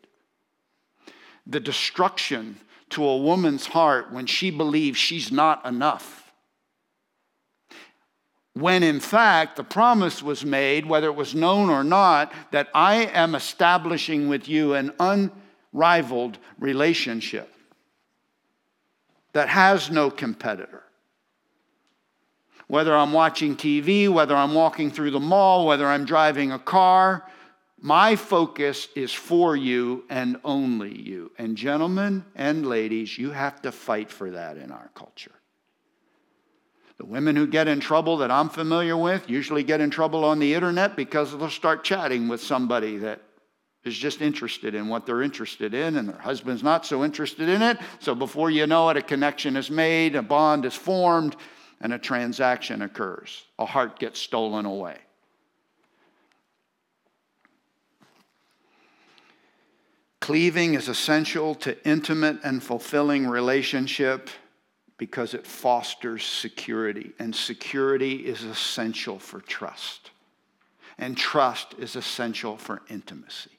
The 1.47 1.61
destruction 1.61 2.59
to 2.91 3.05
a 3.05 3.17
woman's 3.17 3.67
heart 3.67 4.11
when 4.11 4.25
she 4.25 4.51
believes 4.51 4.97
she's 4.97 5.31
not 5.31 5.65
enough. 5.65 6.31
When 8.53 8.83
in 8.83 8.99
fact, 8.99 9.55
the 9.55 9.63
promise 9.63 10.21
was 10.21 10.43
made, 10.43 10.85
whether 10.85 11.07
it 11.07 11.15
was 11.15 11.35
known 11.35 11.69
or 11.69 11.83
not, 11.83 12.33
that 12.51 12.67
I 12.73 13.05
am 13.05 13.35
establishing 13.35 14.27
with 14.27 14.49
you 14.49 14.73
an 14.73 14.91
unrivaled 14.99 16.37
relationship 16.57 17.53
that 19.33 19.49
has 19.49 19.89
no 19.89 20.09
competitor. 20.09 20.83
Whether 22.67 22.95
I'm 22.95 23.13
watching 23.13 23.55
TV, 23.55 24.09
whether 24.09 24.35
I'm 24.35 24.53
walking 24.53 24.91
through 24.91 25.11
the 25.11 25.19
mall, 25.19 25.65
whether 25.65 25.87
I'm 25.87 26.05
driving 26.05 26.51
a 26.51 26.59
car, 26.59 27.25
my 27.81 28.15
focus 28.15 28.87
is 28.95 29.13
for 29.13 29.55
you 29.55 30.03
and 30.09 30.37
only 30.43 30.97
you. 30.97 31.31
And, 31.37 31.55
gentlemen 31.55 32.25
and 32.35 32.65
ladies, 32.65 33.17
you 33.17 33.31
have 33.31 33.61
to 33.61 33.71
fight 33.71 34.11
for 34.11 34.31
that 34.31 34.57
in 34.57 34.71
our 34.71 34.89
culture. 34.95 35.31
The 36.97 37.05
women 37.05 37.37
who 37.37 37.47
get 37.47 37.69
in 37.69 37.79
trouble 37.79 38.17
that 38.17 38.31
I'm 38.31 38.49
familiar 38.49 38.97
with 38.97 39.29
usually 39.29 39.63
get 39.63 39.79
in 39.79 39.89
trouble 39.89 40.25
on 40.25 40.39
the 40.39 40.53
internet 40.53 40.97
because 40.97 41.31
they'll 41.31 41.49
start 41.49 41.85
chatting 41.85 42.27
with 42.27 42.41
somebody 42.41 42.97
that 42.97 43.21
is 43.85 43.97
just 43.97 44.21
interested 44.21 44.75
in 44.75 44.89
what 44.89 45.05
they're 45.05 45.21
interested 45.21 45.73
in, 45.73 45.95
and 45.95 46.09
their 46.09 46.19
husband's 46.19 46.63
not 46.63 46.85
so 46.85 47.05
interested 47.05 47.47
in 47.47 47.61
it. 47.61 47.77
So 47.99 48.13
before 48.13 48.51
you 48.51 48.67
know 48.67 48.89
it, 48.89 48.97
a 48.97 49.01
connection 49.01 49.55
is 49.55 49.71
made, 49.71 50.17
a 50.17 50.21
bond 50.21 50.65
is 50.65 50.75
formed, 50.75 51.37
and 51.79 51.93
a 51.93 51.97
transaction 51.97 52.81
occurs. 52.81 53.45
A 53.57 53.65
heart 53.65 53.97
gets 53.97 54.19
stolen 54.19 54.65
away. 54.65 54.97
Cleaving 60.29 60.75
is 60.75 60.87
essential 60.87 61.55
to 61.55 61.75
intimate 61.83 62.37
and 62.43 62.61
fulfilling 62.61 63.25
relationship 63.25 64.29
because 64.99 65.33
it 65.33 65.43
fosters 65.47 66.23
security, 66.23 67.13
and 67.17 67.35
security 67.35 68.27
is 68.27 68.43
essential 68.43 69.17
for 69.17 69.41
trust, 69.41 70.11
and 70.99 71.17
trust 71.17 71.73
is 71.79 71.95
essential 71.95 72.57
for 72.57 72.83
intimacy. 72.89 73.57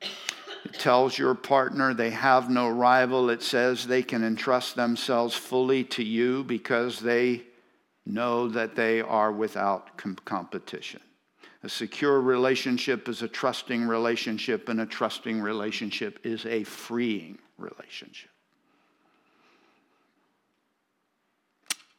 It 0.00 0.74
tells 0.74 1.18
your 1.18 1.34
partner 1.34 1.94
they 1.94 2.10
have 2.10 2.48
no 2.48 2.68
rival. 2.68 3.28
It 3.28 3.42
says 3.42 3.88
they 3.88 4.04
can 4.04 4.22
entrust 4.22 4.76
themselves 4.76 5.34
fully 5.34 5.82
to 5.82 6.04
you 6.04 6.44
because 6.44 7.00
they 7.00 7.42
know 8.06 8.46
that 8.46 8.76
they 8.76 9.00
are 9.00 9.32
without 9.32 9.96
com- 9.96 10.14
competition. 10.24 11.00
A 11.66 11.68
secure 11.68 12.20
relationship 12.20 13.08
is 13.08 13.22
a 13.22 13.28
trusting 13.28 13.88
relationship, 13.88 14.68
and 14.68 14.80
a 14.80 14.86
trusting 14.86 15.40
relationship 15.40 16.20
is 16.22 16.46
a 16.46 16.62
freeing 16.62 17.38
relationship. 17.58 18.30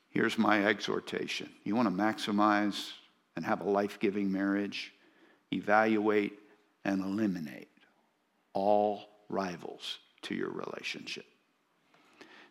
Here's 0.10 0.38
my 0.38 0.66
exhortation 0.66 1.50
you 1.66 1.76
want 1.76 1.90
to 1.90 1.94
maximize 1.94 2.92
and 3.36 3.44
have 3.44 3.60
a 3.60 3.70
life 3.70 4.00
giving 4.00 4.32
marriage, 4.32 4.94
evaluate 5.52 6.40
and 6.86 7.04
eliminate 7.04 7.68
all 8.54 9.04
rivals 9.28 10.00
to 10.22 10.34
your 10.34 10.50
relationship. 10.50 11.26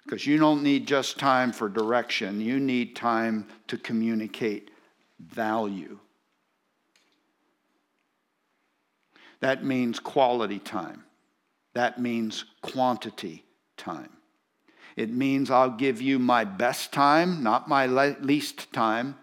Because 0.04 0.26
you 0.26 0.36
don't 0.36 0.62
need 0.62 0.86
just 0.86 1.18
time 1.18 1.50
for 1.50 1.70
direction, 1.70 2.42
you 2.42 2.60
need 2.60 2.94
time 2.94 3.48
to 3.68 3.78
communicate 3.78 4.70
value. 5.18 5.98
That 9.40 9.64
means 9.64 9.98
quality 9.98 10.58
time. 10.58 11.04
That 11.74 12.00
means 12.00 12.44
quantity 12.62 13.44
time. 13.76 14.10
It 14.96 15.10
means 15.10 15.50
I'll 15.50 15.70
give 15.70 16.00
you 16.00 16.18
my 16.18 16.44
best 16.44 16.92
time, 16.92 17.42
not 17.42 17.68
my 17.68 17.86
least 17.86 18.72
time. 18.72 19.16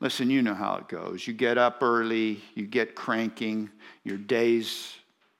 Listen, 0.00 0.28
you 0.28 0.42
know 0.42 0.54
how 0.54 0.76
it 0.76 0.88
goes. 0.88 1.26
You 1.26 1.32
get 1.34 1.56
up 1.56 1.82
early, 1.82 2.42
you 2.54 2.66
get 2.66 2.96
cranking, 2.96 3.70
your 4.02 4.18
day's 4.18 4.92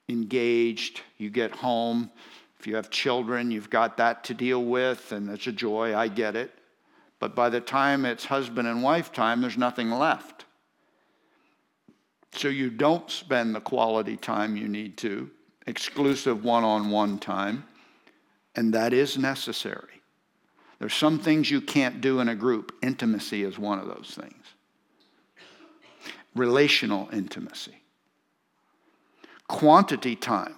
engaged, 0.07 1.01
you 1.17 1.29
get 1.29 1.51
home. 1.51 2.09
If 2.57 2.65
you 2.65 2.75
have 2.77 2.89
children, 2.89 3.51
you've 3.51 3.69
got 3.69 3.97
that 3.97 4.23
to 4.25 4.33
deal 4.33 4.63
with, 4.63 5.11
and 5.11 5.29
it's 5.29 5.45
a 5.45 5.51
joy, 5.51 5.95
I 5.95 6.07
get 6.07 6.35
it. 6.35 6.51
But 7.19 7.35
by 7.35 7.49
the 7.49 7.61
time 7.61 8.05
it's 8.05 8.25
husband 8.25 8.67
and 8.67 8.81
wife 8.81 9.11
time, 9.11 9.41
there's 9.41 9.57
nothing 9.57 9.91
left. 9.91 10.44
So 12.35 12.49
you 12.49 12.69
don't 12.69 13.09
spend 13.09 13.55
the 13.55 13.61
quality 13.61 14.17
time 14.17 14.57
you 14.57 14.67
need 14.67 14.97
to, 14.97 15.29
exclusive 15.67 16.43
one 16.43 16.63
on 16.63 16.91
one 16.91 17.17
time, 17.17 17.65
and 18.55 18.73
that 18.73 18.93
is 18.93 19.17
necessary. 19.17 20.01
There's 20.79 20.93
some 20.93 21.17
things 21.17 21.49
you 21.49 21.61
can't 21.61 22.01
do 22.01 22.19
in 22.19 22.27
a 22.27 22.35
group. 22.35 22.75
Intimacy 22.83 23.43
is 23.43 23.57
one 23.57 23.79
of 23.79 23.87
those 23.87 24.17
things. 24.19 24.43
Relational 26.35 27.09
intimacy. 27.13 27.81
Quantity 29.47 30.17
time. 30.17 30.55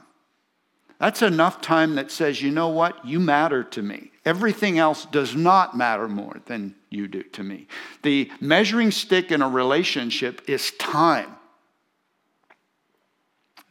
That's 0.99 1.21
enough 1.21 1.61
time 1.61 1.93
that 1.95 2.09
says, 2.09 2.41
you 2.41 2.49
know 2.49 2.69
what? 2.69 3.05
You 3.05 3.19
matter 3.19 3.63
to 3.63 3.83
me. 3.83 4.11
Everything 4.25 4.79
else 4.79 5.05
does 5.05 5.35
not 5.35 5.77
matter 5.77 6.07
more 6.07 6.41
than 6.47 6.73
you 6.89 7.07
do 7.07 7.21
to 7.21 7.43
me. 7.43 7.67
The 8.01 8.31
measuring 8.41 8.89
stick 8.89 9.31
in 9.31 9.43
a 9.43 9.47
relationship 9.47 10.49
is 10.49 10.71
time. 10.79 11.36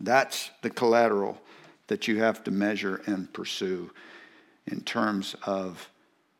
That's 0.00 0.50
the 0.62 0.70
collateral 0.70 1.40
that 1.86 2.08
you 2.08 2.18
have 2.18 2.44
to 2.44 2.50
measure 2.50 3.02
and 3.06 3.32
pursue 3.32 3.90
in 4.66 4.80
terms 4.80 5.36
of 5.44 5.88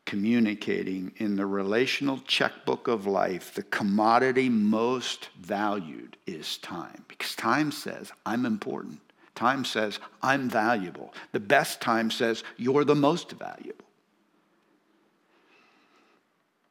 communicating 0.05 1.13
in 1.17 1.37
the 1.37 1.45
relational 1.47 2.19
checkbook 2.27 2.89
of 2.89 3.07
life, 3.07 3.53
the 3.55 3.63
commodity 3.65 4.49
most 4.49 5.29
valued 5.39 6.17
is 6.27 6.59
time. 6.59 7.05
Because 7.09 7.35
time 7.35 7.73
says, 7.73 8.13
I'm 8.25 8.47
important. 8.47 9.01
Time 9.35 9.65
says, 9.65 9.99
I'm 10.23 10.49
valuable. 10.49 11.13
The 11.33 11.41
best 11.41 11.81
time 11.81 12.11
says, 12.11 12.45
you're 12.57 12.85
the 12.85 12.95
most 12.95 13.33
valuable. 13.33 13.85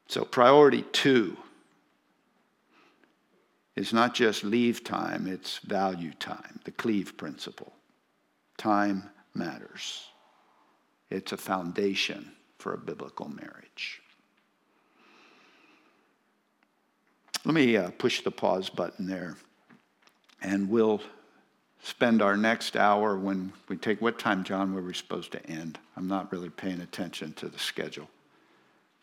So, 0.08 0.24
priority 0.24 0.84
two 0.92 1.38
is 3.76 3.92
not 3.92 4.14
just 4.14 4.44
leave 4.44 4.84
time, 4.84 5.28
it's 5.28 5.58
value 5.60 6.14
time, 6.14 6.60
the 6.64 6.72
cleave 6.72 7.18
principle. 7.18 7.74
Time 8.58 9.10
matters, 9.34 10.06
it's 11.10 11.32
a 11.34 11.38
foundation 11.38 12.32
for 12.58 12.74
a 12.74 12.78
biblical 12.78 13.28
marriage. 13.28 14.02
Let 17.44 17.54
me 17.54 17.78
uh, 17.78 17.92
push 17.92 18.22
the 18.22 18.32
pause 18.32 18.70
button 18.70 19.06
there, 19.06 19.36
and 20.42 20.70
we'll 20.70 21.02
spend 21.84 22.22
our 22.22 22.36
next 22.36 22.76
hour 22.76 23.16
when 23.18 23.54
we 23.68 23.78
take 23.78 24.02
what 24.02 24.18
time, 24.18 24.44
John, 24.44 24.74
were 24.74 24.82
we 24.82 24.94
supposed 24.94 25.32
to 25.34 25.46
end? 25.46 25.78
I'm 25.96 26.08
not 26.08 26.32
really 26.32 26.50
paying 26.50 26.82
attention 26.82 27.34
to 27.34 27.48
the 27.48 27.60
schedule. 27.60 28.10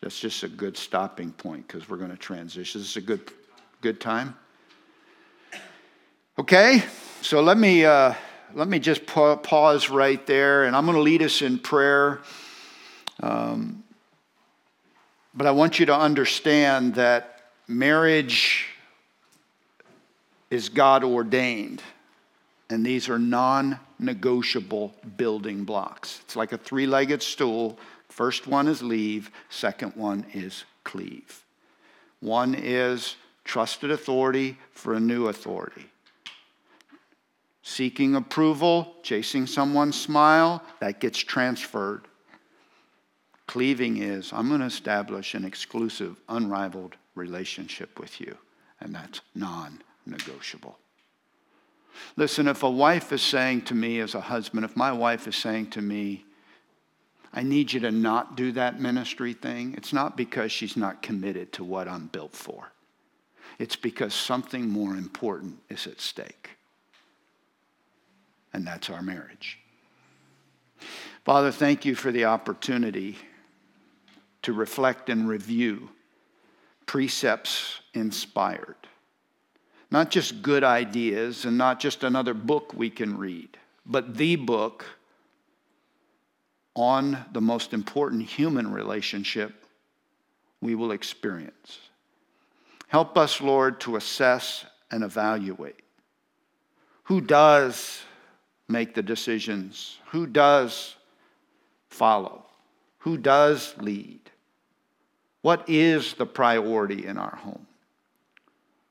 That's 0.01 0.19
just 0.19 0.43
a 0.43 0.49
good 0.49 0.75
stopping 0.75 1.31
point 1.31 1.65
because 1.65 1.87
we're 1.87 1.97
going 1.97 2.11
to 2.11 2.17
transition. 2.17 2.81
This 2.81 2.89
is 2.89 2.97
a 2.97 3.01
good, 3.01 3.31
good 3.79 4.01
time. 4.01 4.35
Okay, 6.39 6.81
so 7.21 7.43
let 7.43 7.59
me 7.59 7.85
uh, 7.85 8.15
let 8.55 8.67
me 8.67 8.79
just 8.79 9.05
pa- 9.05 9.35
pause 9.35 9.91
right 9.91 10.25
there, 10.25 10.63
and 10.63 10.75
I'm 10.75 10.85
going 10.85 10.95
to 10.95 11.01
lead 11.03 11.21
us 11.21 11.43
in 11.43 11.59
prayer. 11.59 12.21
Um, 13.21 13.83
but 15.35 15.45
I 15.45 15.51
want 15.51 15.79
you 15.79 15.85
to 15.85 15.95
understand 15.95 16.95
that 16.95 17.51
marriage 17.67 18.65
is 20.49 20.69
God 20.69 21.03
ordained, 21.03 21.83
and 22.67 22.83
these 22.83 23.09
are 23.09 23.19
non 23.19 23.79
negotiable 23.99 24.95
building 25.15 25.65
blocks. 25.65 26.19
It's 26.23 26.35
like 26.35 26.51
a 26.51 26.57
three 26.57 26.87
legged 26.87 27.21
stool. 27.21 27.77
First 28.09 28.47
one 28.47 28.67
is 28.67 28.81
leave, 28.81 29.29
second 29.49 29.95
one 29.95 30.25
is 30.33 30.65
cleave. 30.83 31.43
One 32.21 32.55
is 32.55 33.17
trusted 33.43 33.91
authority 33.91 34.57
for 34.71 34.95
a 34.95 34.99
new 34.99 35.27
authority. 35.27 35.92
Seeking 37.65 38.15
approval, 38.15 38.93
chasing 39.03 39.47
someone's 39.47 39.99
smile, 39.99 40.61
that 40.81 40.99
gets 40.99 41.17
transferred. 41.17 42.07
Cleaving 43.47 43.97
is 43.97 44.33
I'm 44.33 44.49
going 44.49 44.59
to 44.59 44.65
establish 44.65 45.33
an 45.33 45.45
exclusive, 45.45 46.17
unrivaled 46.27 46.97
relationship 47.15 47.99
with 47.99 48.19
you, 48.19 48.37
and 48.81 48.93
that's 48.93 49.21
non 49.33 49.81
negotiable. 50.05 50.77
Listen, 52.17 52.47
if 52.49 52.63
a 52.63 52.69
wife 52.69 53.13
is 53.13 53.21
saying 53.21 53.61
to 53.61 53.75
me 53.75 53.99
as 53.99 54.13
a 54.13 54.21
husband, 54.21 54.65
if 54.65 54.75
my 54.75 54.91
wife 54.91 55.27
is 55.27 55.35
saying 55.35 55.69
to 55.71 55.81
me, 55.81 56.25
I 57.33 57.43
need 57.43 57.71
you 57.71 57.79
to 57.81 57.91
not 57.91 58.35
do 58.35 58.51
that 58.53 58.79
ministry 58.79 59.33
thing, 59.33 59.73
it's 59.77 59.93
not 59.93 60.17
because 60.17 60.51
she's 60.51 60.75
not 60.75 61.01
committed 61.01 61.53
to 61.53 61.63
what 61.63 61.87
I'm 61.87 62.07
built 62.07 62.33
for. 62.33 62.71
It's 63.57 63.75
because 63.75 64.13
something 64.13 64.67
more 64.67 64.95
important 64.95 65.59
is 65.69 65.87
at 65.87 66.01
stake. 66.01 66.57
And 68.53 68.65
that's 68.65 68.89
our 68.89 69.01
marriage. 69.01 69.59
Father, 71.25 71.51
thank 71.51 71.85
you 71.85 71.95
for 71.95 72.11
the 72.11 72.25
opportunity 72.25 73.17
to 74.41 74.53
reflect 74.53 75.09
and 75.09 75.27
review 75.27 75.89
precepts 76.85 77.79
inspired. 77.93 78.75
Not 79.89 80.09
just 80.09 80.41
good 80.41 80.63
ideas 80.63 81.45
and 81.45 81.57
not 81.57 81.79
just 81.79 82.03
another 82.03 82.33
book 82.33 82.73
we 82.73 82.89
can 82.89 83.17
read, 83.17 83.57
but 83.85 84.17
the 84.17 84.35
book 84.35 84.85
on 86.75 87.25
the 87.31 87.41
most 87.41 87.73
important 87.73 88.23
human 88.23 88.71
relationship 88.71 89.65
we 90.61 90.75
will 90.75 90.91
experience. 90.91 91.79
Help 92.87 93.17
us, 93.17 93.39
Lord, 93.39 93.79
to 93.81 93.95
assess 93.95 94.65
and 94.91 95.03
evaluate 95.03 95.79
who 97.05 97.21
does 97.21 98.01
make 98.73 98.93
the 98.93 99.01
decisions, 99.01 99.99
who 100.07 100.27
does 100.27 100.97
follow, 101.89 102.43
who 102.97 103.17
does 103.17 103.73
lead, 103.77 104.19
what 105.41 105.69
is 105.69 106.15
the 106.15 106.25
priority 106.25 107.05
in 107.05 107.17
our 107.17 107.35
home? 107.35 107.67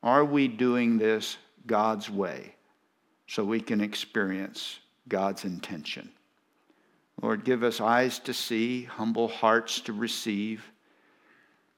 Are 0.02 0.24
we 0.24 0.48
doing 0.48 0.98
this 0.98 1.36
God's 1.66 2.08
way 2.08 2.54
so 3.26 3.44
we 3.44 3.60
can 3.60 3.80
experience 3.80 4.78
God's 5.08 5.44
intention? 5.44 6.10
Lord, 7.20 7.44
give 7.44 7.62
us 7.62 7.80
eyes 7.80 8.18
to 8.20 8.34
see, 8.34 8.84
humble 8.84 9.28
hearts 9.28 9.80
to 9.82 9.92
receive. 9.92 10.64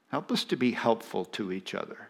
Help 0.09 0.31
us 0.31 0.43
to 0.45 0.55
be 0.55 0.71
helpful 0.71 1.25
to 1.25 1.51
each 1.51 1.75
other. 1.75 2.09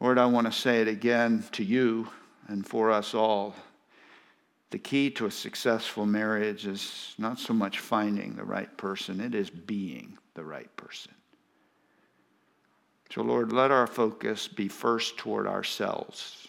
Lord, 0.00 0.18
I 0.18 0.26
want 0.26 0.46
to 0.46 0.52
say 0.52 0.80
it 0.80 0.88
again 0.88 1.44
to 1.52 1.64
you 1.64 2.08
and 2.48 2.66
for 2.66 2.90
us 2.90 3.14
all. 3.14 3.54
The 4.70 4.78
key 4.78 5.10
to 5.12 5.26
a 5.26 5.30
successful 5.30 6.06
marriage 6.06 6.66
is 6.66 7.14
not 7.18 7.38
so 7.38 7.54
much 7.54 7.78
finding 7.78 8.34
the 8.34 8.44
right 8.44 8.74
person, 8.76 9.20
it 9.20 9.34
is 9.34 9.50
being 9.50 10.18
the 10.34 10.44
right 10.44 10.74
person. 10.76 11.12
So, 13.12 13.22
Lord, 13.22 13.52
let 13.52 13.70
our 13.70 13.86
focus 13.86 14.48
be 14.48 14.68
first 14.68 15.16
toward 15.16 15.46
ourselves, 15.46 16.48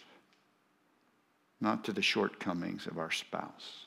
not 1.60 1.84
to 1.84 1.92
the 1.92 2.02
shortcomings 2.02 2.86
of 2.86 2.98
our 2.98 3.12
spouse. 3.12 3.84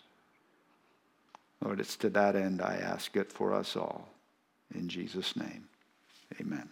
Lord, 1.64 1.80
it's 1.80 1.96
to 1.98 2.10
that 2.12 2.36
end 2.36 2.62
I 2.62 2.76
ask 2.76 3.16
it 3.16 3.32
for 3.32 3.54
us 3.54 3.76
all. 3.76 4.10
In 4.74 4.88
Jesus' 4.88 5.36
name, 5.36 5.68
amen. 6.40 6.70